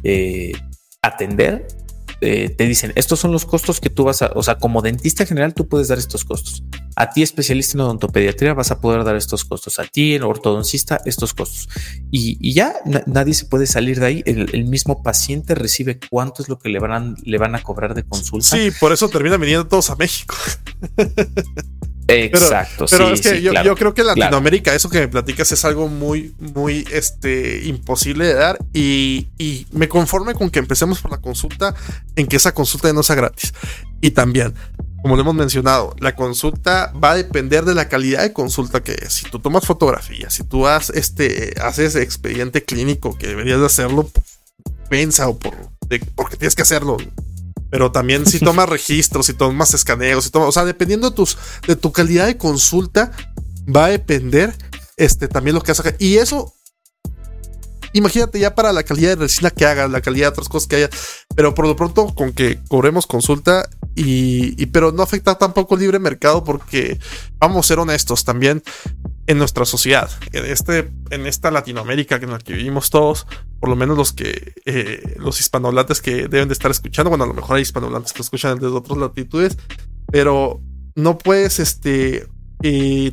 eh, 0.04 0.54
atender, 1.02 1.68
eh, 2.22 2.50
te 2.50 2.66
dicen, 2.66 2.94
estos 2.96 3.20
son 3.20 3.32
los 3.32 3.46
costos 3.46 3.80
que 3.80 3.90
tú 3.90 4.04
vas 4.04 4.22
a, 4.22 4.32
o 4.36 4.44
sea, 4.44 4.58
como 4.58 4.82
dentista 4.82 5.26
general 5.26 5.54
tú 5.54 5.68
puedes 5.68 5.88
dar 5.88 5.98
estos 5.98 6.26
costos. 6.26 6.64
A 6.96 7.10
ti 7.10 7.22
especialista 7.24 7.78
en 7.78 7.82
odontopediatría 7.82 8.54
vas 8.54 8.72
a 8.72 8.80
poder 8.80 9.04
dar 9.04 9.16
estos 9.16 9.44
costos. 9.44 9.80
A 9.80 9.84
ti 9.84 10.16
en 10.16 10.24
ortodoncista 10.24 11.02
estos 11.06 11.34
costos. 11.34 11.68
Y, 12.12 12.54
ya 12.54 12.76
nadie 13.06 13.34
se 13.34 13.46
puede 13.46 13.68
salir 13.68 14.00
de 14.00 14.06
ahí. 14.06 14.24
El, 14.26 14.66
mismo 14.66 15.04
paciente 15.04 15.56
recibe 15.56 16.00
cuánto 16.10 16.42
es 16.42 16.50
lo 16.50 16.58
que 16.58 16.70
le 16.70 16.80
van, 16.80 17.16
le 17.24 17.38
van 17.38 17.56
a 17.56 17.62
cobrar 17.62 17.94
de 17.94 18.04
consulta. 18.04 18.56
Sí, 18.58 18.72
por 18.80 18.92
eso 18.94 19.10
termina 19.10 19.38
viniendo 19.38 19.68
todos 19.68 19.90
a 19.90 19.96
México. 19.96 20.36
Exacto. 22.08 22.86
Pero, 22.90 23.10
es 23.10 23.22
que 23.22 23.42
yo, 23.42 23.76
creo 23.76 23.94
que 23.94 24.02
en 24.02 24.08
Latinoamérica 24.08 24.74
eso 24.76 24.90
que 24.90 25.00
me 25.00 25.08
platicas 25.08 25.52
es 25.52 25.66
algo 25.66 25.88
muy, 25.88 26.36
muy 26.40 26.86
este, 26.92 27.66
imposible 27.66 28.26
de 28.26 28.34
dar 28.36 28.60
y, 28.74 29.28
y, 29.38 29.66
me 29.72 29.88
conforme 29.88 30.34
con 30.36 30.50
que 30.50 30.60
empecemos 30.60 31.02
por 31.02 31.12
la 31.12 31.18
consulta 31.18 31.74
en 32.16 32.28
que 32.28 32.36
esa 32.36 32.54
consulta 32.54 32.92
no 32.94 33.02
sea 33.02 33.16
gratis. 33.16 33.54
Y 34.02 34.12
también, 34.12 34.54
como 35.02 35.16
lo 35.16 35.22
hemos 35.22 35.36
mencionado, 35.36 35.96
la 36.00 36.16
consulta 36.16 36.94
va 36.94 37.12
a 37.12 37.16
depender 37.16 37.66
de 37.66 37.74
la 37.74 37.90
calidad 37.90 38.22
de 38.22 38.34
consulta 38.34 38.84
que 38.84 38.94
es. 38.94 39.14
Si 39.14 39.30
tú 39.30 39.40
tomas 39.40 39.66
fotografías, 39.66 40.34
si 40.34 40.44
tú 40.44 40.68
haces, 40.68 40.96
este, 40.96 41.54
haces 41.62 41.96
expediente 41.96 42.64
clínico 42.64 43.18
que 43.18 43.28
deberías 43.28 43.60
de 43.60 43.66
hacerlo, 43.66 44.10
pensa 44.90 45.28
o 45.28 45.38
por, 45.38 45.56
porque 46.16 46.38
tienes 46.38 46.56
que 46.56 46.62
hacerlo. 46.62 46.98
Pero 47.70 47.92
también 47.92 48.26
si 48.26 48.40
tomas 48.42 48.70
registros, 48.70 49.26
si 49.26 49.34
tomas 49.34 49.74
escaneos, 49.74 50.26
si 50.26 50.30
tomas, 50.30 50.50
o 50.50 50.52
sea, 50.52 50.66
dependiendo 50.66 51.10
de, 51.10 51.16
tus, 51.16 51.38
de 51.68 51.76
tu 51.76 51.92
calidad 51.92 52.26
de 52.26 52.38
consulta, 52.38 53.12
va 53.74 53.86
a 53.86 53.90
depender 53.90 54.54
este, 54.98 55.28
también 55.28 55.56
lo 55.56 55.62
que 55.62 55.72
haces. 55.72 55.96
Y 56.00 56.18
eso, 56.18 56.54
imagínate 57.94 58.40
ya 58.40 58.56
para 58.56 58.74
la 58.74 58.84
calidad 58.84 59.10
de 59.10 59.16
resina 59.16 59.50
que 59.50 59.66
hagas, 59.66 59.90
la 59.90 60.02
calidad 60.02 60.28
de 60.28 60.32
otras 60.32 60.50
cosas 60.50 60.68
que 60.68 60.76
haya. 60.78 60.90
Pero 61.36 61.54
por 61.54 61.68
lo 61.68 61.76
pronto, 61.76 62.14
con 62.14 62.34
que 62.34 62.60
cobremos 62.68 63.08
consulta 63.08 63.68
y, 63.96 64.62
y 64.62 64.68
pero 64.68 64.92
no 64.92 65.04
afecta 65.04 65.38
tampoco 65.38 65.76
el 65.76 65.82
libre 65.82 66.00
mercado 66.00 66.44
porque 66.44 67.00
vamos 67.38 67.66
a 67.66 67.68
ser 67.68 67.80
honestos 67.80 68.26
también 68.26 68.62
en 69.28 69.38
nuestra 69.38 69.66
sociedad, 69.66 70.10
en, 70.34 70.46
este, 70.46 70.92
en 71.10 71.26
esta 71.26 71.50
Latinoamérica 71.50 72.18
en 72.18 72.32
la 72.32 72.38
que 72.38 72.54
vivimos 72.54 72.90
todos, 72.90 73.26
por 73.60 73.70
lo 73.70 73.76
menos 73.76 73.98
los 73.98 74.14
que 74.14 74.54
eh, 74.66 75.16
los 75.18 75.40
hispanohablantes 75.40 76.02
que 76.02 76.28
deben 76.28 76.48
de 76.48 76.54
estar 76.54 76.70
escuchando, 76.70 77.10
bueno, 77.10 77.24
a 77.24 77.28
lo 77.28 77.34
mejor 77.34 77.56
hay 77.56 77.64
hispanohablantes 77.64 78.14
que 78.14 78.22
escuchan 78.22 78.60
desde 78.60 78.76
otras 78.76 78.98
latitudes, 78.98 79.58
pero 80.12 80.62
no 80.96 81.18
puedes 81.18 81.60
este 81.60 82.28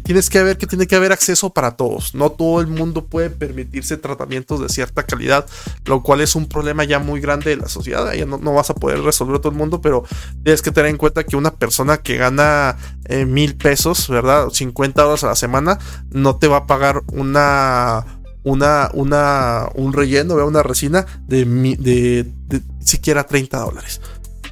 tienes 0.04 0.30
que 0.30 0.42
ver 0.42 0.56
que 0.56 0.66
tiene 0.66 0.86
que 0.86 0.96
haber 0.96 1.12
acceso 1.12 1.50
para 1.50 1.76
todos. 1.76 2.14
No 2.14 2.30
todo 2.30 2.60
el 2.60 2.68
mundo 2.68 3.06
puede 3.06 3.30
permitirse 3.30 3.96
tratamientos 3.96 4.60
de 4.60 4.68
cierta 4.68 5.02
calidad, 5.04 5.46
lo 5.84 6.02
cual 6.02 6.20
es 6.20 6.34
un 6.36 6.46
problema 6.46 6.84
ya 6.84 6.98
muy 6.98 7.20
grande 7.20 7.50
de 7.50 7.56
la 7.56 7.68
sociedad. 7.68 8.12
Ya 8.12 8.24
no, 8.24 8.38
vas 8.38 8.70
a 8.70 8.74
poder 8.74 9.00
resolver 9.00 9.38
todo 9.40 9.52
el 9.52 9.58
mundo, 9.58 9.80
pero 9.80 10.04
tienes 10.42 10.62
que 10.62 10.70
tener 10.70 10.90
en 10.90 10.96
cuenta 10.96 11.24
que 11.24 11.36
una 11.36 11.54
persona 11.54 11.98
que 11.98 12.16
gana 12.16 12.76
eh, 13.04 13.26
mil 13.26 13.56
pesos, 13.56 14.08
¿verdad? 14.08 14.48
50 14.50 15.06
horas 15.06 15.24
a 15.24 15.28
la 15.28 15.36
semana, 15.36 15.78
no 16.10 16.36
te 16.36 16.48
va 16.48 16.58
a 16.58 16.66
pagar 16.66 17.02
una 17.08 18.06
un 18.44 19.92
relleno, 19.92 20.34
una 20.34 20.62
resina 20.62 21.06
de, 21.26 22.26
siquiera 22.80 23.24
30 23.24 23.58
dólares. 23.58 24.00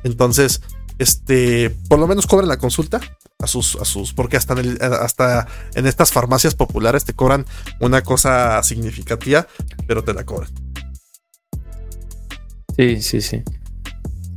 Entonces, 0.04 0.62
este, 0.98 1.70
por 1.88 1.98
lo 1.98 2.06
menos 2.06 2.26
cobren 2.26 2.48
la 2.48 2.58
consulta 2.58 3.00
a 3.40 3.46
sus, 3.46 3.76
a 3.76 3.85
sus, 3.85 4.12
porque 4.12 4.37
hasta 4.37 4.55
en, 4.61 4.79
hasta 4.81 5.46
en 5.74 5.87
estas 5.87 6.12
farmacias 6.12 6.55
populares 6.55 7.05
te 7.05 7.12
cobran 7.14 7.46
una 7.81 8.03
cosa 8.03 8.62
significativa, 8.62 9.46
pero 9.87 10.05
te 10.05 10.14
la 10.14 10.24
cobran. 10.24 10.50
Sí, 12.76 13.03
sí, 13.03 13.20
sí. 13.20 13.42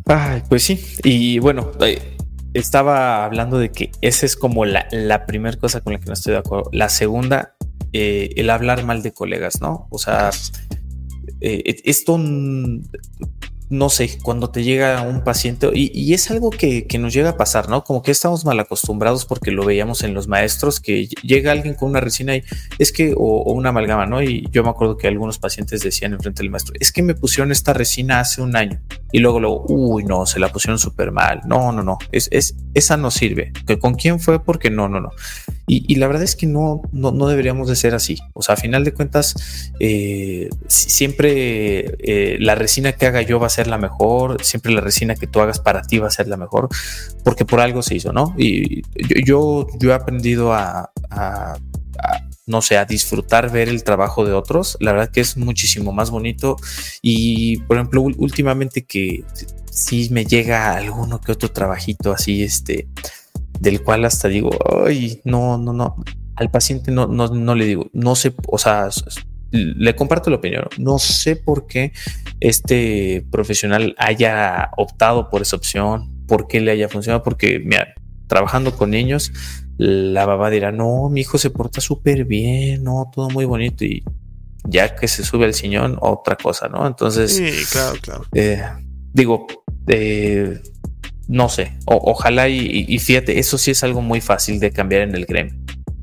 Ay, 0.05 0.43
pues 0.49 0.63
sí. 0.63 0.83
Y 1.03 1.39
bueno, 1.39 1.71
eh, 1.81 2.17
estaba 2.53 3.25
hablando 3.25 3.57
de 3.57 3.71
que 3.71 3.91
esa 4.01 4.25
es 4.25 4.35
como 4.35 4.65
la, 4.65 4.87
la 4.91 5.25
primera 5.25 5.57
cosa 5.57 5.81
con 5.81 5.93
la 5.93 5.99
que 5.99 6.07
no 6.07 6.13
estoy 6.13 6.33
de 6.33 6.39
acuerdo. 6.39 6.69
La 6.73 6.89
segunda, 6.89 7.55
eh, 7.93 8.31
el 8.35 8.49
hablar 8.49 8.85
mal 8.85 9.01
de 9.03 9.13
colegas, 9.13 9.61
¿no? 9.61 9.87
O 9.91 9.97
sea, 9.97 10.31
eh, 11.41 11.81
esto 11.85 12.19
no 13.69 13.89
sé, 13.89 14.17
cuando 14.21 14.49
te 14.49 14.63
llega 14.63 15.01
un 15.01 15.23
paciente, 15.23 15.69
y, 15.73 16.13
es 16.13 16.29
algo 16.31 16.49
que, 16.49 16.85
nos 16.99 17.13
llega 17.13 17.31
a 17.31 17.37
pasar, 17.37 17.69
¿no? 17.69 17.83
Como 17.83 18.01
que 18.01 18.11
estamos 18.11 18.45
mal 18.45 18.59
acostumbrados 18.59 19.25
porque 19.25 19.51
lo 19.51 19.65
veíamos 19.65 20.03
en 20.03 20.13
los 20.13 20.27
maestros, 20.27 20.79
que 20.79 21.07
llega 21.23 21.51
alguien 21.51 21.73
con 21.73 21.89
una 21.89 21.99
resina 21.99 22.35
y 22.35 22.43
es 22.79 22.91
que, 22.91 23.13
o, 23.15 23.51
una 23.53 23.69
amalgama, 23.69 24.05
¿no? 24.05 24.21
Y 24.21 24.47
yo 24.51 24.63
me 24.63 24.69
acuerdo 24.69 24.97
que 24.97 25.07
algunos 25.07 25.39
pacientes 25.39 25.81
decían 25.81 26.13
enfrente 26.13 26.43
del 26.43 26.51
maestro, 26.51 26.75
es 26.79 26.91
que 26.91 27.01
me 27.01 27.15
pusieron 27.15 27.51
esta 27.51 27.73
resina 27.73 28.19
hace 28.19 28.41
un 28.41 28.55
año, 28.55 28.81
y 29.11 29.19
luego, 29.19 29.39
luego, 29.39 29.65
uy, 29.67 30.03
no, 30.03 30.25
se 30.25 30.39
la 30.39 30.51
pusieron 30.51 30.79
súper 30.79 31.11
mal, 31.11 31.41
no, 31.45 31.71
no, 31.71 31.83
no, 31.83 31.97
es, 32.11 32.29
es, 32.31 32.55
esa 32.73 32.97
no 32.97 33.11
sirve, 33.11 33.51
¿Que 33.65 33.79
¿con 33.79 33.95
quién 33.95 34.19
fue? 34.19 34.43
Porque 34.43 34.69
no, 34.69 34.87
no, 34.87 34.99
no. 34.99 35.11
Y, 35.65 35.95
la 35.95 36.07
verdad 36.07 36.23
es 36.23 36.35
que 36.35 36.45
no, 36.45 36.81
no, 36.91 37.11
no, 37.11 37.27
deberíamos 37.27 37.69
de 37.69 37.75
ser 37.77 37.95
así. 37.95 38.17
O 38.33 38.41
sea, 38.41 38.55
a 38.55 38.57
final 38.57 38.83
de 38.83 38.93
cuentas, 38.93 39.71
eh, 39.79 40.49
siempre 40.67 41.95
eh, 41.99 42.37
la 42.39 42.55
resina 42.55 42.91
que 42.91 43.05
haga 43.05 43.21
yo 43.21 43.39
va 43.39 43.47
a 43.47 43.49
ser 43.53 43.67
la 43.67 43.77
mejor, 43.77 44.43
siempre 44.43 44.73
la 44.73 44.81
resina 44.81 45.15
que 45.15 45.27
tú 45.27 45.39
hagas 45.39 45.59
para 45.59 45.81
ti 45.81 45.99
va 45.99 46.07
a 46.07 46.11
ser 46.11 46.27
la 46.27 46.37
mejor, 46.37 46.69
porque 47.23 47.45
por 47.45 47.59
algo 47.59 47.81
se 47.81 47.95
hizo, 47.95 48.11
¿no? 48.11 48.33
Y 48.37 48.81
yo, 49.25 49.67
yo, 49.79 49.91
he 49.91 49.93
aprendido 49.93 50.53
a, 50.53 50.91
no 52.45 52.61
sé, 52.61 52.77
a 52.77 52.85
disfrutar 52.85 53.51
ver 53.51 53.69
el 53.69 53.83
trabajo 53.83 54.25
de 54.25 54.33
otros. 54.33 54.77
La 54.79 54.91
verdad 54.91 55.11
que 55.11 55.21
es 55.21 55.37
muchísimo 55.37 55.91
más 55.93 56.11
bonito. 56.11 56.57
Y 57.01 57.57
por 57.59 57.77
ejemplo, 57.77 58.01
últimamente 58.01 58.85
que 58.85 59.23
sí 59.71 60.09
me 60.11 60.25
llega 60.25 60.73
alguno 60.73 61.21
que 61.21 61.31
otro 61.31 61.51
trabajito 61.51 62.11
así, 62.11 62.43
este, 62.43 62.87
del 63.59 63.81
cual 63.81 64.05
hasta 64.05 64.27
digo, 64.27 64.51
ay, 64.85 65.21
no, 65.23 65.57
no, 65.57 65.73
no. 65.73 65.95
Al 66.35 66.49
paciente 66.49 66.91
no, 66.91 67.07
no, 67.07 67.27
no 67.27 67.55
le 67.55 67.65
digo, 67.65 67.89
no 67.93 68.15
sé, 68.15 68.33
o 68.47 68.57
sea, 68.57 68.89
le 69.51 69.95
comparto 69.95 70.29
la 70.29 70.37
opinión. 70.37 70.67
No 70.77 70.99
sé 70.99 71.35
por 71.35 71.67
qué 71.67 71.93
este 72.43 73.25
profesional 73.31 73.95
haya 73.97 74.69
optado 74.75 75.29
por 75.29 75.41
esa 75.41 75.55
opción, 75.55 76.25
por 76.27 76.47
qué 76.47 76.59
le 76.59 76.71
haya 76.71 76.89
funcionado, 76.89 77.23
porque 77.23 77.59
mira, 77.59 77.93
trabajando 78.27 78.75
con 78.75 78.89
niños, 78.89 79.31
la 79.77 80.25
babá 80.25 80.49
dirá, 80.49 80.73
no, 80.73 81.09
mi 81.09 81.21
hijo 81.21 81.37
se 81.37 81.49
porta 81.49 81.79
súper 81.79 82.25
bien, 82.25 82.83
no, 82.83 83.09
todo 83.13 83.29
muy 83.29 83.45
bonito 83.45 83.85
y 83.85 84.03
ya 84.65 84.93
que 84.93 85.07
se 85.07 85.23
sube 85.23 85.45
al 85.45 85.53
sillón, 85.53 85.97
otra 86.01 86.35
cosa, 86.35 86.67
¿no? 86.67 86.85
Entonces, 86.85 87.33
sí, 87.33 87.49
claro, 87.71 87.95
claro. 88.01 88.25
Eh, 88.33 88.61
digo, 89.13 89.47
eh, 89.87 90.61
no 91.29 91.47
sé, 91.47 91.77
ojalá 91.85 92.49
y, 92.49 92.99
fíjate, 92.99 93.39
eso 93.39 93.57
sí 93.57 93.71
es 93.71 93.83
algo 93.85 94.01
muy 94.01 94.19
fácil 94.19 94.59
de 94.59 94.71
cambiar 94.71 95.03
en 95.03 95.15
el 95.15 95.25
gremio. 95.25 95.55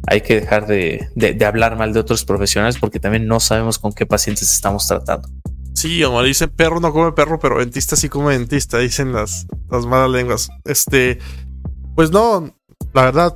Hay 0.06 0.22
que 0.22 0.40
dejar 0.40 0.66
de, 0.66 1.06
hablar 1.44 1.76
mal 1.76 1.92
de 1.92 2.00
otros 2.00 2.24
profesionales 2.24 2.78
porque 2.80 2.98
también 2.98 3.26
no 3.26 3.40
sabemos 3.40 3.78
con 3.78 3.92
qué 3.92 4.06
pacientes 4.06 4.50
estamos 4.50 4.86
tratando. 4.86 5.28
Sí, 5.80 6.02
como 6.02 6.22
dicen, 6.22 6.50
perro 6.50 6.78
no 6.78 6.92
come 6.92 7.12
perro, 7.12 7.38
pero 7.38 7.58
dentista 7.58 7.96
sí 7.96 8.10
come 8.10 8.36
dentista, 8.36 8.76
dicen 8.76 9.14
las, 9.14 9.46
las 9.70 9.86
malas 9.86 10.10
lenguas. 10.10 10.50
Este, 10.66 11.18
pues 11.94 12.10
no, 12.10 12.54
la 12.92 13.04
verdad, 13.04 13.34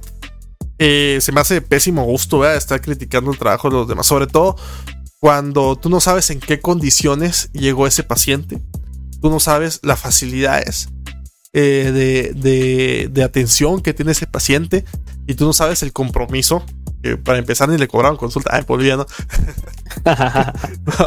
eh, 0.79 1.21
se 1.23 1.33
me 1.33 1.41
hace 1.41 1.63
pésimo 1.63 2.05
gusto 2.05 2.47
estar 2.47 2.83
criticando 2.83 3.31
el 3.31 3.39
trabajo 3.39 3.71
de 3.71 3.77
los 3.77 3.89
demás, 3.89 4.05
sobre 4.05 4.27
todo 4.27 4.57
cuando 5.21 5.77
tú 5.77 5.89
no 5.89 6.01
sabes 6.01 6.29
en 6.29 6.39
qué 6.39 6.61
condiciones 6.61 7.49
llegó 7.55 7.87
ese 7.87 8.03
paciente, 8.03 8.61
tú 9.23 9.31
no 9.31 9.41
sabes 9.41 9.81
las 9.83 10.01
facilidades 10.01 10.91
eh, 11.55 12.35
de, 12.35 13.09
de, 13.11 13.23
atención 13.23 13.81
que 13.81 13.95
tiene 13.95 14.13
ese 14.13 14.27
paciente 14.27 14.85
y 15.27 15.33
tú 15.33 15.47
no 15.47 15.55
sabes 15.55 15.83
el 15.83 15.95
compromiso. 15.95 16.63
Que 17.05 17.19
para 17.19 17.37
empezar 17.37 17.69
ni 17.69 17.77
le 17.77 17.87
cobraron 17.87 18.17
consulta. 18.17 18.49
Ay, 18.55 18.63
por 18.63 18.83
¿no? 18.85 19.05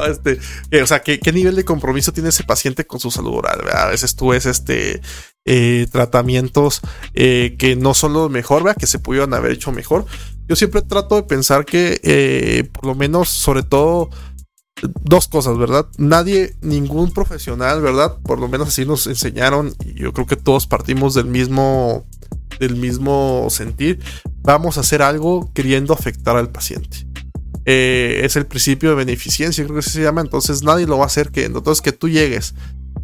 este, 0.08 0.40
o 0.80 0.86
sea, 0.86 1.00
¿qué, 1.00 1.20
¿qué, 1.20 1.32
nivel 1.32 1.56
de 1.56 1.66
compromiso 1.66 2.14
tiene 2.14 2.30
ese 2.30 2.44
paciente 2.44 2.86
con 2.86 3.00
su 3.00 3.10
salud 3.10 3.34
oral? 3.34 3.62
A 3.74 3.88
veces 3.88 4.16
tú 4.16 4.28
ves 4.28 4.46
este 4.46 5.02
eh, 5.46 5.88
tratamientos 5.92 6.82
eh, 7.16 7.56
que 7.58 7.76
no 7.76 7.96
son 7.96 8.14
lo 8.14 8.30
mejor, 8.30 8.62
¿verdad? 8.64 8.78
que 8.80 8.86
se 8.86 9.00
pudieron 9.00 9.34
haber 9.34 9.54
hecho 9.54 9.72
mejor. 9.72 10.06
Yo 10.48 10.56
siempre 10.56 10.84
trato 10.84 11.16
de 11.16 11.24
pensar 11.24 11.66
que, 11.66 12.70
por 12.74 12.86
lo 12.86 12.94
menos, 12.94 13.30
sobre 13.30 13.64
todo 13.64 14.12
dos 15.02 15.28
cosas, 15.28 15.58
¿verdad? 15.58 15.88
Nadie, 15.98 16.56
ningún 16.62 17.12
profesional, 17.12 17.82
¿verdad? 17.82 18.18
Por 18.24 18.40
lo 18.40 18.48
menos 18.48 18.68
así 18.68 18.86
nos 18.86 19.08
enseñaron 19.08 19.74
y 19.84 19.96
yo 19.96 20.14
creo 20.14 20.28
que 20.28 20.36
todos 20.36 20.68
partimos 20.68 21.16
del 21.16 21.26
mismo 21.26 22.06
del 22.60 22.76
mismo 22.76 23.48
sentir. 23.50 24.00
Vamos 24.42 24.78
a 24.78 24.82
hacer 24.82 25.02
algo 25.02 25.52
queriendo 25.54 25.94
afectar 25.94 26.38
al 26.38 26.50
paciente. 26.50 27.08
Eh, 27.66 28.22
es 28.24 28.36
el 28.36 28.46
principio 28.46 28.90
de 28.90 28.96
beneficencia, 28.96 29.64
creo 29.64 29.76
que 29.76 29.82
se 29.82 30.02
llama. 30.02 30.22
Entonces 30.22 30.64
nadie 30.64 30.86
lo 30.86 30.98
va 30.98 31.04
a 31.04 31.08
hacer 31.08 31.32
que 31.32 31.46
entonces 31.46 31.82
que 31.82 31.92
tú 31.92 32.10
llegues 32.10 32.56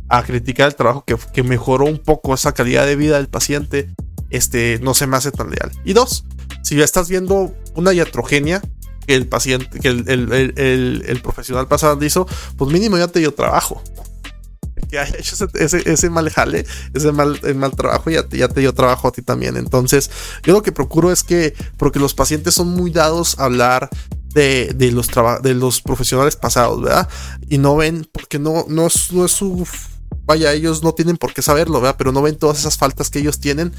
a 0.09 0.23
criticar 0.23 0.67
el 0.67 0.75
trabajo 0.75 1.03
que, 1.05 1.17
que 1.33 1.43
mejoró 1.43 1.85
un 1.85 1.97
poco 1.97 2.33
esa 2.33 2.53
calidad 2.53 2.85
de 2.85 2.95
vida 2.95 3.17
del 3.17 3.27
paciente, 3.27 3.89
este 4.29 4.79
no 4.81 4.93
se 4.93 5.07
me 5.07 5.17
hace 5.17 5.31
tan 5.31 5.49
leal. 5.49 5.71
Y 5.83 5.93
dos, 5.93 6.25
si 6.63 6.75
ya 6.75 6.85
estás 6.85 7.09
viendo 7.09 7.53
una 7.75 7.93
iatrogenia, 7.93 8.61
que 9.05 9.15
el 9.15 9.27
paciente, 9.27 9.79
que 9.79 9.89
el, 9.89 11.19
profesional 11.21 11.67
pasado 11.67 12.03
hizo, 12.03 12.27
pues 12.57 12.71
mínimo 12.71 12.97
ya 12.97 13.07
te 13.07 13.19
dio 13.19 13.33
trabajo. 13.33 13.81
Que 14.93 14.99
haya 14.99 15.15
hecho 15.17 15.35
ese, 15.55 16.09
mal 16.11 16.29
jale, 16.29 16.67
ese 16.93 17.11
mal, 17.11 17.39
mal 17.55 17.71
trabajo, 17.71 18.11
ya 18.11 18.27
te, 18.27 18.37
ya 18.37 18.47
te 18.47 18.59
dio 18.59 18.75
trabajo 18.75 19.07
a 19.07 19.11
ti 19.11 19.23
también. 19.23 19.57
Entonces, 19.57 20.11
yo 20.43 20.53
lo 20.53 20.61
que 20.61 20.71
procuro 20.71 21.11
es 21.11 21.23
que, 21.23 21.55
porque 21.77 21.97
los 21.97 22.13
pacientes 22.13 22.53
son 22.53 22.67
muy 22.67 22.91
dados 22.91 23.39
a 23.39 23.45
hablar 23.45 23.89
de, 24.35 24.91
los, 24.93 25.09
de 25.41 25.55
los 25.55 25.81
profesionales 25.81 26.35
pasados, 26.35 26.79
¿verdad? 26.79 27.09
Y 27.49 27.57
no 27.57 27.75
ven, 27.75 28.07
porque 28.11 28.37
no, 28.37 28.65
no, 28.67 28.87
no 29.13 29.25
es 29.25 29.31
su 29.31 29.67
vaya, 30.25 30.53
ellos 30.53 30.83
no 30.83 30.93
tienen 30.93 31.17
por 31.17 31.33
qué 31.33 31.41
saberlo, 31.41 31.81
¿verdad? 31.81 31.95
Pero 31.97 32.11
no 32.11 32.21
ven 32.21 32.37
todas 32.37 32.59
esas 32.59 32.77
faltas 32.77 33.09
que 33.09 33.17
ellos 33.17 33.39
tienen 33.39 33.73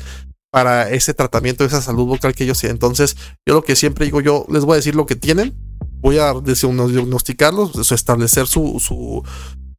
para 0.50 0.90
ese 0.90 1.14
tratamiento, 1.14 1.64
esa 1.64 1.80
salud 1.80 2.06
vocal 2.06 2.34
que 2.34 2.42
ellos 2.42 2.58
tienen. 2.58 2.74
Entonces, 2.74 3.16
yo 3.46 3.54
lo 3.54 3.62
que 3.62 3.76
siempre 3.76 4.04
digo, 4.04 4.20
yo 4.20 4.46
les 4.48 4.64
voy 4.64 4.72
a 4.72 4.76
decir 4.78 4.96
lo 4.96 5.06
que 5.06 5.14
tienen, 5.14 5.54
voy 6.00 6.18
a 6.18 6.34
diagnosticarlos, 6.34 7.92
establecer 7.92 8.48
su 8.48 9.22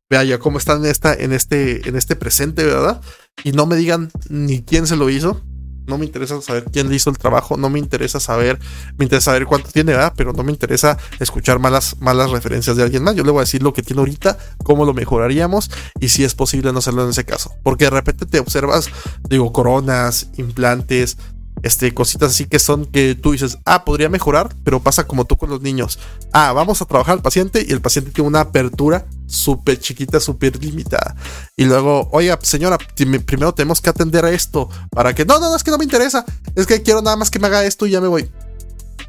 vaya 0.09 0.39
cómo 0.39 0.57
están 0.57 0.85
en 0.85 0.91
esta, 0.91 1.13
en 1.13 1.33
este, 1.33 1.87
en 1.87 1.95
este 1.95 2.15
presente, 2.15 2.63
¿verdad? 2.63 3.01
Y 3.43 3.51
no 3.51 3.65
me 3.65 3.75
digan 3.75 4.11
ni 4.29 4.63
quién 4.63 4.87
se 4.87 4.95
lo 4.95 5.09
hizo, 5.09 5.41
no 5.87 5.97
me 5.97 6.05
interesa 6.05 6.41
saber 6.41 6.65
quién 6.71 6.89
le 6.89 6.95
hizo 6.95 7.09
el 7.09 7.17
trabajo, 7.17 7.57
no 7.57 7.69
me 7.69 7.79
interesa 7.79 8.19
saber, 8.19 8.59
me 8.97 9.05
interesa 9.05 9.31
saber 9.31 9.45
cuánto 9.45 9.69
tiene, 9.71 9.91
¿verdad? 9.91 10.13
Pero 10.15 10.33
no 10.33 10.43
me 10.43 10.51
interesa 10.51 10.97
escuchar 11.19 11.59
malas, 11.59 11.97
malas 11.99 12.31
referencias 12.31 12.75
de 12.75 12.83
alguien 12.83 13.03
más. 13.03 13.15
Yo 13.15 13.23
le 13.23 13.31
voy 13.31 13.39
a 13.39 13.43
decir 13.43 13.61
lo 13.61 13.73
que 13.73 13.83
tiene 13.83 13.99
ahorita, 13.99 14.37
cómo 14.63 14.85
lo 14.85 14.93
mejoraríamos 14.93 15.69
y 15.99 16.09
si 16.09 16.23
es 16.23 16.33
posible 16.33 16.71
no 16.71 16.79
hacerlo 16.79 17.03
en 17.03 17.09
ese 17.09 17.25
caso. 17.25 17.53
Porque 17.63 17.85
de 17.85 17.91
repente 17.91 18.25
te 18.25 18.39
observas, 18.39 18.89
digo, 19.29 19.51
coronas, 19.53 20.29
implantes, 20.37 21.17
este, 21.63 21.93
cositas 21.93 22.31
así 22.31 22.45
que 22.45 22.59
son 22.59 22.85
que 22.85 23.15
tú 23.15 23.31
dices, 23.31 23.57
ah, 23.65 23.85
podría 23.85 24.09
mejorar, 24.09 24.55
pero 24.63 24.81
pasa 24.81 25.07
como 25.07 25.25
tú 25.25 25.37
con 25.37 25.49
los 25.49 25.61
niños. 25.61 25.99
Ah, 26.31 26.53
vamos 26.53 26.81
a 26.81 26.85
trabajar 26.85 27.13
al 27.13 27.21
paciente 27.21 27.65
y 27.67 27.71
el 27.71 27.81
paciente 27.81 28.11
tiene 28.11 28.27
una 28.27 28.41
apertura 28.41 29.05
súper 29.25 29.79
chiquita, 29.79 30.19
súper 30.19 30.61
limitada. 30.63 31.15
Y 31.55 31.65
luego, 31.65 32.09
oiga, 32.11 32.37
señora, 32.41 32.77
primero 33.25 33.53
tenemos 33.53 33.81
que 33.81 33.89
atender 33.89 34.25
a 34.25 34.31
esto 34.31 34.69
para 34.91 35.13
que, 35.15 35.25
no, 35.25 35.39
no, 35.39 35.49
no, 35.49 35.55
es 35.55 35.63
que 35.63 35.71
no 35.71 35.77
me 35.77 35.83
interesa, 35.83 36.25
es 36.55 36.65
que 36.65 36.81
quiero 36.81 37.01
nada 37.01 37.15
más 37.15 37.31
que 37.31 37.39
me 37.39 37.47
haga 37.47 37.65
esto 37.65 37.85
y 37.87 37.91
ya 37.91 38.01
me 38.01 38.07
voy. 38.07 38.29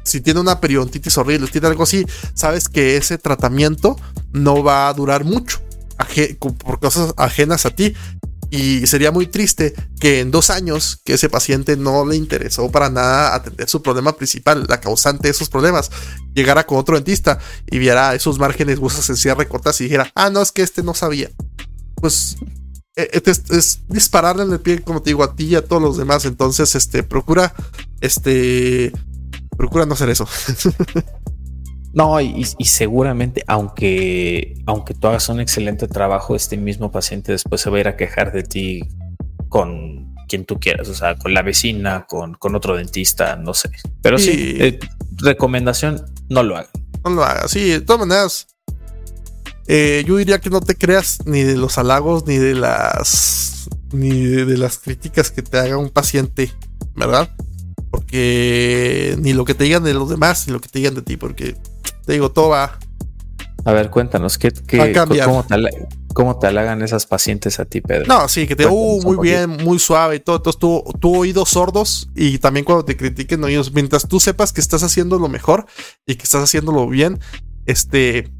Si 0.03 0.21
tiene 0.21 0.39
una 0.39 0.61
periodontitis 0.61 1.17
horrible, 1.17 1.47
tiene 1.47 1.67
algo 1.67 1.83
así, 1.83 2.05
sabes 2.33 2.69
que 2.69 2.97
ese 2.97 3.17
tratamiento 3.17 3.97
no 4.31 4.63
va 4.63 4.87
a 4.87 4.93
durar 4.93 5.25
mucho 5.25 5.59
por 6.63 6.79
cosas 6.79 7.13
ajenas 7.17 7.65
a 7.65 7.71
ti. 7.71 7.93
Y 8.49 8.87
sería 8.87 9.11
muy 9.11 9.27
triste 9.27 9.73
que 9.99 10.21
en 10.21 10.31
dos 10.31 10.49
años 10.49 11.01
que 11.03 11.13
ese 11.13 11.29
paciente 11.29 11.75
no 11.75 12.05
le 12.05 12.15
interesó 12.15 12.71
para 12.71 12.89
nada 12.89 13.35
atender 13.35 13.67
su 13.67 13.81
problema 13.81 14.15
principal, 14.15 14.65
la 14.69 14.79
causante 14.79 15.27
de 15.27 15.31
esos 15.31 15.49
problemas, 15.49 15.91
llegara 16.33 16.65
con 16.65 16.77
otro 16.77 16.95
dentista 16.95 17.39
y 17.69 17.77
viera 17.77 18.15
esos 18.15 18.39
márgenes 18.39 18.79
huesos 18.79 19.09
en 19.09 19.17
cierre 19.17 19.47
cortas 19.47 19.81
y 19.81 19.85
dijera, 19.85 20.11
ah, 20.15 20.29
no, 20.29 20.41
es 20.41 20.51
que 20.51 20.61
este 20.61 20.83
no 20.83 20.93
sabía. 20.93 21.29
Pues 21.95 22.37
e, 22.95 23.09
e, 23.13 23.31
es, 23.55 23.81
dispararle 23.87 24.43
en 24.43 24.51
el 24.51 24.59
pie, 24.59 24.81
como 24.81 25.01
te 25.01 25.11
digo, 25.11 25.23
a 25.23 25.35
ti 25.35 25.45
y 25.45 25.55
a 25.55 25.65
todos 25.65 25.81
los 25.81 25.97
demás. 25.97 26.25
Entonces, 26.25 26.73
este, 26.75 27.03
procura, 27.03 27.53
este, 28.01 28.91
procura 29.57 29.85
no 29.85 29.93
hacer 29.93 30.09
eso. 30.09 30.27
No, 31.97 32.21
y, 32.21 32.45
seguramente, 32.63 33.43
aunque, 33.47 34.53
aunque 34.67 34.93
tú 34.93 35.07
hagas 35.07 35.29
un 35.29 35.39
excelente 35.39 35.87
trabajo, 35.87 36.35
este 36.35 36.55
mismo 36.55 36.91
paciente 36.91 37.31
después 37.31 37.59
se 37.59 37.71
va 37.71 37.77
a 37.77 37.79
ir 37.79 37.87
a 37.87 37.97
quejar 37.97 38.31
de 38.31 38.43
ti 38.43 38.83
con 39.49 40.13
quien 40.27 40.45
tú 40.45 40.59
quieras, 40.59 40.89
o 40.89 40.93
sea, 40.93 41.15
con 41.15 41.33
la 41.33 41.41
vecina, 41.41 42.05
con, 42.07 42.35
con 42.35 42.53
otro 42.53 42.77
dentista, 42.77 43.35
no 43.35 43.55
sé. 43.55 43.71
Pero 44.03 44.19
sí, 44.19 44.57
eh, 44.59 44.79
recomendación, 45.15 46.05
no 46.29 46.43
lo 46.43 46.57
haga. 46.57 46.69
No 47.03 47.09
lo 47.09 47.23
haga, 47.23 47.47
sí, 47.47 47.67
de 47.67 47.81
todas 47.81 48.01
maneras. 48.05 48.47
Eh, 49.65 50.03
yo 50.05 50.17
diría 50.17 50.37
que 50.37 50.51
no 50.51 50.61
te 50.61 50.75
creas 50.75 51.25
ni 51.25 51.41
de 51.41 51.57
los 51.57 51.79
halagos 51.79 52.27
ni 52.27 52.37
de 52.37 52.53
las 52.53 53.69
ni 53.91 54.11
de, 54.11 54.55
las 54.55 54.77
críticas 54.77 55.31
que 55.31 55.41
te 55.41 55.57
haga 55.57 55.77
un 55.77 55.89
paciente, 55.89 56.53
¿verdad? 56.95 57.35
Porque 57.89 59.15
ni 59.19 59.33
lo 59.33 59.45
que 59.45 59.55
te 59.55 59.63
digan 59.63 59.83
de 59.83 59.95
los 59.95 60.09
demás, 60.09 60.45
ni 60.45 60.53
lo 60.53 60.61
que 60.61 60.69
te 60.69 60.77
digan 60.77 60.93
de 60.93 61.01
ti, 61.01 61.17
porque 61.17 61.55
te 62.07 62.13
digo, 62.13 62.31
todo 62.31 62.49
va. 62.49 62.79
A 63.65 63.73
ver, 63.73 63.89
cuéntanos, 63.89 64.37
¿qué, 64.37 64.49
qué 64.65 64.93
cómo, 65.25 65.43
te, 65.43 65.55
cómo 66.13 66.39
te 66.39 66.47
halagan 66.47 66.81
esas 66.81 67.05
pacientes 67.05 67.59
a 67.59 67.65
ti, 67.65 67.81
Pedro? 67.81 68.05
No, 68.07 68.29
sí, 68.29 68.47
que 68.47 68.55
te 68.55 68.65
uh, 68.65 69.01
muy 69.03 69.17
bien, 69.17 69.49
muy 69.49 69.77
suave 69.77 70.15
y 70.15 70.19
todo. 70.21 70.37
Entonces 70.37 70.57
tú, 70.57 70.85
tú 71.01 71.17
oídos 71.17 71.49
sordos 71.49 72.09
y 72.15 72.37
también 72.37 72.63
cuando 72.63 72.85
te 72.85 72.95
critiquen 72.95 73.43
oídos, 73.43 73.73
mientras 73.73 74.07
tú 74.07 74.21
sepas 74.21 74.53
que 74.53 74.61
estás 74.61 74.83
haciendo 74.83 75.19
lo 75.19 75.27
mejor 75.27 75.65
y 76.05 76.15
que 76.15 76.23
estás 76.23 76.41
haciéndolo 76.41 76.87
bien, 76.87 77.19
este, 77.65 78.31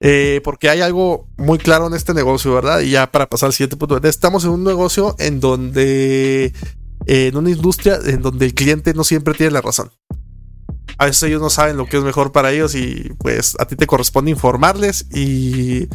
eh, 0.00 0.40
porque 0.42 0.70
hay 0.70 0.80
algo 0.80 1.28
muy 1.36 1.58
claro 1.58 1.86
en 1.88 1.92
este 1.92 2.14
negocio, 2.14 2.54
¿verdad? 2.54 2.80
Y 2.80 2.92
ya 2.92 3.12
para 3.12 3.28
pasar 3.28 3.48
al 3.48 3.52
siguiente 3.52 3.76
punto, 3.76 3.98
estamos 3.98 4.46
en 4.46 4.50
un 4.50 4.64
negocio 4.64 5.14
en 5.18 5.40
donde, 5.40 6.54
eh, 7.04 7.26
en 7.26 7.36
una 7.36 7.50
industria 7.50 7.98
en 8.02 8.22
donde 8.22 8.46
el 8.46 8.54
cliente 8.54 8.94
no 8.94 9.04
siempre 9.04 9.34
tiene 9.34 9.52
la 9.52 9.60
razón. 9.60 9.90
A 10.98 11.06
veces 11.06 11.22
ellos 11.24 11.40
no 11.40 11.50
saben 11.50 11.76
lo 11.76 11.86
que 11.86 11.96
es 11.96 12.04
mejor 12.04 12.32
para 12.32 12.52
ellos 12.52 12.74
y 12.74 13.12
pues 13.18 13.56
a 13.58 13.66
ti 13.66 13.76
te 13.76 13.86
corresponde 13.86 14.30
informarles 14.30 15.06
y, 15.12 15.88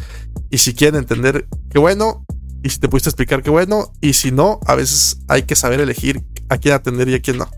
y 0.50 0.58
si 0.58 0.74
quieren 0.74 1.00
entender, 1.00 1.46
qué 1.70 1.78
bueno, 1.78 2.24
y 2.62 2.68
si 2.68 2.78
te 2.78 2.88
pudiste 2.88 3.08
explicar, 3.08 3.42
qué 3.42 3.50
bueno, 3.50 3.92
y 4.00 4.12
si 4.12 4.30
no, 4.30 4.60
a 4.66 4.74
veces 4.74 5.20
hay 5.28 5.42
que 5.44 5.56
saber 5.56 5.80
elegir 5.80 6.22
a 6.48 6.58
quién 6.58 6.74
atender 6.74 7.08
y 7.08 7.14
a 7.14 7.20
quién 7.20 7.38
no. 7.38 7.48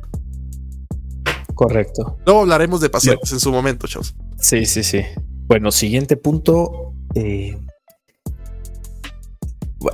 Correcto. 1.54 2.18
Luego 2.24 2.40
hablaremos 2.42 2.80
de 2.80 2.90
pacientes 2.90 3.32
en 3.32 3.40
su 3.40 3.52
momento, 3.52 3.86
chavos. 3.86 4.14
Sí, 4.38 4.64
sí, 4.66 4.82
sí. 4.82 5.02
Bueno, 5.46 5.70
siguiente 5.70 6.16
punto. 6.16 6.94
Eh, 7.14 7.58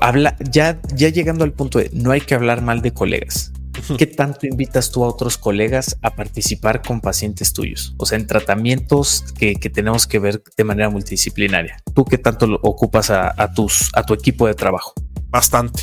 habla, 0.01 0.37
ya, 0.51 0.81
ya 0.95 1.09
llegando 1.09 1.45
al 1.45 1.53
punto 1.53 1.79
de 1.79 1.91
no 1.93 2.11
hay 2.11 2.21
que 2.21 2.35
hablar 2.35 2.63
mal 2.63 2.83
de 2.83 2.93
colegas. 2.93 3.53
¿Qué 3.97 4.07
tanto 4.07 4.47
invitas 4.47 4.91
tú 4.91 5.05
a 5.05 5.09
otros 5.09 5.39
colegas 5.39 5.97
a 6.03 6.15
participar 6.15 6.83
con 6.83 7.01
pacientes 7.01 7.53
tuyos? 7.53 7.95
O 7.97 8.07
sea, 8.07 8.19
en 8.19 8.27
tratamientos 8.27 9.25
que, 9.39 9.55
tenemos 9.55 10.07
que 10.07 10.19
ver 10.19 10.43
de 10.57 10.65
manera 10.65 10.91
multidisciplinaria. 10.91 11.83
¿Tú 11.95 12.05
qué 12.05 12.19
tanto 12.19 12.59
ocupas 12.63 13.11
a, 13.11 13.53
tus, 13.55 13.91
a 13.95 14.03
tu 14.05 14.15
equipo 14.15 14.47
de 14.47 14.55
trabajo? 14.55 14.93
Bastante, 15.29 15.83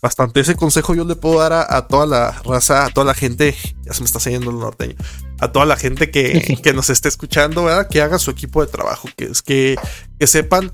bastante. 0.00 0.40
Ese 0.40 0.54
consejo 0.54 0.94
yo 0.94 1.04
le 1.04 1.16
puedo 1.16 1.40
dar 1.40 1.52
a, 1.52 1.86
toda 1.86 2.06
la 2.06 2.30
raza, 2.44 2.86
a 2.86 2.90
toda 2.90 3.06
la 3.06 3.14
gente, 3.14 3.54
ya 3.82 3.92
se 3.92 4.00
me 4.00 4.06
está 4.06 4.20
saliendo 4.20 4.50
el 4.50 4.58
norteño, 4.58 4.96
a 5.40 5.50
toda 5.50 5.66
la 5.66 5.76
gente 5.76 6.10
que, 6.10 6.72
nos 6.74 6.90
esté 6.90 7.08
escuchando, 7.08 7.64
¿verdad? 7.64 7.88
Que 7.88 8.00
haga 8.00 8.18
su 8.18 8.30
equipo 8.30 8.64
de 8.64 8.70
trabajo, 8.70 9.08
que 9.16 9.24
es 9.24 9.42
que, 9.42 9.76
que 10.18 10.26
sepan 10.26 10.72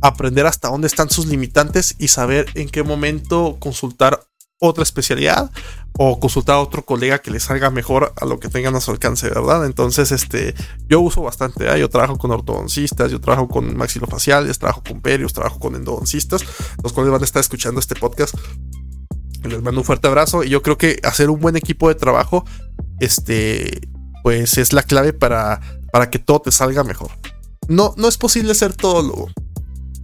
aprender 0.00 0.46
hasta 0.46 0.68
dónde 0.68 0.86
están 0.86 1.10
sus 1.10 1.26
limitantes 1.26 1.96
y 1.98 2.08
saber 2.08 2.46
en 2.54 2.68
qué 2.68 2.82
momento 2.82 3.56
consultar 3.58 4.27
otra 4.60 4.82
especialidad 4.82 5.50
o 5.96 6.20
consultar 6.20 6.56
a 6.56 6.60
otro 6.60 6.84
colega 6.84 7.18
que 7.18 7.30
les 7.30 7.44
salga 7.44 7.70
mejor 7.70 8.12
a 8.20 8.24
lo 8.24 8.38
que 8.38 8.48
tengan 8.48 8.76
a 8.76 8.80
su 8.80 8.90
alcance, 8.90 9.28
¿verdad? 9.28 9.66
Entonces, 9.66 10.12
este, 10.12 10.54
yo 10.88 11.00
uso 11.00 11.22
bastante, 11.22 11.68
¿eh? 11.68 11.80
yo 11.80 11.88
trabajo 11.88 12.18
con 12.18 12.30
ortodoncistas, 12.30 13.10
yo 13.10 13.20
trabajo 13.20 13.48
con 13.48 13.76
maxilofaciales, 13.76 14.58
trabajo 14.58 14.82
con 14.86 15.00
perios, 15.00 15.32
trabajo 15.32 15.58
con 15.58 15.74
endodoncistas, 15.74 16.44
los 16.82 16.92
cuales 16.92 17.12
van 17.12 17.22
a 17.22 17.24
estar 17.24 17.40
escuchando 17.40 17.80
este 17.80 17.94
podcast. 17.94 18.34
Les 19.42 19.62
mando 19.62 19.80
un 19.80 19.84
fuerte 19.84 20.08
abrazo 20.08 20.44
y 20.44 20.50
yo 20.50 20.62
creo 20.62 20.78
que 20.78 21.00
hacer 21.04 21.30
un 21.30 21.40
buen 21.40 21.56
equipo 21.56 21.88
de 21.88 21.94
trabajo, 21.94 22.44
este, 23.00 23.88
pues 24.22 24.58
es 24.58 24.72
la 24.72 24.82
clave 24.82 25.12
para, 25.12 25.60
para 25.92 26.10
que 26.10 26.18
todo 26.18 26.40
te 26.40 26.52
salga 26.52 26.84
mejor. 26.84 27.10
No, 27.68 27.94
no 27.96 28.08
es 28.08 28.18
posible 28.18 28.54
ser 28.54 28.74
todo 28.74 29.02
lo... 29.02 29.26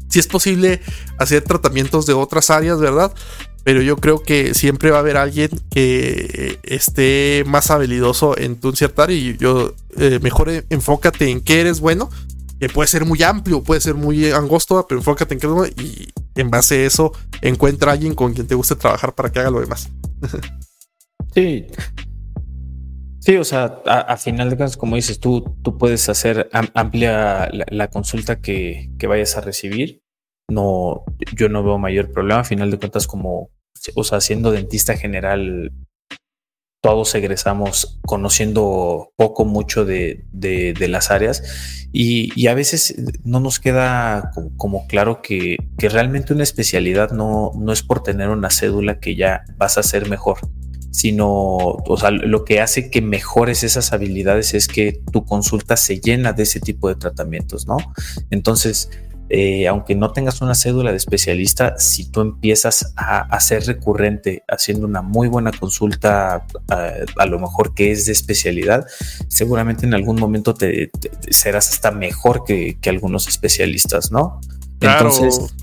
Si 0.09 0.21
es 0.21 0.27
posible 0.29 0.81
hacer 1.19 1.43
tratamientos 1.43 2.07
de 2.07 2.13
otras 2.13 2.51
áreas, 2.51 2.79
¿verdad? 2.79 3.13
Pero 3.65 3.83
yo 3.83 3.97
creo 3.97 4.23
que 4.23 4.55
siempre 4.55 4.91
va 4.91 4.99
a 4.99 5.01
haber 5.01 5.17
alguien 5.17 5.51
que 5.71 6.59
esté 6.63 7.45
más 7.47 7.71
habilidoso 7.71 8.39
en 8.39 8.61
tu 8.61 8.73
cierta 8.73 9.05
área 9.05 9.17
y 9.17 9.37
yo 9.37 9.75
eh, 9.99 10.19
mejor 10.23 10.51
enfócate 10.69 11.31
en 11.31 11.41
qué 11.41 11.61
eres 11.61 11.81
bueno, 11.81 12.11
que 12.61 12.69
puede 12.69 12.89
ser 12.89 13.05
muy 13.05 13.23
amplio, 13.23 13.63
puede 13.63 13.81
ser 13.81 13.95
muy 13.95 14.31
angosto, 14.31 14.87
pero 14.87 15.01
enfócate 15.01 15.35
en 15.35 15.41
qué 15.41 15.47
eres 15.47 15.57
bueno 15.57 15.75
y 15.83 16.09
en 16.35 16.51
base 16.51 16.83
a 16.83 16.87
eso 16.87 17.13
encuentra 17.41 17.91
a 17.91 17.95
alguien 17.95 18.15
con 18.15 18.35
quien 18.35 18.47
te 18.47 18.55
guste 18.55 18.77
trabajar 18.77 19.15
para 19.15 19.33
que 19.33 19.41
haga 19.41 19.51
lo 19.51 19.61
demás. 19.61 19.91
sí, 21.35 21.67
Sí, 23.25 23.39
o 23.39 23.45
sea, 23.45 23.81
a, 23.87 24.19
final 24.19 24.51
de 24.51 24.57
cuentas, 24.59 24.77
como 24.77 24.97
dices, 24.97 25.19
tú, 25.19 25.57
tú 25.63 25.79
puedes 25.79 26.11
hacer 26.11 26.51
amplia 26.53 27.49
la, 27.71 27.89
consulta 27.89 28.43
que, 28.43 28.91
vayas 29.09 29.39
a 29.39 29.41
recibir. 29.41 30.03
No, 30.47 31.05
yo 31.35 31.49
no 31.49 31.65
veo 31.65 31.79
mayor 31.79 32.13
problema. 32.13 32.41
A 32.41 32.45
final 32.45 32.71
de 32.71 32.79
cuentas, 32.79 33.07
como, 33.07 33.51
o 33.95 34.05
sea, 34.05 34.21
siendo 34.21 34.51
dentista 34.51 34.97
general, 34.97 35.73
todos 36.81 37.15
egresamos 37.15 37.99
conociendo 38.07 39.13
poco, 39.17 39.45
mucho 39.45 39.85
de, 39.85 40.25
las 40.89 41.11
áreas 41.11 41.43
y, 41.93 42.47
a 42.47 42.55
veces 42.55 42.95
no 43.25 43.41
nos 43.41 43.59
queda 43.59 44.33
como, 44.57 44.87
claro 44.87 45.23
que, 45.23 45.57
que, 45.79 45.89
realmente 45.89 46.35
una 46.35 46.43
especialidad 46.43 47.11
no, 47.11 47.53
no 47.57 47.73
es 47.73 47.83
por 47.83 48.03
tener 48.03 48.29
una 48.29 48.51
cédula 48.51 49.01
que 49.01 49.17
ya 49.17 49.45
vas 49.57 49.79
a 49.79 49.83
ser 49.83 50.09
mejor 50.09 50.39
sino, 50.95 51.27
o 51.27 51.97
sea, 51.97 52.13
lo 52.13 52.45
que 52.45 52.61
hace 52.61 52.89
que 52.89 53.03
mejores 53.03 53.65
esas 53.65 53.93
habilidades 53.93 54.55
es 54.55 54.69
que 54.69 55.01
tu 55.11 55.25
consulta 55.25 55.77
se 55.77 55.99
llena 55.99 56.33
de 56.33 56.45
ese 56.45 56.61
tipo 56.61 56.89
de 56.89 56.95
tratamientos, 56.95 57.67
¿no? 57.67 57.79
Entonces, 58.31 58.91
eh, 59.31 59.67
aunque 59.69 59.95
no 59.95 60.13
tengas 60.13 60.43
una 60.43 60.55
cédula 60.55 60.91
de 60.91 60.99
especialista, 60.99 61.79
si 61.79 62.05
tú 62.11 62.21
empiezas 62.21 62.93
a, 62.97 63.41
ser 63.41 63.65
recurrente 63.65 64.43
haciendo 64.49 64.87
una 64.87 65.03
muy 65.03 65.29
buena 65.29 65.51
consulta, 65.53 66.47
a, 66.69 67.27
lo 67.27 67.39
mejor 67.39 67.75
que 67.75 67.91
es 67.91 68.07
de 68.07 68.13
especialidad, 68.13 68.87
seguramente 69.29 69.87
en 69.87 69.95
algún 69.95 70.21
momento 70.21 70.55
te, 70.55 70.91
serás 71.31 71.71
hasta 71.71 71.91
mejor 71.91 72.45
que, 72.45 72.77
algunos 72.87 73.27
especialistas, 73.27 74.13
¿no? 74.13 74.41
Entonces, 74.81 75.55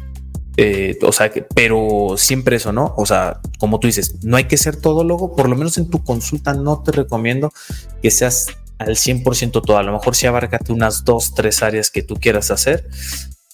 eh, 0.57 0.97
o 1.03 1.11
sea, 1.11 1.31
pero 1.55 2.15
siempre 2.17 2.57
eso, 2.57 2.73
¿no? 2.73 2.93
O 2.97 3.05
sea, 3.05 3.39
como 3.59 3.79
tú 3.79 3.87
dices, 3.87 4.15
no 4.23 4.37
hay 4.37 4.45
que 4.45 4.57
ser 4.57 4.75
todólogo, 4.75 5.35
por 5.35 5.47
lo 5.47 5.55
menos 5.55 5.77
en 5.77 5.89
tu 5.89 6.03
consulta 6.03 6.53
no 6.53 6.81
te 6.81 6.91
recomiendo 6.91 7.53
que 8.01 8.11
seas 8.11 8.47
al 8.79 8.95
100% 8.95 9.61
todo. 9.63 9.77
A 9.77 9.83
lo 9.83 9.93
mejor 9.93 10.15
sí 10.15 10.27
abárcate 10.27 10.73
unas 10.73 11.05
dos, 11.05 11.33
tres 11.35 11.61
áreas 11.63 11.89
que 11.91 12.01
tú 12.01 12.15
quieras 12.15 12.51
hacer, 12.51 12.89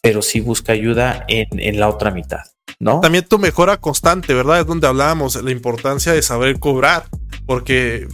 pero 0.01 0.21
sí 0.21 0.39
busca 0.39 0.73
ayuda 0.73 1.25
en, 1.27 1.47
en 1.59 1.79
la 1.79 1.89
otra 1.89 2.11
mitad, 2.11 2.41
¿no? 2.79 2.99
También 3.01 3.25
tu 3.25 3.39
mejora 3.39 3.77
constante, 3.77 4.33
¿verdad? 4.33 4.61
Es 4.61 4.65
donde 4.65 4.87
hablábamos 4.87 5.41
la 5.41 5.51
importancia 5.51 6.13
de 6.13 6.21
saber 6.21 6.59
cobrar, 6.59 7.05
porque 7.45 8.07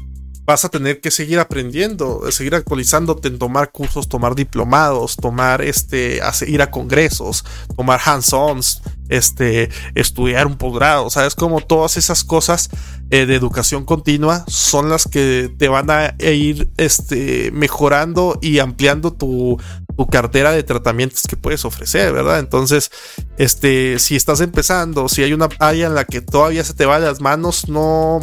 vas 0.46 0.66
a 0.66 0.70
tener 0.70 1.00
que 1.00 1.12
seguir 1.12 1.40
aprendiendo, 1.40 2.30
seguir 2.32 2.56
actualizándote 2.56 3.30
en 3.30 3.40
tomar 3.40 3.72
cursos, 3.72 4.10
tomar 4.10 4.36
diplomados, 4.36 5.16
tomar 5.16 5.62
este, 5.62 6.20
ir 6.48 6.62
a 6.62 6.70
congresos, 6.70 7.46
tomar 7.76 8.02
hands-ons, 8.04 8.82
este, 9.10 9.70
estudiar 9.96 10.48
un 10.48 10.58
posgrado, 10.58 11.10
sabes 11.10 11.36
como 11.36 11.62
todas 11.62 11.98
esas 11.98 12.24
cosas 12.24 12.70
eh, 13.10 13.26
de 13.26 13.36
educación 13.36 13.86
continua 13.86 14.44
son 14.48 14.90
las 14.90 15.06
que 15.06 15.54
te 15.58 15.68
van 15.68 15.90
a 15.90 16.16
ir 16.20 16.70
este, 16.78 17.52
mejorando 17.52 18.38
y 18.42 18.60
ampliando 18.60 19.14
tu, 19.14 19.60
tu 19.96 20.08
cartera 20.08 20.52
de 20.52 20.64
tratamientos 20.64 21.24
que 21.24 21.38
puedes 21.38 21.66
ofrecer, 21.66 22.14
¿verdad? 22.14 22.39
Entonces, 22.39 22.91
este, 23.38 24.00
si 24.00 24.16
estás 24.16 24.41
empezando, 24.41 25.10
si 25.10 25.24
hay 25.24 25.34
una 25.34 25.50
área 25.60 25.88
en 25.88 25.96
la 25.96 26.06
que 26.06 26.22
todavía 26.22 26.64
se 26.64 26.74
te 26.74 26.86
va 26.86 27.00
las 27.00 27.22
manos, 27.22 27.70
no, 27.70 28.20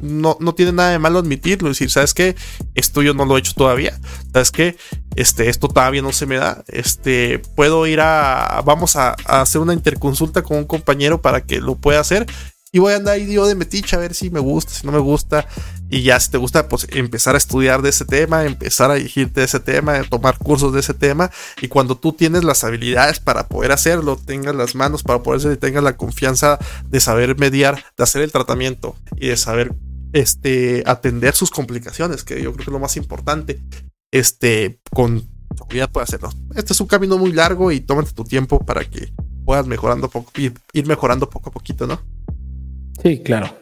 no, 0.00 0.36
no 0.40 0.54
tiene 0.54 0.72
nada 0.72 0.90
de 0.90 0.98
malo 0.98 1.18
admitirlo, 1.18 1.68
decir, 1.68 1.90
¿sabes 1.90 2.14
qué? 2.14 2.36
Esto 2.74 3.02
yo 3.02 3.14
no 3.14 3.24
lo 3.24 3.36
he 3.36 3.40
hecho 3.40 3.54
todavía, 3.54 3.98
¿sabes 4.32 4.50
qué? 4.50 4.76
Este, 5.16 5.48
esto 5.48 5.68
todavía 5.68 6.02
no 6.02 6.12
se 6.12 6.26
me 6.26 6.36
da, 6.36 6.64
este, 6.68 7.38
puedo 7.54 7.86
ir 7.86 8.00
a, 8.00 8.62
vamos 8.64 8.96
a, 8.96 9.16
a 9.26 9.42
hacer 9.42 9.60
una 9.60 9.74
interconsulta 9.74 10.42
con 10.42 10.56
un 10.56 10.64
compañero 10.64 11.20
para 11.20 11.42
que 11.42 11.60
lo 11.60 11.76
pueda 11.76 12.00
hacer 12.00 12.26
y 12.74 12.78
voy 12.78 12.94
a 12.94 12.96
andar 12.96 13.14
ahí 13.14 13.30
yo 13.30 13.46
de 13.46 13.54
metiche 13.54 13.94
a 13.96 13.98
ver 13.98 14.14
si 14.14 14.30
me 14.30 14.40
gusta, 14.40 14.72
si 14.72 14.86
no 14.86 14.92
me 14.92 14.98
gusta. 14.98 15.46
Y 15.90 16.02
ya 16.02 16.18
si 16.18 16.30
te 16.30 16.38
gusta, 16.38 16.70
pues 16.70 16.86
empezar 16.88 17.34
a 17.34 17.38
estudiar 17.38 17.82
de 17.82 17.90
ese 17.90 18.06
tema, 18.06 18.46
empezar 18.46 18.90
a 18.90 18.94
dirigirte 18.94 19.40
de 19.40 19.44
ese 19.44 19.60
tema, 19.60 20.02
tomar 20.04 20.38
cursos 20.38 20.72
de 20.72 20.80
ese 20.80 20.94
tema. 20.94 21.30
Y 21.60 21.68
cuando 21.68 21.98
tú 21.98 22.14
tienes 22.14 22.44
las 22.44 22.64
habilidades 22.64 23.20
para 23.20 23.46
poder 23.46 23.72
hacerlo, 23.72 24.16
tengas 24.16 24.54
las 24.54 24.74
manos 24.74 25.02
para 25.02 25.22
poder 25.22 25.36
hacerlo 25.38 25.54
y 25.54 25.58
tengas 25.58 25.84
la 25.84 25.98
confianza 25.98 26.58
de 26.88 26.98
saber 27.00 27.38
mediar, 27.38 27.84
de 27.94 28.04
hacer 28.04 28.22
el 28.22 28.32
tratamiento 28.32 28.96
y 29.16 29.28
de 29.28 29.36
saber 29.36 29.74
este, 30.14 30.82
atender 30.86 31.34
sus 31.34 31.50
complicaciones, 31.50 32.24
que 32.24 32.36
yo 32.36 32.54
creo 32.54 32.56
que 32.56 32.62
es 32.62 32.68
lo 32.68 32.78
más 32.78 32.96
importante, 32.96 33.60
este, 34.10 34.80
con 34.94 35.28
seguridad 35.58 35.90
puedes 35.90 36.08
hacerlo. 36.08 36.30
Este 36.54 36.72
es 36.72 36.80
un 36.80 36.86
camino 36.86 37.18
muy 37.18 37.32
largo 37.32 37.70
y 37.70 37.80
tómate 37.80 38.12
tu 38.12 38.24
tiempo 38.24 38.64
para 38.64 38.82
que 38.82 39.12
puedas 39.44 39.66
mejorando 39.66 40.08
poco, 40.08 40.32
ir, 40.40 40.54
ir 40.72 40.86
mejorando 40.86 41.28
poco 41.28 41.50
a 41.50 41.52
poquito, 41.52 41.86
¿no? 41.86 42.00
Sí, 43.02 43.18
claro. 43.18 43.56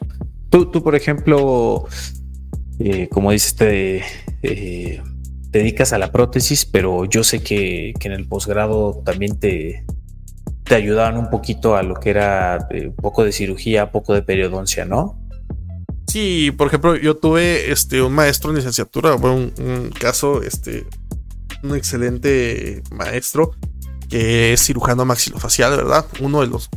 Tú, 0.51 0.71
tú 0.71 0.83
por 0.83 0.95
ejemplo, 0.95 1.87
eh, 2.79 3.09
como 3.11 3.31
dices, 3.31 3.55
te, 3.55 4.03
eh, 4.43 5.03
dedicas 5.51 5.93
a 5.93 5.99
la 5.99 6.13
prótesis, 6.13 6.67
pero 6.67 7.05
yo 7.07 7.25
sé 7.25 7.43
que, 7.43 7.95
en 8.01 8.13
el 8.13 8.27
posgrado 8.27 9.03
también 9.05 9.39
te, 9.39 9.85
te 10.65 10.75
ayudaban 10.75 11.17
un 11.17 11.31
poquito 11.31 11.77
a 11.77 11.83
lo 11.83 11.95
que 11.95 12.11
era 12.11 12.69
un 12.73 12.95
poco 12.97 13.25
de 13.25 13.33
cirugía, 13.33 13.91
poco 13.91 14.15
de 14.15 14.23
periodoncia, 14.23 14.85
¿no? 14.85 15.19
Sí, 16.07 16.51
por 16.51 16.67
ejemplo, 16.67 16.97
yo 16.97 17.17
tuve 17.17 17.71
este, 17.71 18.03
un 18.03 18.13
maestro 18.13 18.51
en 18.51 18.57
licenciatura, 18.57 19.15
un, 19.15 19.53
un 19.59 19.91
caso, 19.91 20.43
este, 20.43 20.85
un 21.63 21.77
excelente 21.77 22.83
maestro 22.91 23.53
que 24.09 24.53
es 24.53 24.67
cirujano 24.67 25.05
maxilofacial, 25.05 25.77
¿verdad? 25.77 26.05
Uno 26.21 26.41
de 26.41 26.49
los 26.49 26.69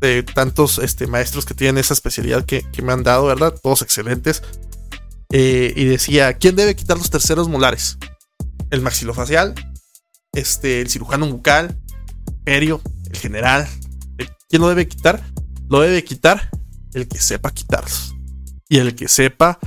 de 0.00 0.22
tantos 0.22 0.78
este, 0.78 1.06
maestros 1.06 1.44
que 1.44 1.54
tienen 1.54 1.78
esa 1.78 1.94
especialidad 1.94 2.44
que, 2.44 2.64
me 2.82 2.92
han 2.92 3.02
dado, 3.02 3.26
¿verdad? 3.26 3.54
Todos 3.62 3.82
excelentes. 3.82 4.42
Eh, 5.30 5.72
y 5.76 5.84
decía, 5.84 6.34
¿quién 6.34 6.56
debe 6.56 6.74
quitar 6.74 6.96
los 6.96 7.10
terceros 7.10 7.48
molares? 7.48 7.98
El 8.70 8.80
maxilofacial, 8.80 9.54
este, 10.32 10.80
el 10.80 10.88
cirujano 10.88 11.26
bucal, 11.28 11.78
perio, 12.44 12.80
el 13.10 13.18
general. 13.18 13.68
¿Quién 14.48 14.62
lo 14.62 14.68
debe 14.68 14.88
quitar? 14.88 15.22
Lo 15.68 15.80
debe 15.80 16.02
quitar 16.04 16.50
el 16.94 17.08
que 17.08 17.18
sepa 17.18 17.50
quitarlos 17.50 18.14
y 18.68 18.78
el 18.78 18.94
que 18.94 19.08
sepa 19.08 19.58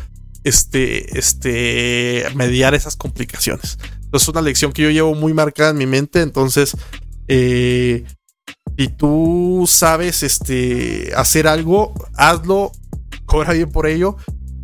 este, 0.44 1.18
este, 1.18 2.26
mediar 2.36 2.74
esas 2.74 2.96
complicaciones. 2.96 3.78
es 4.12 4.28
una 4.28 4.42
lección 4.42 4.74
que 4.74 4.84
yo 4.84 4.90
llevo 4.90 5.16
muy 5.16 5.34
marcada 5.34 5.72
en 5.72 5.78
mi 5.78 5.86
mente. 5.86 6.22
Entonces, 6.22 6.76
eh, 7.28 8.06
si 8.78 8.88
tú 8.88 9.66
sabes 9.68 10.24
este, 10.24 11.12
hacer 11.16 11.48
algo, 11.48 11.94
hazlo, 12.16 12.72
cobra 13.26 13.54
bien 13.54 13.72
por 13.72 13.88
ello. 13.88 14.18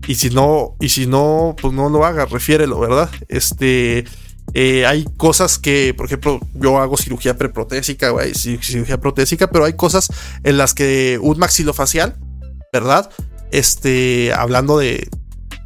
Y 0.07 0.15
si 0.15 0.29
no, 0.29 0.75
y 0.79 0.89
si 0.89 1.05
no, 1.05 1.55
pues 1.61 1.73
no 1.73 1.89
lo 1.89 2.05
hagas, 2.05 2.29
refiérelo, 2.31 2.79
¿verdad? 2.79 3.09
Este. 3.27 4.05
Eh, 4.53 4.85
hay 4.85 5.05
cosas 5.17 5.59
que, 5.59 5.93
por 5.93 6.05
ejemplo, 6.05 6.39
yo 6.53 6.79
hago 6.79 6.95
cirugía 6.95 7.37
preprotésica, 7.37 8.11
güey, 8.11 8.33
cirugía 8.33 8.97
protésica, 8.97 9.47
pero 9.47 9.65
hay 9.65 9.73
cosas 9.73 10.07
en 10.43 10.57
las 10.57 10.73
que 10.73 11.19
un 11.21 11.37
maxilofacial, 11.37 12.15
¿verdad? 12.71 13.11
este, 13.51 14.33
hablando 14.33 14.77
de, 14.77 15.09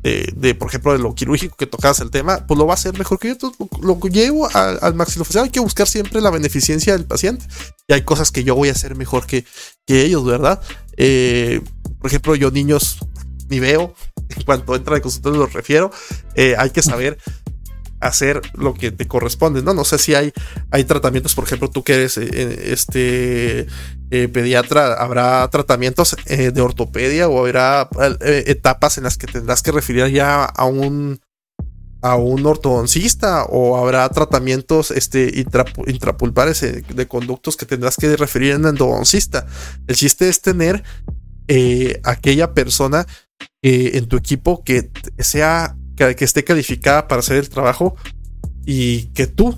de, 0.04 0.56
por 0.56 0.70
ejemplo, 0.70 0.94
de 0.94 1.00
lo 1.00 1.14
quirúrgico 1.14 1.56
que 1.56 1.68
tocabas 1.68 2.00
el 2.00 2.10
tema, 2.10 2.46
pues 2.48 2.58
lo 2.58 2.66
va 2.66 2.74
a 2.74 2.76
hacer 2.76 2.98
mejor 2.98 3.20
que 3.20 3.30
yo. 3.30 3.34
Entonces, 3.34 3.68
lo, 3.82 4.00
llevo 4.00 4.50
al 4.54 4.94
maxilofacial. 4.96 5.46
Hay 5.46 5.50
que 5.52 5.60
buscar 5.60 5.88
siempre 5.88 6.22
la 6.22 6.30
beneficencia 6.30 6.94
del 6.94 7.06
paciente. 7.06 7.46
Y 7.88 7.94
hay 7.94 8.02
cosas 8.04 8.32
que 8.32 8.44
yo 8.44 8.56
voy 8.56 8.70
a 8.70 8.72
hacer 8.72 8.96
mejor 8.96 9.26
que, 9.26 9.46
que 9.86 10.04
ellos, 10.04 10.26
¿verdad? 10.26 10.62
Eh, 10.98 11.62
por 12.00 12.10
ejemplo, 12.10 12.36
yo 12.36 12.52
niños 12.52 12.98
ni 13.50 13.60
veo. 13.60 13.94
En 14.34 14.44
cuanto 14.44 14.74
entra 14.78 14.96
de 14.96 15.02
consultorio 15.02 15.42
los 15.42 15.52
refiero. 15.52 15.92
Eh, 16.36 16.56
hay 16.58 16.70
que 16.70 16.82
saber 16.82 17.18
hacer 18.02 18.42
lo 18.56 18.74
que 18.74 18.92
te 18.92 19.08
corresponde, 19.08 19.62
¿no? 19.62 19.74
No 19.74 19.86
sé 19.86 19.98
si 20.00 20.16
hay, 20.16 20.34
hay 20.72 20.84
tratamientos, 20.84 21.36
por 21.36 21.46
ejemplo, 21.46 21.70
tú 21.70 21.84
que 21.84 21.94
eres 21.94 22.18
eh, 22.18 22.74
este 22.74 23.68
eh, 24.10 24.28
pediatra, 24.28 24.94
habrá 24.94 25.48
tratamientos 25.50 26.18
eh, 26.26 26.52
de 26.52 26.62
ortopedia 26.62 27.30
o 27.30 27.46
habrá 27.46 27.88
etapas 28.20 28.98
en 28.98 29.06
las 29.06 29.18
que 29.18 29.28
tendrás 29.28 29.62
que 29.62 29.72
referir 29.72 30.08
ya 30.08 30.44
a 30.44 30.66
un 30.66 31.22
a 32.04 32.16
un 32.16 32.44
ortodoncista 32.48 33.46
o 33.46 33.78
habrá 33.78 34.10
tratamientos 34.10 34.90
este, 34.90 35.32
intrapulpares 35.86 36.60
de 36.62 37.08
conductos 37.08 37.56
que 37.56 37.68
tendrás 37.68 37.96
que 37.96 38.18
referir 38.18 38.54
a 38.54 38.58
un 38.58 38.66
endodoncista. 38.66 39.46
El 39.86 39.96
chiste 39.96 40.28
es 40.28 40.42
tener 40.42 40.84
aquella 42.04 42.56
persona 42.56 43.06
en 43.62 44.08
tu 44.08 44.18
equipo 44.18 44.64
que 44.64 44.90
sea 45.20 45.76
que, 46.16 46.26
esté 46.26 46.44
calificada 46.44 47.08
para 47.08 47.20
hacer 47.20 47.38
el 47.38 47.50
trabajo 47.50 47.96
y 48.66 49.04
que 49.14 49.28
tú 49.28 49.56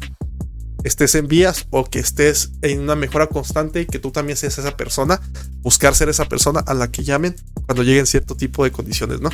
estés 0.83 1.15
en 1.15 1.27
vías 1.27 1.67
o 1.69 1.85
que 1.85 1.99
estés 1.99 2.51
en 2.61 2.81
una 2.81 2.95
mejora 2.95 3.27
constante 3.27 3.81
y 3.81 3.85
que 3.85 3.99
tú 3.99 4.11
también 4.11 4.37
seas 4.37 4.57
esa 4.57 4.75
persona, 4.75 5.21
buscar 5.61 5.95
ser 5.95 6.09
esa 6.09 6.25
persona 6.25 6.59
a 6.61 6.73
la 6.73 6.91
que 6.91 7.03
llamen 7.03 7.35
cuando 7.65 7.83
lleguen 7.83 8.05
cierto 8.05 8.35
tipo 8.35 8.63
de 8.63 8.71
condiciones, 8.71 9.21
¿no? 9.21 9.29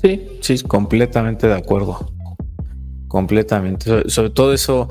Sí, 0.00 0.38
sí, 0.40 0.58
completamente 0.62 1.46
de 1.46 1.54
acuerdo. 1.54 2.12
Completamente. 3.08 4.08
Sobre, 4.08 4.30
todo 4.30 4.52
eso, 4.52 4.88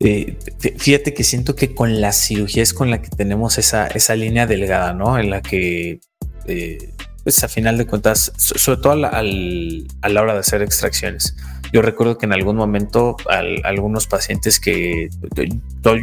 eh, 0.00 0.36
fíjate 0.76 1.14
que 1.14 1.24
siento 1.24 1.54
que 1.54 1.74
con 1.74 2.00
la 2.00 2.12
cirugía 2.12 2.62
es 2.62 2.74
con 2.74 2.90
la 2.90 3.00
que 3.00 3.08
tenemos 3.08 3.58
esa, 3.58 3.86
esa 3.86 4.14
línea 4.14 4.46
delgada, 4.46 4.92
¿no? 4.92 5.18
En 5.18 5.30
la 5.30 5.40
que 5.40 6.00
eh, 6.46 6.92
pues 7.28 7.44
a 7.44 7.48
final 7.48 7.76
de 7.76 7.86
cuentas, 7.86 8.32
sobre 8.38 8.80
todo 8.80 8.92
a 8.94 8.96
la, 8.96 10.22
hora 10.22 10.32
de 10.32 10.38
hacer 10.38 10.62
extracciones. 10.62 11.36
Yo 11.74 11.82
recuerdo 11.82 12.16
que 12.16 12.24
en 12.24 12.32
algún 12.32 12.56
momento 12.56 13.18
algunos 13.64 14.06
pacientes 14.06 14.58
que 14.58 15.10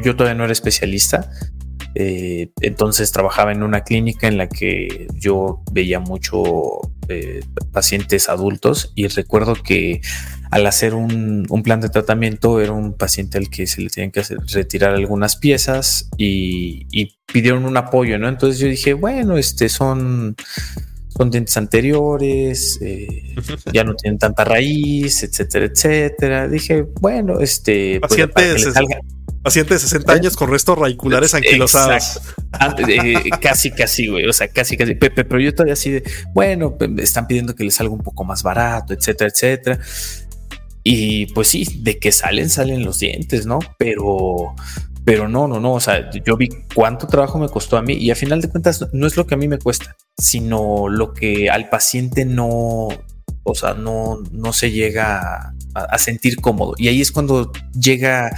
yo 0.03 0.15
todavía 0.15 0.35
no 0.35 0.43
era 0.43 0.53
especialista, 0.53 1.31
eh, 1.95 2.51
entonces 2.61 3.11
trabajaba 3.11 3.53
en 3.53 3.63
una 3.63 3.83
clínica 3.83 4.27
en 4.27 4.37
la 4.37 4.47
que 4.47 5.07
yo 5.15 5.63
veía 5.71 5.99
mucho 5.99 6.81
eh, 7.09 7.39
pacientes 7.71 8.29
adultos 8.29 8.91
y 8.93 9.07
recuerdo 9.07 9.55
que 9.55 10.01
al 10.51 10.67
hacer 10.67 10.93
un, 10.93 11.47
plan 11.63 11.81
de 11.81 11.89
tratamiento 11.89 12.61
era 12.61 12.71
un 12.71 12.93
paciente 12.93 13.39
al 13.39 13.49
que 13.49 13.65
se 13.65 13.81
le 13.81 13.89
tenían 13.89 14.11
que 14.11 14.21
retirar 14.53 14.93
algunas 14.93 15.37
piezas 15.37 16.07
y, 16.17 16.85
y, 16.91 17.15
pidieron 17.33 17.65
un 17.65 17.75
apoyo, 17.75 18.19
¿no? 18.19 18.29
Entonces 18.29 18.59
yo 18.59 18.67
dije, 18.67 18.93
bueno, 18.93 19.37
este 19.37 19.67
son 19.67 20.35
son 21.15 21.31
dientes 21.31 21.55
anteriores, 21.57 22.79
eh, 22.81 23.35
ya 23.71 23.83
no 23.83 23.95
tienen 24.01 24.19
tanta 24.19 24.43
raíz, 24.43 25.23
etcétera, 25.23 25.65
etcétera. 25.65 26.47
Dije, 26.47 26.85
bueno, 26.99 27.39
este. 27.39 27.99
Paciente, 27.99 29.75
de 29.75 29.79
60 29.79 30.11
años 30.11 30.35
con 30.35 30.49
restos 30.49 30.75
radiculares 30.77 31.35
anquilosados. 31.35 32.19
Eh, 32.87 33.29
casi, 33.39 33.69
casi, 33.69 34.07
güey. 34.07 34.25
O 34.25 34.33
sea, 34.33 34.47
casi, 34.47 34.75
casi. 34.75 34.95
Pepe, 34.95 35.23
pero 35.23 35.39
yo 35.39 35.53
todavía 35.53 35.73
así 35.73 35.91
de, 35.91 36.03
bueno, 36.33 36.75
están 36.97 37.27
pidiendo 37.27 37.53
que 37.53 37.63
les 37.63 37.75
salga 37.75 37.93
un 37.93 38.01
poco 38.01 38.23
más 38.23 38.41
barato, 38.41 38.93
etcétera, 38.93 39.29
etcétera. 39.31 39.79
Y 40.83 41.27
pues 41.27 41.47
sí, 41.47 41.79
de 41.81 41.99
que 41.99 42.11
salen, 42.11 42.49
salen 42.49 42.83
los 42.83 42.99
dientes, 42.99 43.45
¿no? 43.45 43.59
Pero 43.77 44.55
pero 45.05 45.29
no, 45.29 45.47
no, 45.47 45.59
no. 45.59 45.73
O 45.73 45.79
sea, 45.79 46.09
yo 46.11 46.35
vi 46.35 46.49
cuánto 46.73 47.07
trabajo 47.07 47.37
me 47.37 47.47
costó 47.47 47.77
a 47.77 47.81
mí 47.81 47.93
y 47.93 48.09
a 48.11 48.15
final 48.15 48.41
de 48.41 48.49
cuentas 48.49 48.87
no 48.91 49.05
es 49.07 49.15
lo 49.15 49.27
que 49.27 49.35
a 49.35 49.37
mí 49.37 49.47
me 49.47 49.59
cuesta, 49.59 49.95
sino 50.17 50.87
lo 50.87 51.13
que 51.13 51.49
al 51.49 51.69
paciente 51.69 52.25
no, 52.25 52.87
o 53.43 53.55
sea, 53.55 53.73
no, 53.73 54.19
no 54.31 54.53
se 54.53 54.71
llega 54.71 55.53
a, 55.73 55.97
sentir 55.97 56.37
cómodo. 56.37 56.73
Y 56.77 56.87
ahí 56.87 57.01
es 57.01 57.11
cuando 57.11 57.51
llega, 57.73 58.35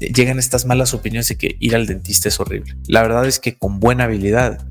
llegan 0.00 0.38
estas 0.38 0.64
malas 0.64 0.94
opiniones 0.94 1.28
de 1.28 1.36
que 1.36 1.56
ir 1.60 1.76
al 1.76 1.86
dentista 1.86 2.28
es 2.28 2.40
horrible. 2.40 2.76
La 2.86 3.02
verdad 3.02 3.26
es 3.26 3.38
que 3.38 3.56
con 3.58 3.80
buena 3.80 4.04
habilidad, 4.04 4.66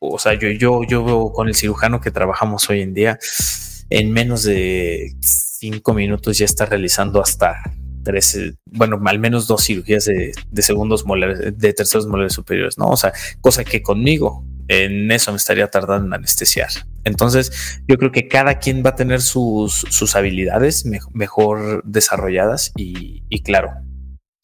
o 0.00 0.18
sea, 0.18 0.34
yo, 0.34 0.50
yo, 0.50 0.82
yo 0.84 1.04
veo 1.04 1.32
con 1.32 1.48
el 1.48 1.54
cirujano 1.54 2.00
que 2.00 2.10
trabajamos 2.10 2.68
hoy 2.70 2.82
en 2.82 2.94
día, 2.94 3.18
en 3.90 4.12
menos 4.12 4.42
de 4.42 5.14
cinco 5.20 5.94
minutos 5.94 6.38
ya 6.38 6.44
está 6.44 6.66
realizando 6.66 7.22
hasta 7.22 7.56
tres, 8.04 8.54
bueno, 8.66 9.00
al 9.04 9.18
menos 9.18 9.46
dos 9.46 9.64
cirugías 9.64 10.04
de, 10.04 10.32
segundos 10.62 11.04
molares, 11.04 11.58
de 11.58 11.72
terceros 11.72 12.06
molares 12.06 12.34
superiores, 12.34 12.78
¿no? 12.78 12.86
O 12.86 12.96
sea, 12.96 13.12
cosa 13.40 13.64
que 13.64 13.82
conmigo 13.82 14.44
en 14.68 15.10
eso 15.10 15.30
me 15.32 15.36
estaría 15.36 15.68
tardando 15.68 16.06
en 16.06 16.14
anestesiar. 16.14 16.70
Entonces, 17.04 17.80
yo 17.86 17.98
creo 17.98 18.12
que 18.12 18.28
cada 18.28 18.58
quien 18.58 18.82
va 18.84 18.90
a 18.90 18.96
tener 18.96 19.20
sus, 19.20 19.84
sus 19.90 20.16
habilidades 20.16 20.86
mejor 21.12 21.82
desarrolladas 21.84 22.72
y, 22.76 23.22
claro, 23.42 23.72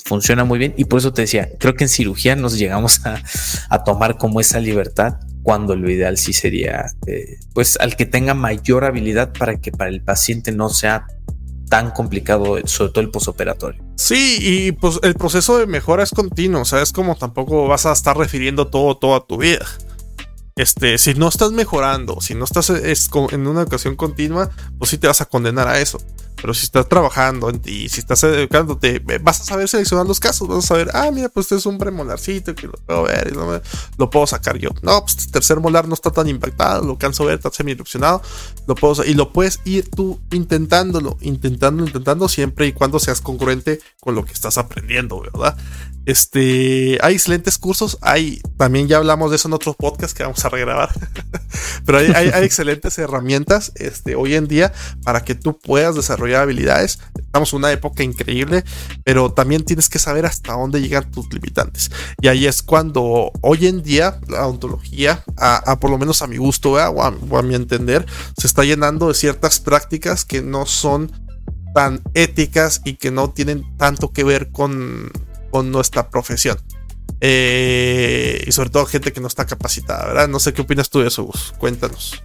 funciona 0.05 0.45
muy 0.45 0.59
bien. 0.59 0.75
Y 0.77 0.85
por 0.85 0.99
eso 0.99 1.13
te 1.13 1.23
decía, 1.23 1.49
creo 1.59 1.75
que 1.75 1.85
en 1.85 1.89
cirugía 1.89 2.37
nos 2.37 2.59
llegamos 2.59 3.01
a, 3.07 3.85
tomar 3.85 4.19
como 4.19 4.41
esa 4.41 4.61
libertad 4.61 5.15
cuando 5.43 5.75
lo 5.75 5.91
ideal 5.91 6.19
sí 6.19 6.35
sería, 6.35 6.87
eh, 7.07 7.39
pues, 7.55 7.79
al 7.81 7.97
que 7.97 8.05
tenga 8.05 8.35
mayor 8.35 8.85
habilidad 8.85 9.33
para 9.33 9.59
que 9.59 9.73
para 9.73 9.89
el 9.89 10.03
paciente 10.03 10.53
no 10.53 10.69
sea 10.69 11.07
tan 11.71 11.93
complicado, 11.93 12.59
sobre 12.67 12.93
todo 12.93 13.01
el 13.01 13.11
posoperatorio. 13.11 13.83
Sí, 13.95 14.39
y 14.41 14.73
pues 14.73 14.99
el 15.03 15.15
proceso 15.15 15.57
de 15.57 15.67
mejora 15.67 16.03
es 16.03 16.11
continuo, 16.11 16.63
o 16.63 16.65
sea, 16.67 16.83
es 16.83 16.93
como 16.93 17.15
tampoco 17.15 17.69
vas 17.69 17.87
a 17.87 17.93
estar 17.93 18.19
refiriendo 18.19 18.67
todo 18.67 18.97
toda 18.99 19.21
tu 19.21 19.39
vida. 19.39 19.65
Este, 20.57 20.99
si 20.99 21.15
no 21.15 21.29
estás 21.29 21.53
mejorando, 21.53 22.21
si 22.21 22.35
no 22.35 22.45
estás 22.45 22.71
en 22.71 23.47
una 23.47 23.63
educación 23.63 23.97
continua, 23.97 24.51
pues 24.79 24.91
sí 24.91 24.99
te 24.99 25.07
vas 25.07 25.21
a 25.21 25.27
condenar 25.27 25.69
a 25.69 25.81
eso. 25.81 26.01
Pero 26.41 26.55
si 26.55 26.65
estás 26.65 26.89
trabajando 26.89 27.51
ti, 27.53 27.89
si 27.89 28.01
estás 28.01 28.23
educándote, 28.25 29.03
vas 29.23 29.41
a 29.41 29.45
saber 29.45 29.69
seleccionar 29.69 30.07
los 30.07 30.21
casos, 30.21 30.49
vas 30.49 30.65
a 30.65 30.69
saber, 30.69 30.91
ah, 30.95 31.11
mira, 31.13 31.29
pues 31.29 31.47
este 31.47 31.57
es 31.57 31.67
un 31.67 31.79
premolarcito 31.79 32.55
que 32.55 32.67
lo 32.67 32.73
puedo 32.73 33.03
ver 33.05 33.33
y 33.33 33.35
lo, 33.99 34.11
puedo 34.11 34.27
sacar 34.27 34.59
yo. 34.59 34.71
No, 34.83 35.01
pues 35.03 35.19
este 35.19 35.33
tercer 35.33 35.61
molar 35.61 35.89
no 35.89 35.95
está 35.95 36.11
tan 36.11 36.29
impactado, 36.29 36.87
lo 36.87 36.99
canso 36.99 37.25
ver, 37.25 37.37
está 37.37 37.51
semi 37.51 37.73
erupcionado, 37.73 38.23
lo 38.67 38.75
puedo 38.75 39.05
y 39.05 39.15
lo 39.15 39.33
puedes 39.33 39.61
ir 39.65 39.89
tú 39.91 40.21
intentándolo, 40.31 41.17
intentando, 41.21 41.85
intentando 41.85 42.29
siempre 42.29 42.67
y 42.67 42.73
cuando 42.73 42.99
seas 42.99 43.21
congruente 43.21 43.81
con 44.01 44.15
lo 44.15 44.25
que 44.25 44.33
estás 44.33 44.59
aprendiendo, 44.59 45.21
¿verdad? 45.21 45.57
Este, 46.07 46.99
hay 47.03 47.15
excelentes 47.15 47.59
cursos. 47.59 47.99
Hay, 48.01 48.41
también 48.57 48.89
ya 48.89 48.97
hablamos 48.97 49.31
de 49.31 49.37
eso 49.37 49.49
en 49.49 49.55
otros 49.55 49.77
podcasts 49.77 50.15
que 50.15 50.23
vamos 50.23 50.45
a 50.45 50.49
regrabar. 50.49 50.91
Pero 51.85 51.99
hay, 51.99 52.31
excelentes 52.43 52.99
herramientas 52.99 53.73
este, 53.77 54.15
hoy 54.15 54.35
en 54.35 54.49
día 54.49 54.73
para 55.05 55.25
que 55.25 55.35
tú 55.35 55.59
puedas 55.59 55.95
desarrollar 55.95 56.30
habilidades. 56.37 56.99
Estamos 57.19 57.53
en 57.53 57.59
una 57.59 57.73
época 57.73 58.03
increíble, 58.03 58.65
pero 59.05 59.33
también 59.33 59.65
tienes 59.65 59.89
que 59.89 59.99
saber 59.99 60.27
hasta 60.27 60.55
dónde 60.55 60.81
llegan 60.81 61.11
tus 61.11 61.33
limitantes. 61.33 61.91
Y 62.21 62.29
ahí 62.29 62.47
es 62.47 62.63
cuando 62.63 63.33
hoy 63.41 63.67
en 63.67 63.83
día 63.83 64.21
la 64.29 64.47
ontología, 64.47 65.25
a, 65.37 65.79
por 65.79 65.91
lo 65.91 65.99
menos 65.99 66.23
a 66.23 66.27
mi 66.27 66.37
gusto 66.37 66.73
o 66.73 67.37
a 67.39 67.43
mi 67.43 67.55
entender, 67.55 68.07
se 68.37 68.47
está 68.47 68.65
llenando 68.65 69.09
de 69.09 69.15
ciertas 69.15 69.61
prácticas 69.61 70.25
que 70.25 70.43
no 70.43 70.67
son 70.67 71.13
tan 71.75 72.03
éticas 72.15 72.81
y 72.85 72.95
que 72.95 73.11
no 73.11 73.31
tienen 73.31 73.65
tanto 73.77 74.13
que 74.13 74.25
ver 74.25 74.51
con 74.51 75.11
con 75.51 75.71
nuestra 75.71 76.09
profesión. 76.09 76.59
Eh, 77.21 78.43
y 78.47 78.53
sobre 78.53 78.71
todo 78.71 78.87
gente 78.87 79.13
que 79.13 79.21
no 79.21 79.27
está 79.27 79.45
capacitada, 79.45 80.07
¿verdad? 80.07 80.29
No 80.29 80.39
sé 80.41 80.55
qué 80.55 80.63
opinas 80.63 80.89
tú 80.89 81.01
de 81.01 81.09
eso. 81.09 81.31
Cuéntanos. 81.59 82.23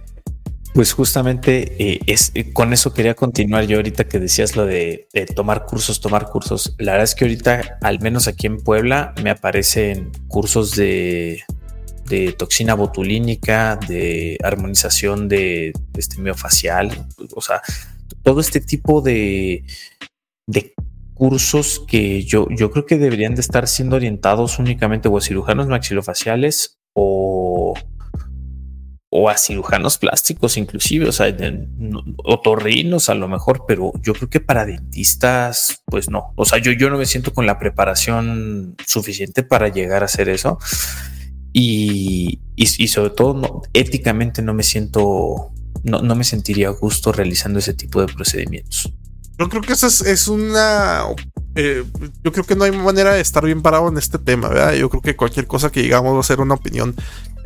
Pues 0.76 0.92
justamente 0.92 1.74
eh, 1.82 2.00
es, 2.04 2.32
eh, 2.34 2.52
con 2.52 2.74
eso 2.74 2.92
quería 2.92 3.14
continuar 3.14 3.66
yo 3.66 3.78
ahorita 3.78 4.04
que 4.04 4.18
decías 4.18 4.56
lo 4.56 4.66
de, 4.66 5.08
tomar 5.34 5.64
cursos, 5.64 6.02
tomar 6.02 6.28
cursos. 6.28 6.74
La 6.76 6.92
verdad 6.92 7.04
es 7.04 7.14
que 7.14 7.24
ahorita, 7.24 7.78
al 7.80 7.98
menos 8.00 8.28
aquí 8.28 8.46
en 8.46 8.58
Puebla, 8.58 9.14
me 9.24 9.30
aparecen 9.30 10.12
cursos 10.28 10.76
de, 10.76 11.40
de 12.04 12.34
toxina 12.34 12.74
botulínica, 12.74 13.80
de 13.88 14.36
armonización 14.44 15.28
de 15.28 15.72
este 15.96 16.20
miofacial, 16.20 17.06
o 17.34 17.40
sea, 17.40 17.62
todo 18.22 18.40
este 18.40 18.60
tipo 18.60 19.00
de, 19.00 19.64
de 20.46 20.74
cursos 21.14 21.82
que 21.88 22.22
yo, 22.24 22.48
yo 22.50 22.70
creo 22.70 22.84
que 22.84 22.98
deberían 22.98 23.34
de 23.34 23.40
estar 23.40 23.66
siendo 23.66 23.96
orientados 23.96 24.58
únicamente 24.58 25.08
o 25.08 25.16
a 25.16 25.22
cirujanos 25.22 25.68
maxilofaciales 25.68 26.76
o, 26.92 27.72
o 29.18 29.30
a 29.30 29.38
cirujanos 29.38 29.96
plásticos 29.96 30.58
inclusive, 30.58 31.08
o 31.08 31.12
sea, 31.12 31.34
otorrinos 32.18 33.08
a 33.08 33.14
lo 33.14 33.28
mejor, 33.28 33.64
pero 33.66 33.92
yo 34.02 34.12
creo 34.12 34.28
que 34.28 34.40
para 34.40 34.66
dentistas, 34.66 35.82
pues 35.86 36.10
no. 36.10 36.34
O 36.36 36.44
sea, 36.44 36.58
yo, 36.58 36.70
yo 36.72 36.90
no 36.90 36.98
me 36.98 37.06
siento 37.06 37.32
con 37.32 37.46
la 37.46 37.58
preparación 37.58 38.76
suficiente 38.86 39.42
para 39.42 39.68
llegar 39.68 40.02
a 40.02 40.04
hacer 40.04 40.28
eso. 40.28 40.58
Y, 41.54 42.40
y, 42.56 42.88
sobre 42.88 43.08
todo, 43.08 43.62
éticamente 43.72 44.42
no 44.42 44.52
me 44.52 44.62
siento, 44.62 45.50
no, 45.82 46.02
no 46.02 46.14
me 46.14 46.24
sentiría 46.24 46.68
a 46.68 46.72
gusto 46.72 47.10
realizando 47.10 47.58
ese 47.58 47.72
tipo 47.72 48.02
de 48.02 48.12
procedimientos. 48.12 48.92
Yo 49.38 49.48
creo 49.48 49.62
que 49.62 49.72
esa 49.72 49.86
es, 49.86 50.28
una. 50.28 51.04
Eh, 51.54 51.84
yo 52.22 52.32
creo 52.32 52.44
que 52.44 52.56
no 52.56 52.64
hay 52.64 52.72
manera 52.72 53.14
de 53.14 53.22
estar 53.22 53.44
bien 53.44 53.62
parado 53.62 53.88
en 53.88 53.96
este 53.96 54.18
tema, 54.18 54.48
¿verdad? 54.48 54.74
Yo 54.74 54.90
creo 54.90 55.00
que 55.00 55.16
cualquier 55.16 55.46
cosa 55.46 55.70
que 55.70 55.82
digamos 55.82 56.14
va 56.14 56.20
a 56.20 56.22
ser 56.22 56.40
una 56.40 56.54
opinión 56.54 56.94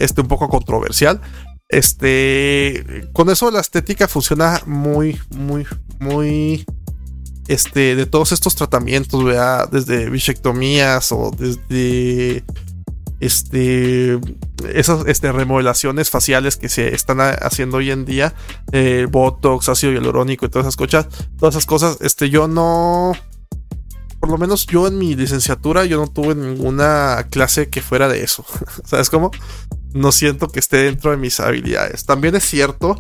este, 0.01 0.21
un 0.23 0.29
poco 0.29 0.49
controversial. 0.49 1.21
Este. 1.71 3.09
Con 3.13 3.31
eso 3.31 3.51
la 3.51 3.61
estética 3.61 4.09
funciona 4.09 4.61
muy, 4.67 5.19
muy, 5.31 5.67
muy. 5.99 6.65
Este, 7.49 7.97
de 7.97 8.07
todos 8.07 8.31
estos 8.33 8.55
tratamientos, 8.55 9.25
¿verdad? 9.25 9.69
Desde 9.71 10.09
bichectomías 10.09 11.11
o 11.11 11.33
desde 11.37 12.45
este, 13.21 14.19
esas 14.75 15.07
este, 15.07 15.31
remodelaciones 15.31 16.11
faciales 16.11 16.57
que 16.57 16.69
se 16.69 16.95
están 16.95 17.21
haciendo 17.21 17.77
hoy 17.77 17.91
en 17.91 18.05
día, 18.05 18.35
eh, 18.73 19.07
Botox, 19.11 19.69
ácido 19.69 19.93
hialurónico 19.93 20.47
y 20.47 20.49
todas 20.49 20.67
esas 20.67 20.77
cosas, 20.77 21.07
todas 21.39 21.55
esas 21.55 21.67
cosas, 21.67 21.99
este, 22.01 22.31
yo 22.31 22.49
no, 22.49 23.13
por 24.19 24.31
lo 24.31 24.39
menos 24.39 24.67
yo 24.67 24.87
en 24.87 24.99
mi 24.99 25.15
licenciatura, 25.15 25.85
yo 25.85 25.99
no 25.99 26.09
tuve 26.09 26.35
ninguna 26.35 27.27
clase 27.31 27.69
que 27.69 27.83
fuera 27.83 28.09
de 28.09 28.23
eso, 28.23 28.45
¿sabes 28.85 29.11
cómo? 29.11 29.31
No 29.93 30.13
siento 30.13 30.49
que 30.49 30.61
esté 30.61 30.79
dentro 30.79 31.11
de 31.11 31.17
mis 31.17 31.41
habilidades. 31.41 32.05
También 32.05 32.37
es 32.37 32.45
cierto 32.45 32.97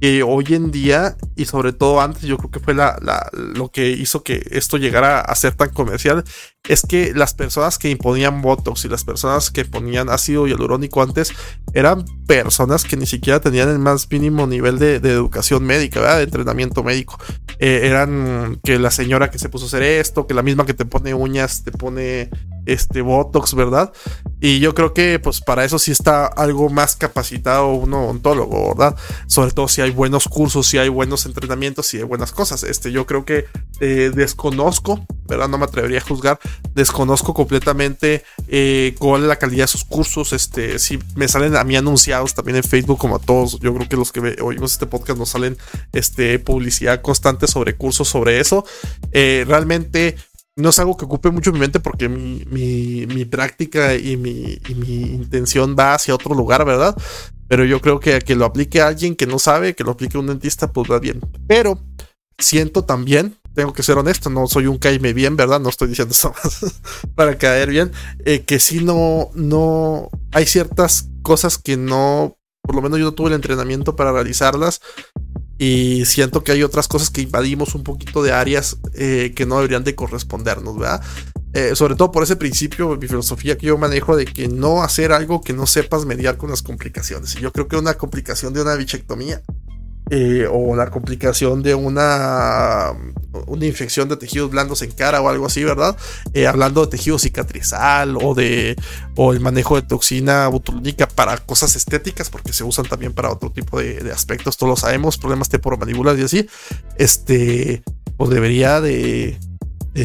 que 0.00 0.22
hoy 0.22 0.44
en 0.50 0.70
día, 0.70 1.16
y 1.34 1.46
sobre 1.46 1.72
todo 1.72 2.00
antes, 2.00 2.22
yo 2.22 2.36
creo 2.38 2.50
que 2.50 2.60
fue 2.60 2.74
la, 2.74 2.98
lo 3.32 3.70
que 3.70 3.90
hizo 3.90 4.22
que 4.22 4.46
esto 4.50 4.76
llegara 4.76 5.20
a 5.20 5.34
ser 5.34 5.54
tan 5.54 5.70
comercial, 5.70 6.24
es 6.68 6.82
que 6.82 7.12
las 7.14 7.34
personas 7.34 7.78
que 7.78 7.90
imponían 7.90 8.42
Botox 8.42 8.84
y 8.84 8.88
las 8.88 9.04
personas 9.04 9.50
que 9.50 9.64
ponían 9.64 10.08
ácido 10.08 10.46
hialurónico 10.46 11.02
antes 11.02 11.32
eran 11.72 12.04
personas 12.26 12.84
que 12.84 12.96
ni 12.96 13.06
siquiera 13.06 13.40
tenían 13.40 13.70
el 13.70 13.78
más 13.78 14.08
mínimo 14.10 14.46
nivel 14.46 14.78
de, 14.78 14.96
educación 14.96 15.64
médica, 15.64 16.16
de 16.16 16.24
entrenamiento 16.24 16.84
médico. 16.84 17.18
Eh, 17.58 17.80
eran 17.84 18.60
que 18.62 18.78
la 18.78 18.90
señora 18.90 19.30
que 19.30 19.38
se 19.38 19.48
puso 19.48 19.64
a 19.64 19.68
hacer 19.68 19.82
esto, 19.82 20.26
que 20.26 20.34
la 20.34 20.42
misma 20.42 20.66
que 20.66 20.74
te 20.74 20.84
pone 20.84 21.14
uñas, 21.14 21.64
te 21.64 21.72
pone 21.72 22.30
este 22.72 23.02
Botox, 23.02 23.54
¿verdad? 23.54 23.92
Y 24.40 24.60
yo 24.60 24.74
creo 24.74 24.94
que 24.94 25.18
pues 25.18 25.40
para 25.40 25.64
eso 25.64 25.78
sí 25.78 25.90
está 25.90 26.26
algo 26.26 26.68
más 26.68 26.96
capacitado 26.96 27.72
un 27.72 27.92
odontólogo, 27.92 28.74
¿verdad? 28.74 28.96
Sobre 29.26 29.50
todo 29.50 29.68
si 29.68 29.80
hay 29.80 29.90
buenos 29.90 30.28
cursos, 30.28 30.66
si 30.66 30.78
hay 30.78 30.88
buenos 30.88 31.26
entrenamientos, 31.26 31.86
si 31.86 31.98
hay 31.98 32.04
buenas 32.04 32.32
cosas. 32.32 32.62
Este, 32.62 32.92
yo 32.92 33.06
creo 33.06 33.24
que 33.24 33.46
eh, 33.80 34.10
desconozco, 34.14 35.04
¿verdad? 35.26 35.48
No 35.48 35.58
me 35.58 35.64
atrevería 35.64 35.98
a 35.98 36.02
juzgar 36.02 36.38
desconozco 36.78 37.34
completamente 37.34 38.24
eh, 38.46 38.94
cuál 38.98 39.22
es 39.22 39.28
la 39.28 39.36
calidad 39.36 39.64
de 39.64 39.68
sus 39.68 39.84
cursos. 39.84 40.32
Este, 40.32 40.78
si 40.78 40.98
me 41.16 41.28
salen 41.28 41.56
a 41.56 41.64
mí 41.64 41.76
anunciados 41.76 42.34
también 42.34 42.56
en 42.56 42.62
Facebook, 42.62 42.98
como 42.98 43.16
a 43.16 43.18
todos, 43.18 43.58
yo 43.60 43.74
creo 43.74 43.88
que 43.88 43.96
los 43.96 44.12
que 44.12 44.36
oímos 44.40 44.72
este 44.72 44.86
podcast 44.86 45.18
nos 45.18 45.30
salen 45.30 45.58
este, 45.92 46.38
publicidad 46.38 47.02
constante 47.02 47.46
sobre 47.46 47.76
cursos 47.76 48.08
sobre 48.08 48.40
eso. 48.40 48.64
Eh, 49.12 49.44
realmente 49.46 50.16
no 50.58 50.70
es 50.70 50.78
algo 50.78 50.96
que 50.96 51.04
ocupe 51.04 51.30
mucho 51.30 51.52
mi 51.52 51.60
mente 51.60 51.80
porque 51.80 52.08
mi, 52.08 53.24
práctica 53.24 53.94
y 53.94 54.16
mi, 54.16 54.58
mi, 54.76 55.02
intención 55.02 55.76
va 55.78 55.94
hacia 55.94 56.14
otro 56.14 56.34
lugar, 56.34 56.64
¿verdad? 56.64 56.96
Pero 57.46 57.64
yo 57.64 57.80
creo 57.80 58.00
que 58.00 58.18
que 58.20 58.34
lo 58.34 58.44
aplique 58.44 58.80
a 58.80 58.88
alguien 58.88 59.14
que 59.14 59.26
no 59.26 59.38
sabe, 59.38 59.74
que 59.74 59.84
lo 59.84 59.92
aplique 59.92 60.16
a 60.16 60.20
un 60.20 60.26
dentista, 60.26 60.72
pues 60.72 60.90
va 60.90 60.98
bien. 60.98 61.20
Pero 61.46 61.80
siento 62.38 62.84
también 62.84 63.36
tengo 63.54 63.72
que 63.72 63.82
ser 63.82 63.98
honesto, 63.98 64.30
no 64.30 64.46
soy 64.46 64.66
un 64.66 64.78
caime 64.78 65.12
bien, 65.12 65.36
¿verdad? 65.36 65.58
No 65.58 65.68
estoy 65.68 65.88
diciendo 65.88 66.12
eso 66.14 66.32
más 66.42 66.80
para 67.14 67.38
caer 67.38 67.70
bien. 67.70 67.92
Eh, 68.24 68.44
que 68.44 68.60
si 68.60 68.84
no, 68.84 69.30
no, 69.34 70.10
hay 70.32 70.46
ciertas 70.46 71.08
cosas 71.22 71.58
que 71.58 71.76
no, 71.76 72.36
por 72.62 72.74
lo 72.74 72.82
menos 72.82 72.98
yo 72.98 73.06
no 73.06 73.12
tuve 73.14 73.28
el 73.28 73.34
entrenamiento 73.34 73.96
para 73.96 74.12
realizarlas. 74.12 74.80
Y 75.58 76.04
siento 76.04 76.44
que 76.44 76.52
hay 76.52 76.62
otras 76.62 76.86
cosas 76.86 77.10
que 77.10 77.20
invadimos 77.20 77.74
un 77.74 77.82
poquito 77.82 78.22
de 78.22 78.32
áreas 78.32 78.78
eh, 78.94 79.32
que 79.34 79.44
no 79.44 79.56
deberían 79.56 79.82
de 79.82 79.96
correspondernos, 79.96 80.78
¿verdad? 80.78 81.02
Eh, 81.52 81.74
sobre 81.74 81.96
todo 81.96 82.12
por 82.12 82.22
ese 82.22 82.36
principio, 82.36 82.96
mi 82.96 83.08
filosofía 83.08 83.58
que 83.58 83.66
yo 83.66 83.76
manejo 83.76 84.16
de 84.16 84.26
que 84.26 84.46
no 84.46 84.82
hacer 84.82 85.12
algo 85.12 85.40
que 85.40 85.52
no 85.52 85.66
sepas 85.66 86.04
mediar 86.04 86.36
con 86.36 86.50
las 86.50 86.62
complicaciones. 86.62 87.34
Y 87.34 87.40
yo 87.40 87.52
creo 87.52 87.66
que 87.66 87.76
una 87.76 87.94
complicación 87.94 88.52
de 88.52 88.62
una 88.62 88.76
bichectomía 88.76 89.42
eh, 90.10 90.48
o 90.50 90.74
la 90.74 90.90
complicación 90.90 91.62
de 91.62 91.74
una, 91.74 92.92
una 93.46 93.66
infección 93.66 94.08
de 94.08 94.16
tejidos 94.16 94.50
blandos 94.50 94.80
en 94.80 94.90
cara 94.90 95.20
o 95.20 95.28
algo 95.28 95.46
así, 95.46 95.62
¿verdad? 95.64 95.96
Eh, 96.32 96.46
hablando 96.46 96.80
de 96.80 96.90
tejido 96.90 97.18
cicatrizal 97.18 98.16
o 98.16 98.34
de 98.34 98.74
o 99.16 99.32
el 99.34 99.40
manejo 99.40 99.76
de 99.76 99.82
toxina 99.82 100.48
botulínica 100.48 101.06
para 101.08 101.36
cosas 101.36 101.76
estéticas, 101.76 102.30
porque 102.30 102.54
se 102.54 102.64
usan 102.64 102.86
también 102.86 103.12
para 103.12 103.30
otro 103.30 103.50
tipo 103.50 103.78
de, 103.80 104.10
aspectos, 104.10 104.56
todos 104.56 104.70
lo 104.70 104.76
sabemos, 104.76 105.18
problemas 105.18 105.50
temporomandibulares 105.50 106.20
y 106.20 106.24
así, 106.24 106.48
este, 106.96 107.82
pues 108.16 108.30
debería 108.30 108.80
de, 108.80 109.38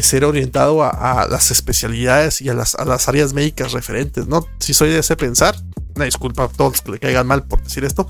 ser 0.02 0.24
orientado 0.24 0.82
a, 0.82 1.26
las 1.30 1.50
especialidades 1.50 2.42
y 2.42 2.48
a 2.50 2.54
las, 2.54 2.74
a 2.74 2.84
las 2.84 3.08
áreas 3.08 3.32
médicas 3.32 3.72
referentes, 3.72 4.26
¿no? 4.26 4.44
Si 4.58 4.74
soy 4.74 4.90
de 4.90 4.98
ese 4.98 5.16
pensar, 5.16 5.54
disculpa 5.94 6.44
a 6.44 6.48
todos 6.48 6.82
que 6.82 6.92
le 6.92 6.98
caigan 6.98 7.26
mal 7.26 7.44
por 7.44 7.62
decir 7.62 7.84
esto, 7.84 8.06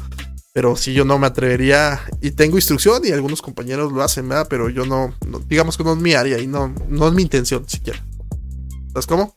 pero 0.54 0.76
si 0.76 0.94
yo 0.94 1.04
no 1.04 1.18
me 1.18 1.26
atrevería, 1.26 2.00
y 2.20 2.30
tengo 2.30 2.56
instrucción 2.56 3.02
y 3.04 3.10
algunos 3.10 3.42
compañeros 3.42 3.92
lo 3.92 4.04
hacen, 4.04 4.28
¿verdad? 4.28 4.46
Pero 4.48 4.70
yo 4.70 4.86
no, 4.86 5.12
digamos 5.48 5.76
que 5.76 5.82
no 5.82 5.94
es 5.94 5.98
mi 5.98 6.14
área 6.14 6.38
y 6.38 6.46
no, 6.46 6.72
no 6.88 7.08
es 7.08 7.12
mi 7.12 7.22
intención 7.22 7.68
siquiera. 7.68 7.98
¿Sabes 8.92 9.08
cómo? 9.08 9.36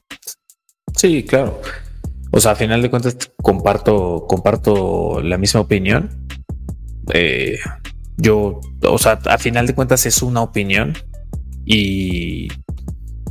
Sí, 0.96 1.24
claro. 1.24 1.60
O 2.30 2.40
sea, 2.40 2.52
a 2.52 2.56
final 2.56 2.84
de 2.84 2.92
cuentas 2.92 3.18
comparto, 3.42 4.28
comparto 4.30 5.20
la 5.24 5.40
misma 5.40 5.62
opinión. 5.62 6.28
Eh, 7.12 7.58
yo, 8.18 8.62
o 8.84 8.98
sea, 9.00 9.14
a 9.26 9.40
final 9.40 9.66
de 9.66 9.74
cuentas 9.74 10.06
es 10.06 10.22
una 10.22 10.44
opinión 10.44 10.94
y, 11.66 12.48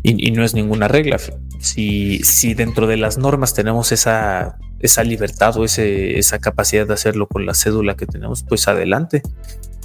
y, 0.02 0.28
y 0.28 0.32
no 0.32 0.44
es 0.44 0.54
ninguna 0.54 0.88
regla. 0.88 1.20
Si, 1.60 2.18
si 2.24 2.54
dentro 2.54 2.88
de 2.88 2.96
las 2.96 3.16
normas 3.16 3.54
tenemos 3.54 3.92
esa 3.92 4.58
esa 4.86 5.04
libertad 5.04 5.56
o 5.56 5.64
ese, 5.64 6.18
esa 6.18 6.38
capacidad 6.38 6.86
de 6.86 6.94
hacerlo 6.94 7.28
con 7.28 7.46
la 7.46 7.54
cédula 7.54 7.96
que 7.96 8.06
tenemos, 8.06 8.42
pues 8.42 8.66
adelante. 8.68 9.22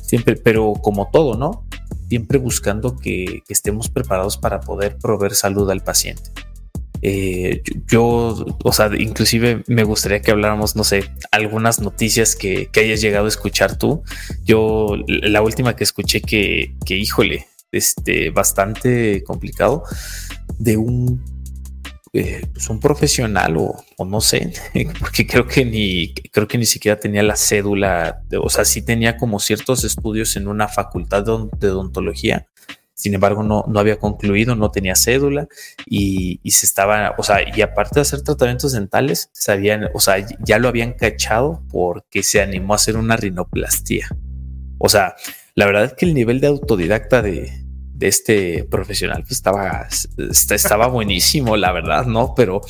Siempre, 0.02 0.36
pero 0.36 0.74
como 0.74 1.10
todo, 1.12 1.38
¿no? 1.38 1.66
Siempre 2.10 2.38
buscando 2.38 2.98
que, 2.98 3.44
estemos 3.48 3.90
preparados 3.90 4.38
para 4.38 4.60
poder 4.60 4.98
proveer 4.98 5.36
salud 5.36 5.70
al 5.70 5.82
paciente. 5.84 6.32
Eh, 7.04 7.64
yo, 7.88 8.46
o 8.64 8.74
sea, 8.74 8.92
inclusive 8.98 9.64
me 9.68 9.84
gustaría 9.84 10.22
que 10.22 10.32
habláramos, 10.32 10.76
no 10.76 10.84
sé, 10.84 11.06
algunas 11.32 11.80
noticias 11.80 12.36
que, 12.36 12.68
que, 12.72 12.82
hayas 12.82 13.02
llegado 13.02 13.26
a 13.26 13.30
escuchar 13.30 13.78
tú. 13.78 14.04
Yo, 14.44 14.98
la 15.08 15.42
última 15.42 15.76
que 15.76 15.84
escuché 15.84 16.22
que, 16.22 16.76
que 16.86 16.98
híjole, 16.98 17.48
este, 17.72 18.30
bastante 18.30 19.24
complicado, 19.24 19.84
de 20.60 20.78
un 20.78 21.24
eh, 22.14 22.46
pues 22.52 22.70
un 22.70 22.82
profesional 22.82 23.56
o, 23.58 24.06
no 24.06 24.20
sé, 24.20 24.52
porque 25.00 25.26
creo 25.26 25.48
que 25.48 25.64
ni 25.64 26.14
creo 26.14 26.46
que 26.46 26.58
ni 26.58 26.66
siquiera 26.66 27.00
tenía 27.00 27.24
la 27.24 27.38
cédula, 27.38 28.24
o 28.38 28.50
sea, 28.50 28.66
sí 28.66 28.82
tenía 28.82 29.16
como 29.16 29.40
ciertos 29.40 29.86
estudios 29.86 30.36
en 30.36 30.50
una 30.50 30.68
facultad 30.68 31.24
de, 31.24 31.70
odontología. 31.70 32.48
Sin 32.94 33.14
embargo, 33.16 33.44
no, 33.44 33.64
no 33.68 33.80
había 33.80 33.98
concluido, 33.98 34.56
no 34.56 34.72
tenía 34.72 34.96
cédula 34.96 35.48
y, 35.88 36.40
se 36.52 36.66
estaba, 36.66 37.16
o 37.18 37.24
sea, 37.24 37.38
y 37.56 37.62
aparte 37.62 37.96
de 37.96 38.02
hacer 38.02 38.22
tratamientos 38.22 38.74
dentales, 38.74 39.30
sabían, 39.34 39.90
o 39.94 40.00
sea, 40.00 40.18
ya 40.46 40.60
lo 40.60 40.68
habían 40.68 40.94
cachado 40.94 41.64
porque 41.72 42.24
se 42.24 42.42
animó 42.42 42.74
a 42.74 42.76
hacer 42.76 42.98
una 42.98 43.16
rinoplastía. 43.18 44.08
O 44.78 44.90
sea, 44.90 45.16
la 45.56 45.66
verdad 45.66 45.86
es 45.86 45.94
que 45.94 46.06
el 46.06 46.14
nivel 46.14 46.42
de 46.42 46.48
autodidacta 46.48 47.22
de, 47.22 47.61
de 48.02 48.08
este 48.08 48.64
profesional 48.64 49.22
pues 49.22 49.34
estaba, 49.34 49.88
estaba 50.18 50.88
buenísimo, 50.88 51.56
la 51.56 51.72
verdad, 51.72 52.08
¿no? 52.08 52.34
Pero, 52.36 52.62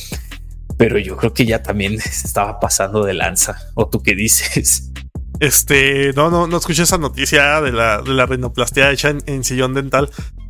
pero 0.77 0.99
yo 0.99 1.15
creo 1.15 1.33
que 1.33 1.45
ya 1.45 1.63
también 1.63 1.99
se 1.99 2.27
estaba 2.27 2.59
pasando 2.59 3.03
de 3.05 3.13
lanza. 3.13 3.55
¿O 3.73 3.87
tú 3.87 4.03
qué 4.03 4.13
dices? 4.13 4.91
Este, 5.39 6.11
no, 6.13 6.29
no, 6.29 6.47
no 6.47 6.57
escuché 6.57 6.83
esa 6.83 6.97
noticia 6.97 7.61
de 7.61 7.71
la, 7.71 8.01
de 8.01 8.13
la 8.13 8.25
rinoplastia 8.25 8.91
hecha 8.91 9.15
en, 9.25 9.43
sillón 9.43 9.73
dental. 9.73 10.09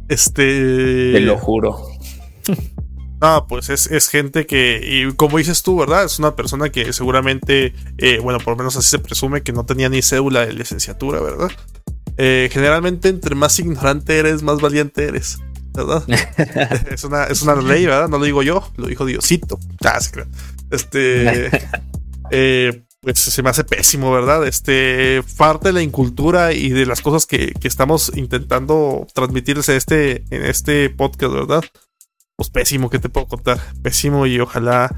Este. 0.09 1.13
Te 1.13 1.19
lo 1.21 1.37
juro. 1.37 1.87
Ah, 3.23 3.45
pues 3.47 3.69
es, 3.69 3.85
es, 3.85 4.09
gente 4.09 4.47
que, 4.47 4.81
y 4.83 5.13
como 5.13 5.37
dices 5.37 5.61
tú, 5.61 5.77
¿verdad? 5.77 6.05
Es 6.05 6.17
una 6.17 6.35
persona 6.35 6.71
que 6.71 6.91
seguramente, 6.91 7.75
eh, 7.99 8.17
bueno, 8.17 8.39
por 8.39 8.53
lo 8.53 8.57
menos 8.57 8.75
así 8.77 8.89
se 8.89 8.97
presume 8.97 9.43
que 9.43 9.53
no 9.53 9.63
tenía 9.63 9.89
ni 9.89 10.01
cédula 10.01 10.43
de 10.43 10.53
licenciatura, 10.53 11.19
¿verdad? 11.19 11.51
Eh, 12.23 12.49
generalmente 12.51 13.09
entre 13.09 13.33
más 13.33 13.57
ignorante 13.57 14.19
eres, 14.19 14.43
más 14.43 14.61
valiente 14.61 15.05
eres. 15.05 15.39
¿Verdad? 15.73 16.03
es, 16.91 17.03
una, 17.03 17.23
es 17.23 17.41
una 17.41 17.55
ley, 17.55 17.87
¿verdad? 17.87 18.09
No 18.09 18.19
lo 18.19 18.25
digo 18.25 18.43
yo, 18.43 18.71
lo 18.77 18.85
dijo 18.85 19.05
Diosito. 19.05 19.59
Ah, 19.83 19.99
Este. 20.69 21.49
Eh, 22.33 22.85
pues 23.01 23.19
se 23.19 23.43
me 23.43 23.49
hace 23.49 23.65
pésimo, 23.65 24.09
¿verdad? 24.09 24.47
Este. 24.47 25.21
Parte 25.35 25.67
de 25.67 25.73
la 25.73 25.81
incultura 25.81 26.53
y 26.53 26.69
de 26.69 26.85
las 26.85 27.01
cosas 27.01 27.25
que, 27.25 27.51
estamos 27.61 28.09
intentando 28.15 29.05
transmitirse 29.13 29.75
este, 29.75 30.23
en 30.29 30.45
este 30.45 30.89
podcast, 30.91 31.33
¿verdad? 31.33 31.63
Pues 32.37 32.49
pésimo, 32.49 32.89
¿qué 32.89 32.99
te 32.99 33.09
puedo 33.09 33.27
contar? 33.27 33.59
Pésimo 33.81 34.27
y 34.27 34.39
ojalá 34.39 34.95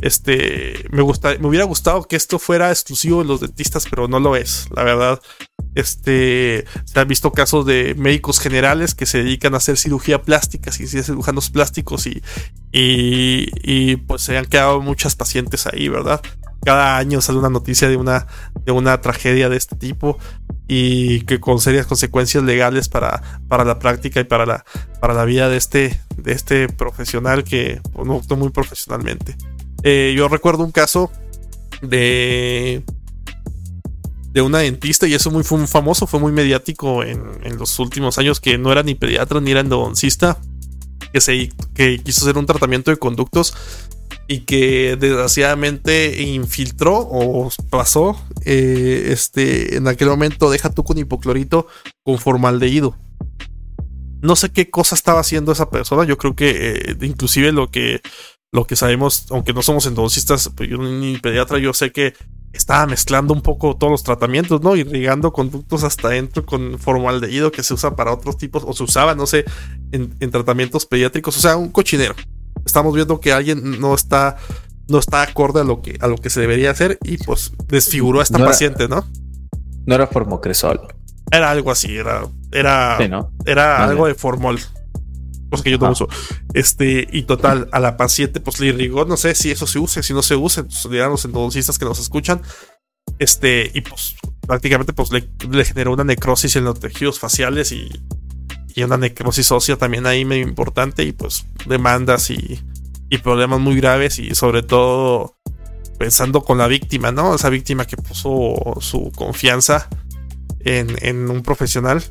este, 0.00 0.86
me, 0.90 1.02
gusta, 1.02 1.36
me 1.38 1.46
hubiera 1.46 1.64
gustado 1.64 2.02
que 2.04 2.16
esto 2.16 2.38
fuera 2.38 2.70
exclusivo 2.70 3.22
de 3.22 3.28
los 3.28 3.40
dentistas, 3.40 3.86
pero 3.88 4.08
no 4.08 4.18
lo 4.18 4.36
es, 4.36 4.68
la 4.74 4.82
verdad. 4.82 5.20
Este, 5.74 6.64
se 6.84 7.00
han 7.00 7.06
visto 7.06 7.32
casos 7.32 7.64
de 7.64 7.94
médicos 7.96 8.40
generales 8.40 8.94
que 8.94 9.06
se 9.06 9.18
dedican 9.18 9.54
a 9.54 9.58
hacer 9.58 9.76
cirugía 9.76 10.22
plástica, 10.22 10.70
y 10.70 10.86
cirujanos 10.86 11.50
plásticos 11.50 12.06
y, 12.06 12.22
y, 12.72 13.96
pues 13.96 14.22
se 14.22 14.36
han 14.36 14.46
quedado 14.46 14.80
muchas 14.80 15.14
pacientes 15.16 15.66
ahí, 15.66 15.88
¿verdad? 15.88 16.20
Cada 16.64 16.98
año 16.98 17.20
sale 17.20 17.38
una 17.38 17.48
noticia 17.48 17.88
de 17.88 17.96
una, 17.96 18.26
de 18.64 18.72
una 18.72 19.00
tragedia 19.00 19.48
de 19.48 19.56
este 19.56 19.76
tipo 19.76 20.18
y 20.66 21.22
que 21.22 21.40
con 21.40 21.58
serias 21.58 21.86
consecuencias 21.86 22.44
legales 22.44 22.88
para, 22.88 23.40
para 23.48 23.64
la 23.64 23.78
práctica 23.78 24.20
y 24.20 24.24
para 24.24 24.46
la, 24.46 24.64
para 25.00 25.14
la 25.14 25.24
vida 25.24 25.48
de 25.48 25.56
este, 25.56 26.00
de 26.16 26.32
este 26.32 26.68
profesional 26.68 27.44
que 27.44 27.80
pues, 27.92 28.06
no 28.06 28.36
muy 28.36 28.50
profesionalmente. 28.50 29.36
Eh, 29.82 30.14
yo 30.16 30.28
recuerdo 30.28 30.64
un 30.64 30.72
caso 30.72 31.10
de 31.82 32.84
de 34.32 34.42
una 34.42 34.58
dentista 34.58 35.06
y 35.06 35.14
eso 35.14 35.30
muy, 35.30 35.42
fue 35.42 35.58
muy 35.58 35.66
famoso, 35.66 36.06
fue 36.06 36.20
muy 36.20 36.32
mediático 36.32 37.02
en, 37.02 37.20
los 37.58 37.78
últimos 37.78 38.18
años 38.18 38.40
que 38.40 38.58
no 38.58 38.70
era 38.70 38.82
ni 38.82 38.94
pediatra 38.94 39.40
ni 39.40 39.50
era 39.50 39.60
endodoncista, 39.60 40.38
que, 41.12 41.20
se, 41.20 41.50
que 41.74 41.98
quiso 41.98 42.22
hacer 42.22 42.38
un 42.38 42.46
tratamiento 42.46 42.90
de 42.90 42.96
conductos 42.96 43.54
y 44.28 44.40
que 44.40 44.96
desgraciadamente 44.96 46.22
infiltró 46.22 46.98
o 46.98 47.50
pasó 47.68 48.20
eh, 48.44 49.08
este, 49.08 49.76
en 49.76 49.88
aquel 49.88 50.08
momento 50.08 50.50
deja 50.50 50.70
tú 50.70 50.84
con 50.84 50.98
hipoclorito 50.98 51.66
con 52.04 52.18
formaldehído. 52.18 52.96
No 54.22 54.36
sé 54.36 54.50
qué 54.50 54.70
cosa 54.70 54.94
estaba 54.94 55.20
haciendo 55.20 55.50
esa 55.50 55.70
persona, 55.70 56.04
yo 56.04 56.16
creo 56.18 56.36
que 56.36 56.50
eh, 56.90 56.96
inclusive 57.00 57.50
lo 57.50 57.70
que 57.70 58.00
lo 58.52 58.66
que 58.66 58.76
sabemos, 58.76 59.26
aunque 59.30 59.52
no 59.52 59.62
somos 59.62 59.86
endodoncistas, 59.86 60.50
pues 60.54 60.68
yo 60.68 60.78
ni 60.78 61.18
pediatra, 61.18 61.58
yo 61.58 61.72
sé 61.72 61.92
que 61.92 62.14
estaba 62.52 62.86
mezclando 62.86 63.32
un 63.32 63.42
poco 63.42 63.76
todos 63.76 63.92
los 63.92 64.02
tratamientos, 64.02 64.60
¿no? 64.60 64.74
Irrigando 64.74 65.32
conductos 65.32 65.84
hasta 65.84 66.08
adentro 66.08 66.44
con 66.44 66.78
formaldehído 66.78 67.52
que 67.52 67.62
se 67.62 67.74
usa 67.74 67.94
para 67.94 68.12
otros 68.12 68.36
tipos, 68.38 68.64
o 68.66 68.72
se 68.72 68.82
usaba, 68.82 69.14
no 69.14 69.26
sé, 69.26 69.44
en, 69.92 70.30
tratamientos 70.30 70.84
pediátricos, 70.84 71.36
o 71.36 71.40
sea, 71.40 71.56
un 71.56 71.70
cochinero. 71.70 72.14
Estamos 72.66 72.92
viendo 72.92 73.20
que 73.20 73.32
alguien 73.32 73.80
no 73.80 73.94
está, 73.94 74.36
no 74.88 74.98
está 74.98 75.22
acorde 75.22 75.60
a 75.60 75.64
lo 75.64 75.80
que, 75.80 75.96
a 76.00 76.08
lo 76.08 76.16
que 76.16 76.28
se 76.28 76.40
debería 76.40 76.72
hacer 76.72 76.98
y 77.04 77.18
pues 77.18 77.52
desfiguró 77.68 78.18
a 78.18 78.24
esta 78.24 78.38
paciente, 78.38 78.88
¿no? 78.88 79.04
No 79.86 79.94
era 79.94 80.08
formocresol. 80.08 80.80
Era 81.30 81.52
algo 81.52 81.70
así, 81.70 81.96
era, 81.96 82.22
era, 82.50 82.98
era 83.46 83.84
algo 83.84 84.08
de 84.08 84.14
formol 84.14 84.58
cosa 85.50 85.64
que 85.64 85.70
yo 85.70 85.78
no 85.78 85.90
uso. 85.90 86.08
Este, 86.54 87.06
y 87.10 87.22
total, 87.22 87.68
a 87.72 87.80
la 87.80 87.96
paciente, 87.96 88.40
pues 88.40 88.60
le 88.60 88.68
irrigó, 88.68 89.04
no 89.04 89.16
sé 89.16 89.34
si 89.34 89.50
eso 89.50 89.66
se 89.66 89.78
use, 89.78 90.02
si 90.02 90.14
no 90.14 90.22
se 90.22 90.36
use, 90.36 90.64
pues 90.64 90.84
los 90.84 91.24
endodoncistas 91.24 91.78
que 91.78 91.84
nos 91.84 91.98
escuchan. 91.98 92.40
Este, 93.18 93.70
y 93.74 93.80
pues 93.82 94.16
prácticamente 94.46 94.92
pues 94.92 95.10
le, 95.10 95.64
generó 95.64 95.92
una 95.92 96.04
necrosis 96.04 96.56
en 96.56 96.64
los 96.64 96.80
tejidos 96.80 97.18
faciales 97.18 97.72
y, 97.72 97.90
y 98.74 98.82
una 98.82 98.96
necrosis 98.96 99.50
ósea 99.52 99.76
también 99.76 100.06
ahí 100.06 100.24
medio 100.24 100.46
importante 100.46 101.02
y 101.04 101.12
pues 101.12 101.44
demandas 101.66 102.30
y, 102.30 102.60
y 103.10 103.18
problemas 103.18 103.60
muy 103.60 103.76
graves 103.76 104.18
y 104.18 104.34
sobre 104.34 104.62
todo 104.62 105.36
pensando 105.98 106.42
con 106.42 106.56
la 106.56 106.66
víctima, 106.66 107.12
¿no? 107.12 107.34
Esa 107.34 107.50
víctima 107.50 107.86
que 107.86 107.96
puso 107.96 108.78
su 108.80 109.12
confianza 109.14 109.88
en, 110.60 110.96
en 111.02 111.28
un 111.28 111.42
profesional 111.42 112.02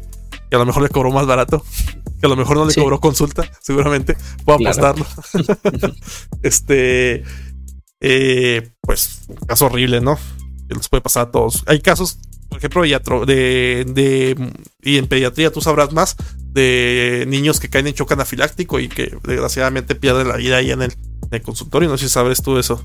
y 0.51 0.55
a 0.55 0.59
lo 0.59 0.65
mejor 0.65 0.83
le 0.83 0.89
cobró 0.89 1.11
más 1.11 1.25
barato 1.25 1.63
que 2.19 2.25
a 2.25 2.29
lo 2.29 2.35
mejor 2.35 2.57
no 2.57 2.65
le 2.65 2.73
cobró 2.73 2.99
consulta, 2.99 3.49
seguramente. 3.61 4.15
Puedo 4.43 4.59
apostarlo. 4.59 5.05
este, 6.43 7.23
eh, 8.01 8.69
pues, 8.81 9.21
un 9.27 9.35
caso 9.47 9.67
horrible, 9.67 10.01
¿no? 10.01 10.17
Que 10.67 10.75
nos 10.75 10.89
puede 10.89 11.01
pasar 11.01 11.27
a 11.27 11.31
todos. 11.31 11.63
Hay 11.65 11.79
casos, 11.79 12.19
por 12.49 12.57
ejemplo, 12.57 12.83
de, 13.25 13.85
de, 13.87 14.53
y 14.81 14.97
en 14.97 15.07
pediatría 15.07 15.51
tú 15.51 15.61
sabrás 15.61 15.93
más 15.93 16.15
de 16.51 17.25
niños 17.27 17.59
que 17.59 17.69
caen 17.69 17.87
en 17.87 17.93
choque 17.93 18.15
anafiláctico 18.15 18.79
y 18.79 18.89
que 18.89 19.15
desgraciadamente 19.23 19.95
pierden 19.95 20.27
la 20.27 20.37
vida 20.37 20.57
ahí 20.57 20.71
en 20.71 20.81
el, 20.81 20.93
consultorio. 21.41 21.87
No 21.87 21.97
sé 21.97 22.07
si 22.07 22.13
sabes 22.13 22.41
tú 22.41 22.57
eso. 22.57 22.83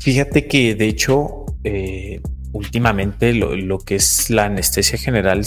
Fíjate 0.00 0.48
que 0.48 0.74
de 0.74 0.88
hecho, 0.88 1.44
eh, 1.62 2.20
últimamente 2.52 3.32
lo, 3.34 3.54
lo, 3.54 3.78
que 3.78 3.96
es 3.96 4.30
la 4.30 4.46
anestesia 4.46 4.98
general 4.98 5.44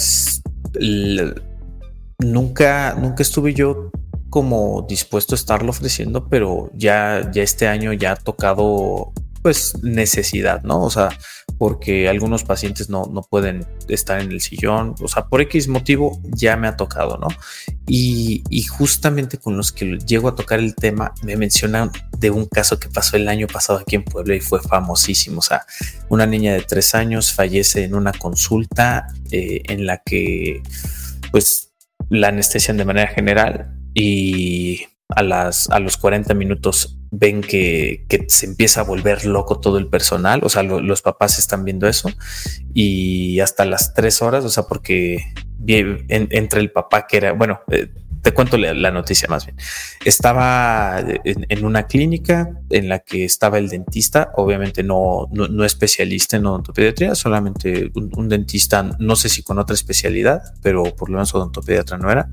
nunca, 2.20 2.96
nunca 2.96 3.24
estuve 3.24 3.54
yo 3.54 3.92
como 4.30 4.86
dispuesto 4.88 5.36
a 5.36 5.38
estarlo 5.38 5.72
ofreciendo, 5.72 6.28
pero 6.30 6.72
ya, 6.74 7.30
ya 7.34 7.44
este 7.44 7.68
año 7.68 7.94
ya 7.94 8.14
ha 8.14 8.16
tocado 8.16 9.12
pues 9.42 9.82
necesidad, 9.84 10.64
¿no? 10.64 10.84
O 10.84 10.90
sea, 10.90 11.10
porque 11.62 12.10
algunos 12.10 12.44
pacientes 12.44 12.90
no, 12.90 13.06
no 13.06 13.22
pueden 13.22 13.68
estar 13.88 14.20
en 14.20 14.32
el 14.32 14.42
sillón, 14.42 14.96
o 15.00 15.08
sea, 15.08 15.28
por 15.28 15.42
X 15.42 15.68
motivo 15.68 16.20
ya 16.24 16.58
me 16.58 16.68
ha 16.68 16.76
tocado, 16.76 17.20
¿no? 17.20 17.28
Y, 17.86 18.44
y, 18.50 18.64
justamente 18.64 19.38
con 19.38 19.58
los 19.58 19.72
que 19.72 20.00
llego 20.00 20.28
a 20.28 20.34
tocar 20.34 20.58
el 20.58 20.74
tema, 20.74 21.14
me 21.22 21.38
mencionan 21.38 21.92
de 22.18 22.32
un 22.32 22.48
caso 22.48 22.80
que 22.80 22.90
pasó 22.90 23.16
el 23.16 23.28
año 23.28 23.46
pasado 23.46 23.78
aquí 23.78 23.96
en 23.96 24.04
Puebla 24.04 24.34
y 24.34 24.40
fue 24.40 24.60
famosísimo, 24.60 25.38
o 25.38 25.44
sea, 25.44 25.64
una 26.10 26.26
niña 26.26 26.54
de 26.54 26.64
tres 26.64 26.96
años 26.96 27.32
fallece 27.32 27.84
en 27.84 27.94
una 27.94 28.14
consulta 28.14 29.06
eh, 29.30 29.62
en 29.66 29.86
la 29.86 30.02
que 30.04 30.64
pues 31.32 31.74
la 32.10 32.30
anestesian 32.30 32.78
de 32.78 32.86
manera 32.86 33.10
general 33.10 33.72
y 33.94 34.88
a, 35.10 35.22
las, 35.22 35.70
a 35.70 35.80
los 35.80 35.96
40 35.98 36.34
minutos 36.34 36.98
ven 37.12 37.42
que, 37.42 38.06
se 38.28 38.46
empieza 38.46 38.82
a 38.82 38.86
volver 38.86 39.26
loco 39.26 39.60
todo 39.60 39.78
el 39.78 39.88
personal, 39.88 40.42
o 40.44 40.50
sea, 40.50 40.64
los 40.64 41.02
papás 41.02 41.38
están 41.38 41.66
viendo 41.66 41.88
eso 41.88 42.10
y 42.74 43.40
hasta 43.42 43.66
las 43.66 43.94
tres 43.94 44.22
horas, 44.22 44.46
o 44.46 44.50
sea, 44.50 44.64
porque 44.64 45.24
entre 45.68 46.62
el 46.62 46.72
papá 46.72 47.06
que 47.06 47.18
era, 47.18 47.34
bueno, 47.34 47.60
eh, 47.70 47.90
te 48.22 48.34
cuento 48.34 48.58
la, 48.58 48.92
noticia 48.92 49.28
más 49.28 49.46
bien. 49.46 49.58
Estaba 50.06 51.00
en, 51.24 51.66
una 51.66 51.88
clínica 51.88 52.50
en 52.70 52.90
la 52.90 53.00
que 53.00 53.26
estaba 53.26 53.58
el 53.58 53.70
dentista, 53.70 54.32
obviamente 54.36 54.84
no, 54.84 55.28
no, 55.32 55.66
especialista 55.66 56.38
en 56.38 56.46
odontopediatría, 56.46 57.16
solamente 57.16 57.92
un, 57.96 58.30
dentista, 58.30 58.84
no 59.00 59.16
sé 59.16 59.30
si 59.30 59.44
con 59.44 59.58
otra 59.58 59.74
especialidad, 59.74 60.42
pero 60.62 60.84
por 60.84 61.10
lo 61.10 61.16
menos 61.16 61.34
odontopediatra 61.34 61.98
no 61.98 62.12
era. 62.12 62.30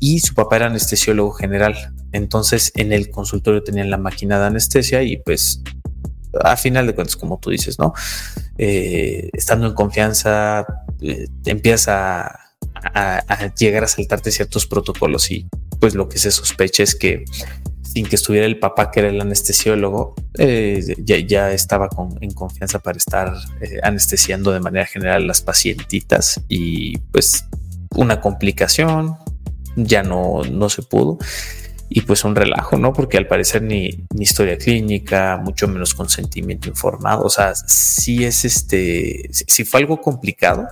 Y 0.00 0.20
su 0.20 0.34
papá 0.34 0.56
era 0.56 0.66
anestesiólogo 0.66 1.32
general. 1.32 1.76
Entonces 2.12 2.72
en 2.74 2.92
el 2.92 3.10
consultorio 3.10 3.62
tenían 3.62 3.90
la 3.90 3.98
máquina 3.98 4.38
de 4.38 4.46
anestesia 4.46 5.02
y 5.02 5.18
pues 5.18 5.62
a 6.42 6.56
final 6.56 6.86
de 6.86 6.94
cuentas, 6.94 7.16
como 7.16 7.38
tú 7.38 7.50
dices, 7.50 7.78
¿no? 7.78 7.92
Eh, 8.56 9.30
estando 9.32 9.66
en 9.66 9.74
confianza, 9.74 10.66
eh, 11.00 11.26
empieza 11.44 12.26
a, 12.26 12.47
llegar 13.56 13.84
a 13.84 13.88
saltarte 13.88 14.30
ciertos 14.30 14.66
protocolos 14.66 15.30
y 15.30 15.46
pues 15.80 15.94
lo 15.94 16.08
que 16.08 16.18
se 16.18 16.30
sospecha 16.30 16.82
es 16.82 16.94
que 16.94 17.24
sin 17.82 18.06
que 18.06 18.16
estuviera 18.16 18.46
el 18.46 18.58
papá 18.58 18.90
que 18.90 19.00
era 19.00 19.08
el 19.08 19.20
anestesiólogo, 19.20 20.14
eh, 20.36 20.94
ya, 20.98 21.50
estaba 21.52 21.88
en 22.20 22.32
confianza 22.32 22.80
para 22.80 22.98
estar 22.98 23.34
eh, 23.60 23.78
anestesiando 23.82 24.52
de 24.52 24.60
manera 24.60 24.84
general 24.86 25.22
a 25.22 25.26
las 25.26 25.40
pacientitas 25.40 26.40
y 26.48 26.98
pues 26.98 27.46
una 27.94 28.20
complicación, 28.20 29.16
ya 29.76 30.02
no, 30.02 30.42
no 30.50 30.68
se 30.68 30.82
pudo 30.82 31.18
y 31.88 32.02
pues 32.02 32.24
un 32.24 32.36
relajo, 32.36 32.76
¿no? 32.76 32.92
Porque 32.92 33.16
al 33.16 33.26
parecer 33.26 33.62
ni, 33.62 34.06
ni, 34.14 34.22
historia 34.22 34.58
clínica, 34.58 35.40
mucho 35.42 35.68
menos 35.68 35.94
consentimiento 35.94 36.68
informado, 36.68 37.24
o 37.24 37.30
sea, 37.30 37.54
sí 37.54 38.24
es 38.24 38.44
este, 38.44 39.28
si 39.30 39.64
fue 39.64 39.80
algo 39.80 40.00
complicado 40.00 40.66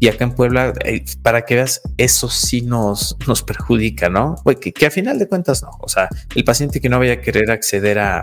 y 0.00 0.08
acá 0.08 0.24
en 0.24 0.32
Puebla, 0.32 0.72
eh, 0.84 1.04
para 1.22 1.44
que 1.44 1.56
veas, 1.56 1.82
eso 1.98 2.28
sí 2.28 2.62
nos, 2.62 3.16
nos 3.26 3.42
perjudica, 3.42 4.08
¿no? 4.08 4.36
Que, 4.60 4.72
que 4.72 4.86
a 4.86 4.90
final 4.90 5.18
de 5.18 5.28
cuentas 5.28 5.62
no, 5.62 5.70
o 5.80 5.88
sea, 5.88 6.08
el 6.34 6.44
paciente 6.44 6.80
que 6.80 6.88
no 6.88 6.98
vaya 6.98 7.14
a 7.14 7.20
querer 7.20 7.50
acceder 7.50 7.98
a, 7.98 8.20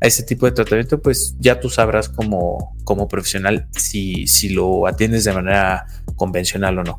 a 0.00 0.06
ese 0.06 0.22
tipo 0.22 0.46
de 0.46 0.52
tratamiento, 0.52 1.02
pues 1.02 1.34
ya 1.40 1.58
tú 1.58 1.68
sabrás 1.68 2.08
como, 2.08 2.76
como 2.84 3.08
profesional 3.08 3.66
si, 3.72 4.26
si 4.28 4.50
lo 4.50 4.86
atiendes 4.86 5.24
de 5.24 5.32
manera 5.32 5.86
convencional 6.16 6.78
o 6.78 6.84
no 6.84 6.98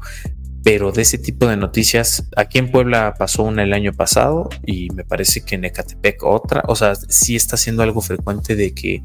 pero 0.64 0.92
de 0.92 1.04
ese 1.04 1.18
tipo 1.18 1.48
de 1.48 1.58
noticias, 1.58 2.28
aquí 2.36 2.58
en 2.58 2.72
Puebla 2.72 3.14
pasó 3.18 3.44
una 3.44 3.64
el 3.64 3.74
año 3.74 3.94
pasado 3.94 4.50
y 4.66 4.90
me 4.92 5.06
parece 5.06 5.42
que 5.42 5.56
en 5.56 5.66
Ecatepec 5.66 6.24
otra, 6.24 6.64
o 6.68 6.76
sea, 6.76 6.96
sí 6.96 7.36
está 7.36 7.56
siendo 7.58 7.84
algo 7.84 8.02
frecuente 8.02 8.56
de 8.56 8.74
que 8.74 9.04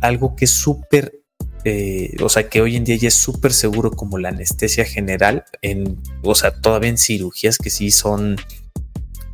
algo 0.00 0.36
que 0.36 0.44
es 0.44 0.50
súper, 0.50 1.20
eh, 1.64 2.14
o 2.22 2.28
sea, 2.28 2.48
que 2.48 2.60
hoy 2.60 2.76
en 2.76 2.84
día 2.84 2.96
ya 2.96 3.08
es 3.08 3.14
súper 3.14 3.52
seguro 3.52 3.90
como 3.90 4.18
la 4.18 4.28
anestesia 4.28 4.84
general, 4.84 5.44
en, 5.62 5.98
o 6.22 6.34
sea, 6.34 6.52
todavía 6.52 6.90
en 6.90 6.98
cirugías 6.98 7.56
que 7.56 7.70
sí 7.70 7.90
son 7.90 8.36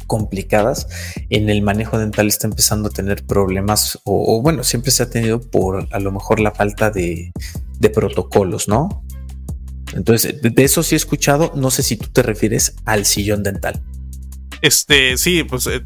complicadas, 0.07 0.89
en 1.29 1.51
el 1.51 1.61
manejo 1.63 1.99
dental 1.99 2.29
está 2.29 2.47
empezando 2.47 2.89
a 2.89 2.93
tener 2.93 3.27
problemas, 3.27 3.99
o, 4.05 4.41
bueno, 4.41 4.63
siempre 4.63 4.93
se 4.93 5.03
ha 5.03 5.11
tenido 5.11 5.41
por 5.41 5.87
a 5.91 5.99
lo 5.99 6.13
mejor 6.13 6.41
la 6.41 6.53
falta 6.53 6.91
de 6.91 7.33
protocolos, 7.93 8.69
¿no? 8.69 9.05
Entonces, 9.95 10.41
de 10.43 10.65
eso 10.65 10.83
sí 10.83 10.95
he 10.95 10.97
escuchado, 10.97 11.53
no 11.55 11.71
sé 11.71 11.83
si 11.83 11.97
tú 11.97 12.09
te 12.09 12.23
refieres 12.23 12.77
al 12.85 13.07
sillón 13.07 13.43
dental. 13.43 13.83
Este, 14.61 15.17
sí, 15.17 15.45
pues 15.45 15.67
eh, 15.67 15.83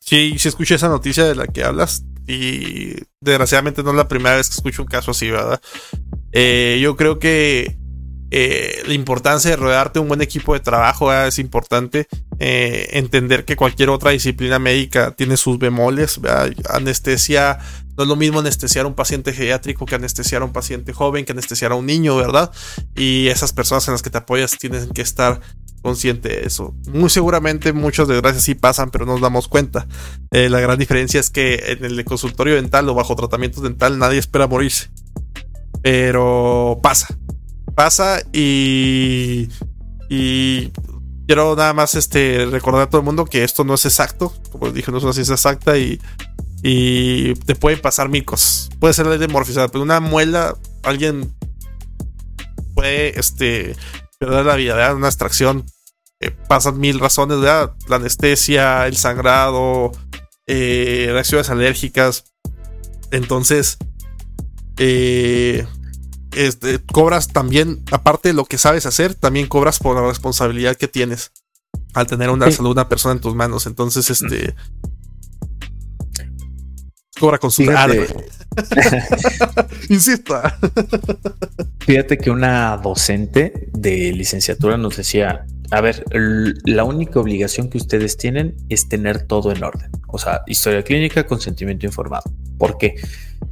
sí, 0.00 0.36
sí 0.38 0.48
escuché 0.48 0.76
esa 0.76 0.88
noticia 0.88 1.24
de 1.24 1.34
la 1.34 1.46
que 1.46 1.64
hablas 1.64 2.04
y 2.26 2.94
desgraciadamente 3.20 3.82
no 3.82 3.90
es 3.90 3.96
la 3.96 4.08
primera 4.08 4.36
vez 4.36 4.48
que 4.48 4.54
escucho 4.54 4.82
un 4.82 4.88
caso 4.88 5.10
así, 5.10 5.30
¿verdad? 5.30 5.60
Eh, 6.32 6.78
yo 6.82 6.96
creo 6.96 7.18
que 7.18 7.78
eh, 8.30 8.82
la 8.86 8.94
importancia 8.94 9.50
de 9.50 9.56
rodearte 9.56 10.00
un 10.00 10.08
buen 10.08 10.22
equipo 10.22 10.54
de 10.54 10.60
trabajo 10.60 11.12
es 11.12 11.38
importante. 11.38 12.06
entender 12.38 13.44
que 13.44 13.56
cualquier 13.56 13.88
otra 13.88 14.10
disciplina 14.10 14.58
médica 14.58 15.12
tiene 15.12 15.36
sus 15.36 15.58
bemoles. 15.58 16.20
Anestesia 16.68 17.58
no 17.96 18.02
es 18.02 18.08
lo 18.08 18.16
mismo 18.16 18.40
anestesiar 18.40 18.84
a 18.84 18.88
un 18.88 18.94
paciente 18.94 19.32
geriátrico 19.32 19.86
que 19.86 19.94
anestesiar 19.94 20.42
a 20.42 20.44
un 20.44 20.52
paciente 20.52 20.92
joven, 20.92 21.24
que 21.24 21.32
anestesiar 21.32 21.72
a 21.72 21.74
un 21.76 21.86
niño, 21.86 22.16
¿verdad? 22.16 22.50
Y 22.94 23.28
esas 23.28 23.52
personas 23.52 23.86
en 23.88 23.92
las 23.92 24.02
que 24.02 24.10
te 24.10 24.18
apoyas 24.18 24.58
tienen 24.58 24.90
que 24.90 25.02
estar 25.02 25.40
consciente 25.82 26.28
de 26.28 26.46
eso. 26.46 26.74
Muy 26.88 27.08
seguramente 27.10 27.72
muchas 27.72 28.08
desgracias 28.08 28.42
sí 28.42 28.54
pasan, 28.54 28.90
pero 28.90 29.06
no 29.06 29.12
nos 29.12 29.20
damos 29.20 29.48
cuenta. 29.48 29.86
Eh, 30.30 30.48
la 30.48 30.60
gran 30.60 30.78
diferencia 30.78 31.20
es 31.20 31.30
que 31.30 31.76
en 31.78 31.84
el 31.84 32.04
consultorio 32.04 32.56
dental 32.56 32.88
o 32.88 32.94
bajo 32.94 33.14
tratamiento 33.14 33.60
dental 33.60 33.98
nadie 33.98 34.18
espera 34.18 34.46
morirse. 34.46 34.90
Pero 35.82 36.80
pasa. 36.82 37.16
Pasa 37.74 38.20
y. 38.32 39.48
Y 40.08 40.72
quiero 41.26 41.56
nada 41.56 41.72
más 41.72 41.94
este, 41.94 42.46
recordar 42.46 42.82
a 42.82 42.90
todo 42.90 43.00
el 43.00 43.04
mundo 43.04 43.24
que 43.24 43.44
esto 43.44 43.64
no 43.64 43.74
es 43.74 43.84
exacto. 43.84 44.32
Como 44.50 44.70
dije, 44.70 44.90
no 44.90 44.98
es 44.98 45.04
una 45.04 45.12
ciencia 45.12 45.34
exacta 45.34 45.78
y 45.78 46.00
y 46.68 47.34
te 47.34 47.54
pueden 47.54 47.80
pasar 47.80 48.08
mil 48.08 48.24
cosas. 48.24 48.70
Puede 48.80 48.92
ser 48.92 49.06
la 49.06 49.16
demorfizada, 49.16 49.68
pero 49.68 49.84
una 49.84 50.00
muela, 50.00 50.56
alguien 50.82 51.32
puede 52.74 53.16
este, 53.20 53.76
perder 54.18 54.46
la 54.46 54.56
vida, 54.56 54.74
¿verdad? 54.74 54.96
Una 54.96 55.06
extracción. 55.06 55.64
Eh, 56.18 56.32
pasan 56.32 56.80
mil 56.80 56.98
razones, 56.98 57.38
¿verdad? 57.38 57.72
La 57.86 57.96
anestesia, 57.96 58.88
el 58.88 58.96
sangrado, 58.96 59.92
eh, 60.48 61.06
reacciones 61.12 61.50
alérgicas. 61.50 62.32
Entonces, 63.12 63.78
eh, 64.76 65.68
este, 66.32 66.80
cobras 66.84 67.28
también, 67.28 67.84
aparte 67.92 68.30
de 68.30 68.34
lo 68.34 68.44
que 68.44 68.58
sabes 68.58 68.86
hacer, 68.86 69.14
también 69.14 69.46
cobras 69.46 69.78
por 69.78 69.94
la 69.94 70.08
responsabilidad 70.08 70.76
que 70.76 70.88
tienes 70.88 71.30
al 71.94 72.08
tener 72.08 72.28
una 72.30 72.50
salud, 72.50 72.72
una 72.72 72.88
persona 72.88 73.14
en 73.14 73.20
tus 73.20 73.36
manos. 73.36 73.66
Entonces, 73.66 74.10
este, 74.10 74.56
Cobra 77.18 77.38
con 77.38 77.50
su 77.50 77.62
Fíjate. 77.62 78.06
Insisto. 79.88 80.40
Fíjate 81.80 82.18
que 82.18 82.30
una 82.30 82.76
docente 82.76 83.68
de 83.72 84.12
licenciatura 84.12 84.76
nos 84.76 84.96
decía, 84.96 85.46
a 85.70 85.80
ver, 85.80 86.04
la 86.64 86.84
única 86.84 87.20
obligación 87.20 87.68
que 87.68 87.78
ustedes 87.78 88.16
tienen 88.16 88.56
es 88.68 88.88
tener 88.88 89.22
todo 89.22 89.52
en 89.52 89.64
orden. 89.64 89.90
O 90.08 90.18
sea, 90.18 90.42
historia 90.46 90.82
clínica, 90.82 91.26
consentimiento 91.26 91.86
informado. 91.86 92.30
¿Por 92.58 92.78
qué? 92.78 92.94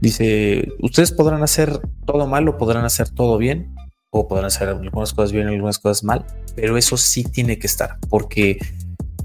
Dice, 0.01 0.69
ustedes 0.81 1.13
podrán 1.13 1.43
hacer 1.43 1.81
todo 2.07 2.27
mal 2.27 2.49
o 2.49 2.59
podrán 2.59 2.85
hacer 2.85 3.09
todo 3.11 3.39
bien, 3.39 3.75
o 4.11 4.29
podrán 4.29 4.47
hacer 4.47 4.69
algunas 4.69 5.13
cosas 5.13 5.33
bien, 5.33 5.49
algunas 5.49 5.79
cosas 5.79 6.05
mal, 6.05 6.25
pero 6.55 6.77
eso 6.77 6.97
sí 6.97 7.25
tiene 7.25 7.59
que 7.59 7.67
estar, 7.67 7.99
porque 8.09 8.59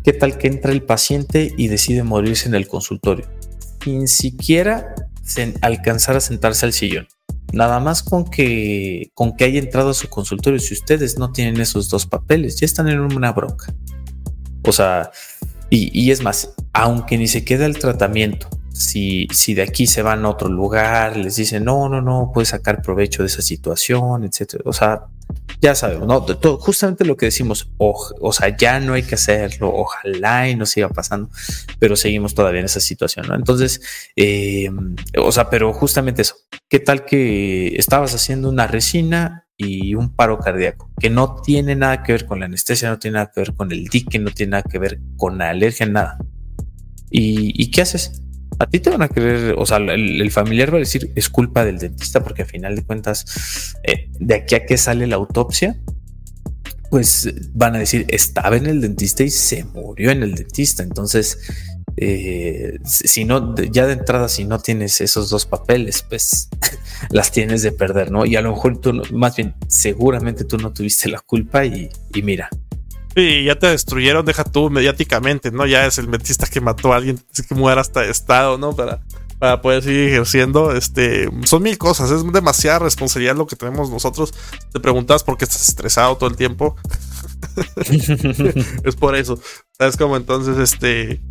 ¿qué 0.04 0.14
tal 0.14 0.38
que 0.38 0.48
entra 0.48 0.72
el 0.72 0.82
paciente 0.82 1.54
y 1.56 1.68
decide 1.68 2.02
morirse 2.02 2.48
en 2.48 2.56
el 2.56 2.68
consultorio? 2.68 3.28
Sin 3.82 4.08
siquiera 4.08 4.96
alcanzar 5.62 6.16
a 6.18 6.22
sentarse 6.22 6.66
al 6.66 6.74
sillón. 6.74 7.08
Nada 7.52 7.80
más 7.80 8.04
con 8.04 8.26
que, 8.26 9.12
con 9.14 9.36
que 9.36 9.46
haya 9.46 9.60
entrado 9.60 9.90
a 9.90 9.94
su 9.94 10.08
consultorio, 10.08 10.60
si 10.60 10.74
ustedes 10.74 11.18
no 11.18 11.32
tienen 11.32 11.60
esos 11.60 11.90
dos 11.90 12.06
papeles, 12.06 12.60
ya 12.60 12.66
están 12.66 12.88
en 12.90 13.00
una 13.00 13.32
bronca. 13.32 13.74
O 14.64 14.72
sea, 14.72 15.12
y, 15.70 15.90
y 16.00 16.12
es 16.12 16.22
más, 16.22 16.54
aunque 16.74 17.18
ni 17.18 17.28
se 17.28 17.44
queda 17.44 17.66
el 17.66 17.80
tratamiento, 17.80 18.50
si, 18.74 19.28
si 19.32 19.54
de 19.54 19.64
aquí 19.64 19.88
se 19.88 20.02
van 20.02 20.26
a 20.26 20.30
otro 20.30 20.50
lugar, 20.50 21.18
les 21.18 21.36
dicen, 21.36 21.66
no, 21.66 21.90
no, 21.90 22.02
no, 22.02 22.32
puedes 22.34 22.50
sacar 22.50 22.82
provecho 22.82 23.24
de 23.24 23.28
esa 23.28 23.42
situación, 23.42 24.24
etcétera. 24.24 24.64
O 24.66 24.74
sea, 24.74 25.08
ya 25.62 25.76
sabemos, 25.76 26.08
¿no? 26.08 26.22
justamente 26.58 27.04
lo 27.04 27.18
que 27.18 27.26
decimos, 27.28 27.70
o, 27.78 28.32
sea, 28.32 28.56
ya 28.56 28.80
no 28.80 28.94
hay 28.94 29.04
que 29.04 29.16
hacerlo, 29.16 29.72
ojalá 29.74 30.50
y 30.50 30.56
no 30.56 30.66
siga 30.66 30.90
pasando, 30.90 31.30
pero 31.80 31.96
seguimos 31.96 32.34
todavía 32.34 32.62
en 32.62 32.66
esa 32.66 32.80
situación, 32.80 33.28
¿no? 33.28 33.36
Entonces, 33.36 33.82
eh, 34.16 34.70
o 35.18 35.32
sea, 35.32 35.50
pero 35.50 35.74
justamente 35.74 36.22
eso, 36.22 36.36
¿qué 36.70 36.80
tal 36.80 37.04
que 37.04 37.76
estabas 37.76 38.16
haciendo 38.16 38.50
una 38.50 38.68
resina 38.68 39.48
y 39.58 39.96
un 39.96 40.16
paro 40.16 40.40
cardíaco, 40.40 40.90
que 40.98 41.10
no 41.10 41.42
tiene 41.42 41.76
nada 41.76 42.04
que 42.04 42.14
ver 42.14 42.26
con 42.26 42.40
la 42.40 42.46
anestesia, 42.46 42.90
no 42.90 43.00
tiene 43.00 43.16
nada 43.16 43.32
que 43.34 43.42
ver 43.42 43.54
con 43.54 43.72
el 43.72 43.86
dique, 43.86 44.18
no 44.18 44.32
tiene 44.32 44.52
nada 44.52 44.64
que 44.64 44.80
ver 44.80 45.02
con 45.18 45.38
la 45.38 45.50
alergia, 45.50 45.86
nada? 45.86 46.18
¿Y, 47.12 47.62
y 47.62 47.70
qué 47.72 47.82
haces? 47.82 48.22
A 48.60 48.68
ti 48.68 48.80
te 48.80 48.90
van 48.90 49.02
a 49.02 49.08
querer, 49.08 49.56
o 49.58 49.66
sea, 49.66 49.78
el, 49.78 50.32
familiar 50.32 50.72
va 50.74 50.78
a 50.78 50.80
decir 50.80 51.12
es 51.16 51.30
culpa 51.30 51.64
del 51.64 51.80
dentista 51.80 52.22
porque 52.22 52.42
al 52.42 52.48
final 52.50 52.76
de 52.76 52.84
cuentas, 52.84 53.74
eh, 53.84 54.10
de 54.20 54.36
aquí 54.36 54.56
a 54.56 54.66
que 54.66 54.78
sale 54.78 55.08
la 55.08 55.16
autopsia, 55.16 55.78
pues 56.90 57.34
van 57.54 57.76
a 57.76 57.80
decir 57.80 58.06
estaba 58.10 58.58
en 58.58 58.66
el 58.66 58.82
dentista 58.82 59.24
y 59.24 59.30
se 59.30 59.64
murió 59.64 60.12
en 60.12 60.24
el 60.24 60.36
dentista. 60.36 60.84
Entonces, 60.84 61.38
eh, 61.96 62.80
si 62.84 63.24
no, 63.24 63.56
ya 63.56 63.88
de 63.88 63.94
entrada, 63.94 64.28
si 64.28 64.44
no 64.44 64.60
tienes 64.60 65.00
esos 65.00 65.30
dos 65.30 65.46
papeles, 65.46 66.04
pues 66.08 66.50
las 67.12 67.32
tienes 67.32 67.62
de 67.62 67.72
perder, 67.72 68.12
¿no? 68.12 68.26
Y 68.26 68.36
a 68.36 68.42
lo 68.42 68.52
mejor 68.52 68.80
tú, 68.80 69.02
más 69.14 69.38
bien, 69.38 69.56
seguramente 69.68 70.44
tú 70.44 70.58
no 70.58 70.74
tuviste 70.74 71.08
la 71.08 71.22
culpa 71.22 71.66
y 71.66 71.90
mira, 72.22 72.50
Sí, 73.16 73.44
ya 73.44 73.58
te 73.58 73.68
destruyeron, 73.68 74.26
deja 74.26 74.44
tú 74.44 74.70
mediáticamente, 74.70 75.52
¿no? 75.52 75.66
Ya 75.66 75.86
es 75.86 75.98
el 75.98 76.08
metista 76.08 76.48
que 76.48 76.62
mató 76.62 76.94
a 76.94 76.98
alguien, 76.98 77.20
que 77.48 77.56
muera 77.56 77.82
hasta 77.82 78.06
estado, 78.06 78.58
¿no? 78.58 78.76
Para, 78.76 79.02
para 79.40 79.62
poder 79.62 79.84
seguir 79.84 80.10
ejerciendo. 80.10 80.74
Este, 80.74 81.30
son 81.46 81.64
mil 81.64 81.78
cosas, 81.78 82.12
es 82.12 82.32
demasiada 82.32 82.80
responsabilidad 82.80 83.36
lo 83.36 83.48
que 83.48 83.56
tenemos 83.56 83.90
nosotros. 83.90 84.34
Te 84.72 84.80
preguntas 84.80 85.24
por 85.24 85.38
qué 85.38 85.46
estás 85.46 85.68
estresado 85.68 86.18
todo 86.18 86.30
el 86.30 86.36
tiempo. 86.36 86.76
es 88.84 88.96
por 88.96 89.16
eso. 89.16 89.40
¿Sabes 89.78 89.98
cómo? 89.98 90.16
Entonces, 90.16 90.58
este, 90.58 91.22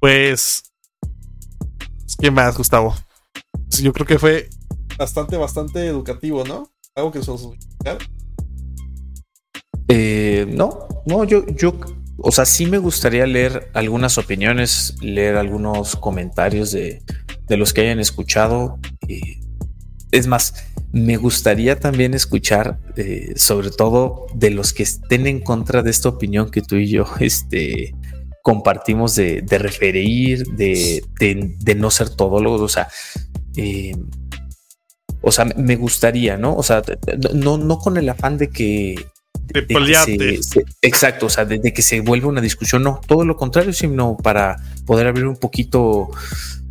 pues, 0.00 0.64
¿qué 2.18 2.30
más, 2.30 2.56
Gustavo? 2.56 2.94
Yo 3.80 3.92
creo 3.92 4.06
que 4.06 4.18
fue 4.18 4.50
bastante, 4.98 5.36
bastante 5.36 5.86
educativo, 5.86 6.44
¿no? 6.44 6.70
Algo 6.94 7.12
que 7.12 7.20
nos 7.20 7.50
eh, 9.88 10.46
no, 10.48 10.88
no, 11.06 11.24
yo, 11.24 11.46
yo, 11.46 11.78
o 12.18 12.32
sea, 12.32 12.44
sí 12.44 12.66
me 12.66 12.78
gustaría 12.78 13.26
leer 13.26 13.70
algunas 13.74 14.18
opiniones, 14.18 14.96
leer 15.00 15.36
algunos 15.36 15.96
comentarios 15.96 16.72
de, 16.72 17.02
los 17.48 17.72
que 17.72 17.82
hayan 17.82 18.00
escuchado. 18.00 18.78
es 20.10 20.26
más, 20.26 20.54
me 20.92 21.16
gustaría 21.16 21.78
también 21.78 22.14
escuchar, 22.14 22.78
eh, 22.96 23.32
sobre 23.36 23.70
todo 23.70 24.26
de 24.34 24.50
los 24.50 24.72
que 24.72 24.82
estén 24.82 25.26
en 25.26 25.40
contra 25.40 25.82
de 25.82 25.90
esta 25.90 26.08
opinión 26.08 26.50
que 26.50 26.62
tú 26.62 26.76
y 26.76 26.88
yo 26.88 27.06
este, 27.20 27.94
compartimos 28.42 29.14
de, 29.14 29.44
referir, 29.48 30.44
de, 30.46 31.04
de, 31.18 31.74
no 31.74 31.90
ser 31.90 32.08
todólogos, 32.10 32.60
o 32.60 32.68
sea, 32.68 32.88
eh, 33.56 33.94
o 35.20 35.32
sea, 35.32 35.44
me 35.44 35.76
gustaría, 35.76 36.36
¿no? 36.36 36.54
O 36.54 36.62
sea, 36.62 36.82
no, 37.34 37.58
no 37.58 37.78
con 37.78 37.96
el 37.96 38.08
afán 38.08 38.38
de 38.38 38.48
que... 38.48 38.94
De, 39.52 39.62
de 39.62 40.40
exacto, 40.82 41.26
o 41.26 41.30
sea, 41.30 41.44
de, 41.44 41.60
que 41.72 41.82
se 41.82 42.00
vuelva 42.00 42.28
una 42.28 42.40
discusión, 42.40 42.82
no, 42.82 43.00
todo 43.06 43.24
lo 43.24 43.36
contrario, 43.36 43.72
sino 43.72 44.16
para 44.16 44.56
poder 44.86 45.06
abrir 45.06 45.26
un 45.26 45.36
poquito 45.36 46.10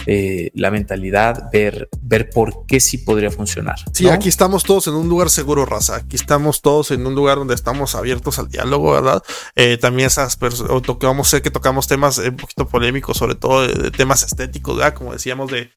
eh, 0.06 0.52
la 0.54 0.72
mentalidad, 0.72 1.50
ver, 1.52 1.90
ver 2.02 2.30
por 2.30 2.66
qué 2.66 2.80
sí 2.80 2.98
podría 3.00 3.32
funcionar. 3.32 3.76
Sí, 3.94 4.08
aquí 4.08 4.30
estamos 4.30 4.64
todos 4.64 4.88
en 4.88 4.94
un 4.94 5.10
lugar 5.10 5.30
seguro, 5.30 5.66
raza. 5.66 5.98
Aquí 5.98 6.16
estamos 6.16 6.62
todos 6.62 6.92
en 6.92 7.06
un 7.06 7.14
lugar 7.14 7.38
donde 7.38 7.56
estamos 7.56 7.96
abiertos 7.96 8.40
al 8.40 8.48
diálogo, 8.48 8.94
¿verdad? 8.94 9.22
Eh, 9.56 9.78
también 9.78 10.08
esas 10.08 10.38
personas, 10.38 10.72
vamos 11.02 11.28
a 11.28 11.32
ser 11.32 11.42
que 11.42 11.52
tocamos 11.52 11.88
temas 11.88 12.20
un 12.20 12.38
poquito 12.38 12.68
polémicos, 12.68 13.18
sobre 13.18 13.36
todo 13.36 13.68
de, 13.68 13.92
temas 13.92 14.24
estéticos, 14.24 14.78
¿verdad? 14.78 14.94
Como 14.94 15.12
decíamos 15.12 15.52
de, 15.52 15.72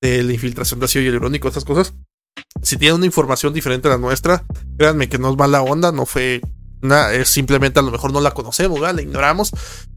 de 0.00 0.22
la 0.22 0.32
infiltración 0.32 0.80
de 0.80 0.86
ácido 0.86 1.04
hialurónico, 1.04 1.48
esas 1.48 1.64
cosas 1.64 1.94
si 2.62 2.76
tienen 2.76 2.96
una 2.96 3.06
información 3.06 3.52
diferente 3.52 3.88
a 3.88 3.92
la 3.92 3.98
nuestra, 3.98 4.44
créanme 4.78 5.08
que 5.08 5.18
no 5.18 5.30
es 5.30 5.36
mala 5.36 5.62
onda, 5.62 5.92
no 5.92 6.06
fue 6.06 6.40
nada, 6.80 7.14
es 7.14 7.28
simplemente 7.28 7.78
a 7.78 7.82
lo 7.82 7.90
mejor 7.90 8.12
no 8.12 8.20
la 8.20 8.32
conocemos, 8.32 8.80
la 8.80 9.00
ignoramos. 9.00 9.50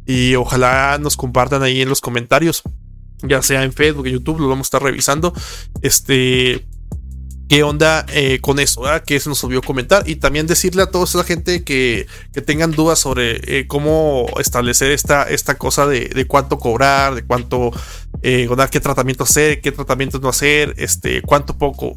Y 0.06 0.36
ojalá 0.36 0.98
nos 1.00 1.18
compartan 1.18 1.64
ahí 1.64 1.82
en 1.82 1.90
los 1.90 2.02
comentarios, 2.02 2.64
ya 3.24 3.42
sea 3.42 3.64
en 3.64 3.74
Facebook, 3.74 4.08
YouTube, 4.08 4.40
lo 4.40 4.50
vamos 4.50 4.66
a 4.66 4.70
estar 4.70 4.84
revisando. 4.84 5.34
Este, 5.82 6.68
qué 7.48 7.64
onda 7.64 8.06
eh, 8.10 8.40
con 8.40 8.60
eso, 8.60 8.82
¿verdad? 8.82 9.04
que 9.04 9.20
se 9.20 9.30
nos 9.30 9.44
olvidó 9.44 9.62
comentar. 9.62 10.08
Y 10.08 10.18
también 10.18 10.48
decirle 10.48 10.84
a 10.84 10.92
toda 10.92 11.06
esa 11.06 11.24
gente 11.24 11.64
que, 11.64 12.08
que 12.34 12.42
tengan 12.42 12.72
dudas 12.72 13.00
sobre 13.00 13.60
eh, 13.60 13.68
cómo 13.68 14.28
establecer 14.40 14.92
esta, 14.92 15.24
esta 15.24 15.58
cosa 15.58 15.86
de, 15.86 16.26
cuánto 16.28 16.60
cobrar, 16.60 17.16
de 17.16 17.24
cuánto, 17.24 17.72
eh, 18.22 18.48
qué 18.72 18.80
tratamiento 18.80 19.24
hacer, 19.24 19.62
qué 19.62 19.72
tratamientos 19.72 20.22
no 20.22 20.30
hacer, 20.30 20.76
este, 20.78 21.22
cuánto 21.22 21.58
poco 21.58 21.96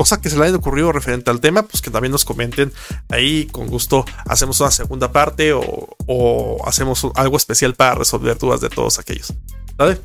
cosa 0.00 0.18
que 0.18 0.30
se 0.30 0.38
le 0.38 0.46
haya 0.46 0.56
ocurrido 0.56 0.92
referente 0.92 1.30
al 1.30 1.42
tema, 1.42 1.62
pues 1.64 1.82
que 1.82 1.90
también 1.90 2.10
nos 2.10 2.24
comenten 2.24 2.72
ahí. 3.10 3.44
Con 3.52 3.66
gusto 3.66 4.06
hacemos 4.24 4.58
una 4.60 4.70
segunda 4.70 5.12
parte 5.12 5.52
o, 5.52 6.56
hacemos 6.64 7.06
algo 7.16 7.36
especial 7.36 7.74
para 7.74 7.96
resolver 7.96 8.38
dudas 8.38 8.62
de 8.62 8.70
todos 8.70 8.98
aquellos. 8.98 9.34
¿Vale? 9.76 9.98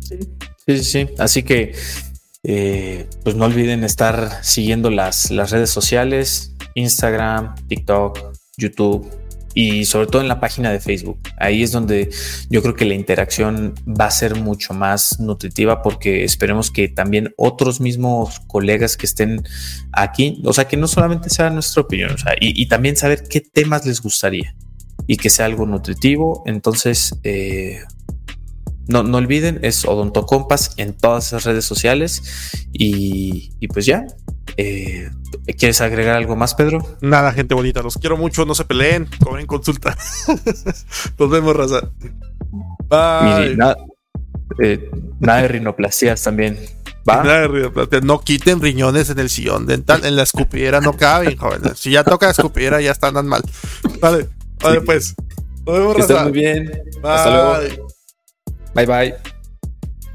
Sí, 0.00 0.18
sí, 0.66 0.84
sí. 0.84 1.08
Así 1.16 1.42
que, 1.42 1.74
eh, 2.42 3.08
pues 3.24 3.34
no 3.34 3.46
olviden 3.46 3.82
estar 3.82 4.44
siguiendo 4.44 4.90
las, 4.90 5.30
las 5.30 5.52
redes 5.52 5.70
sociales: 5.70 6.52
Instagram, 6.74 7.54
TikTok, 7.66 8.18
YouTube 8.58 9.10
y 9.54 9.84
sobre 9.84 10.06
todo 10.06 10.22
en 10.22 10.28
la 10.28 10.40
página 10.40 10.70
de 10.70 10.80
Facebook. 10.80 11.18
Ahí 11.38 11.62
es 11.62 11.72
donde 11.72 12.10
yo 12.48 12.62
creo 12.62 12.74
que 12.74 12.84
la 12.84 12.94
interacción 12.94 13.74
va 13.86 14.06
a 14.06 14.10
ser 14.10 14.36
mucho 14.36 14.74
más 14.74 15.18
nutritiva 15.20 15.82
porque 15.82 16.24
esperemos 16.24 16.70
que 16.70 16.88
también 16.88 17.34
otros 17.36 17.80
mismos 17.80 18.40
colegas 18.46 18.96
que 18.96 19.06
estén 19.06 19.42
aquí, 19.92 20.40
o 20.44 20.52
sea, 20.52 20.66
que 20.66 20.76
no 20.76 20.86
solamente 20.86 21.30
sea 21.30 21.50
nuestra 21.50 21.82
opinión, 21.82 22.12
o 22.12 22.18
sea, 22.18 22.34
y, 22.40 22.66
también 22.66 22.96
saber 22.96 23.24
qué 23.28 23.40
temas 23.40 23.84
les 23.84 24.00
gustaría 24.00 24.54
y 25.06 25.16
que 25.16 25.30
sea 25.30 25.46
algo 25.46 25.66
nutritivo. 25.66 26.44
Entonces, 26.46 27.18
eh, 27.24 27.80
no, 28.86 29.02
no 29.02 29.18
olviden, 29.18 29.58
es 29.62 29.84
Odontocompas 29.84 30.74
en 30.76 30.92
todas 30.96 31.32
las 31.32 31.44
redes 31.44 31.64
sociales 31.64 32.66
y, 32.72 33.52
y 33.58 33.68
pues 33.68 33.86
ya, 33.86 34.06
eh, 34.60 35.10
¿Quieres 35.58 35.80
agregar 35.80 36.16
algo 36.16 36.36
más, 36.36 36.54
Pedro? 36.54 36.86
Nada, 37.00 37.32
gente 37.32 37.54
bonita. 37.54 37.82
Los 37.82 37.96
quiero 37.96 38.16
mucho. 38.16 38.44
No 38.44 38.54
se 38.54 38.64
peleen. 38.64 39.08
Cobren 39.22 39.46
consulta. 39.46 39.96
Nos 41.18 41.30
vemos, 41.30 41.56
raza. 41.56 41.90
Bye. 42.88 43.52
Eh, 44.58 44.90
nada, 45.20 45.42
de 45.42 45.48
rinoplastías 45.48 46.22
también. 46.22 46.58
Nada 47.06 47.48
de 47.48 48.00
No 48.02 48.20
quiten 48.20 48.60
riñones 48.60 49.08
en 49.10 49.18
el 49.18 49.30
sillón 49.30 49.66
dental. 49.66 50.04
En 50.04 50.16
la 50.16 50.24
escupidera 50.24 50.80
no 50.80 50.96
caben, 50.96 51.36
jóvenes. 51.36 51.78
Si 51.78 51.90
ya 51.90 52.04
toca 52.04 52.26
la 52.26 52.32
escupidera, 52.32 52.80
ya 52.80 52.92
están 52.92 53.14
mal. 53.26 53.42
Vale, 54.00 54.28
vale, 54.62 54.80
pues. 54.82 55.14
Nos 55.66 55.78
vemos, 55.78 55.96
raza. 55.96 56.22
muy 56.24 56.32
bien. 56.32 56.82
Hasta 57.02 57.30
luego. 57.30 57.86
Bye, 58.74 58.86
bye. 58.86 59.39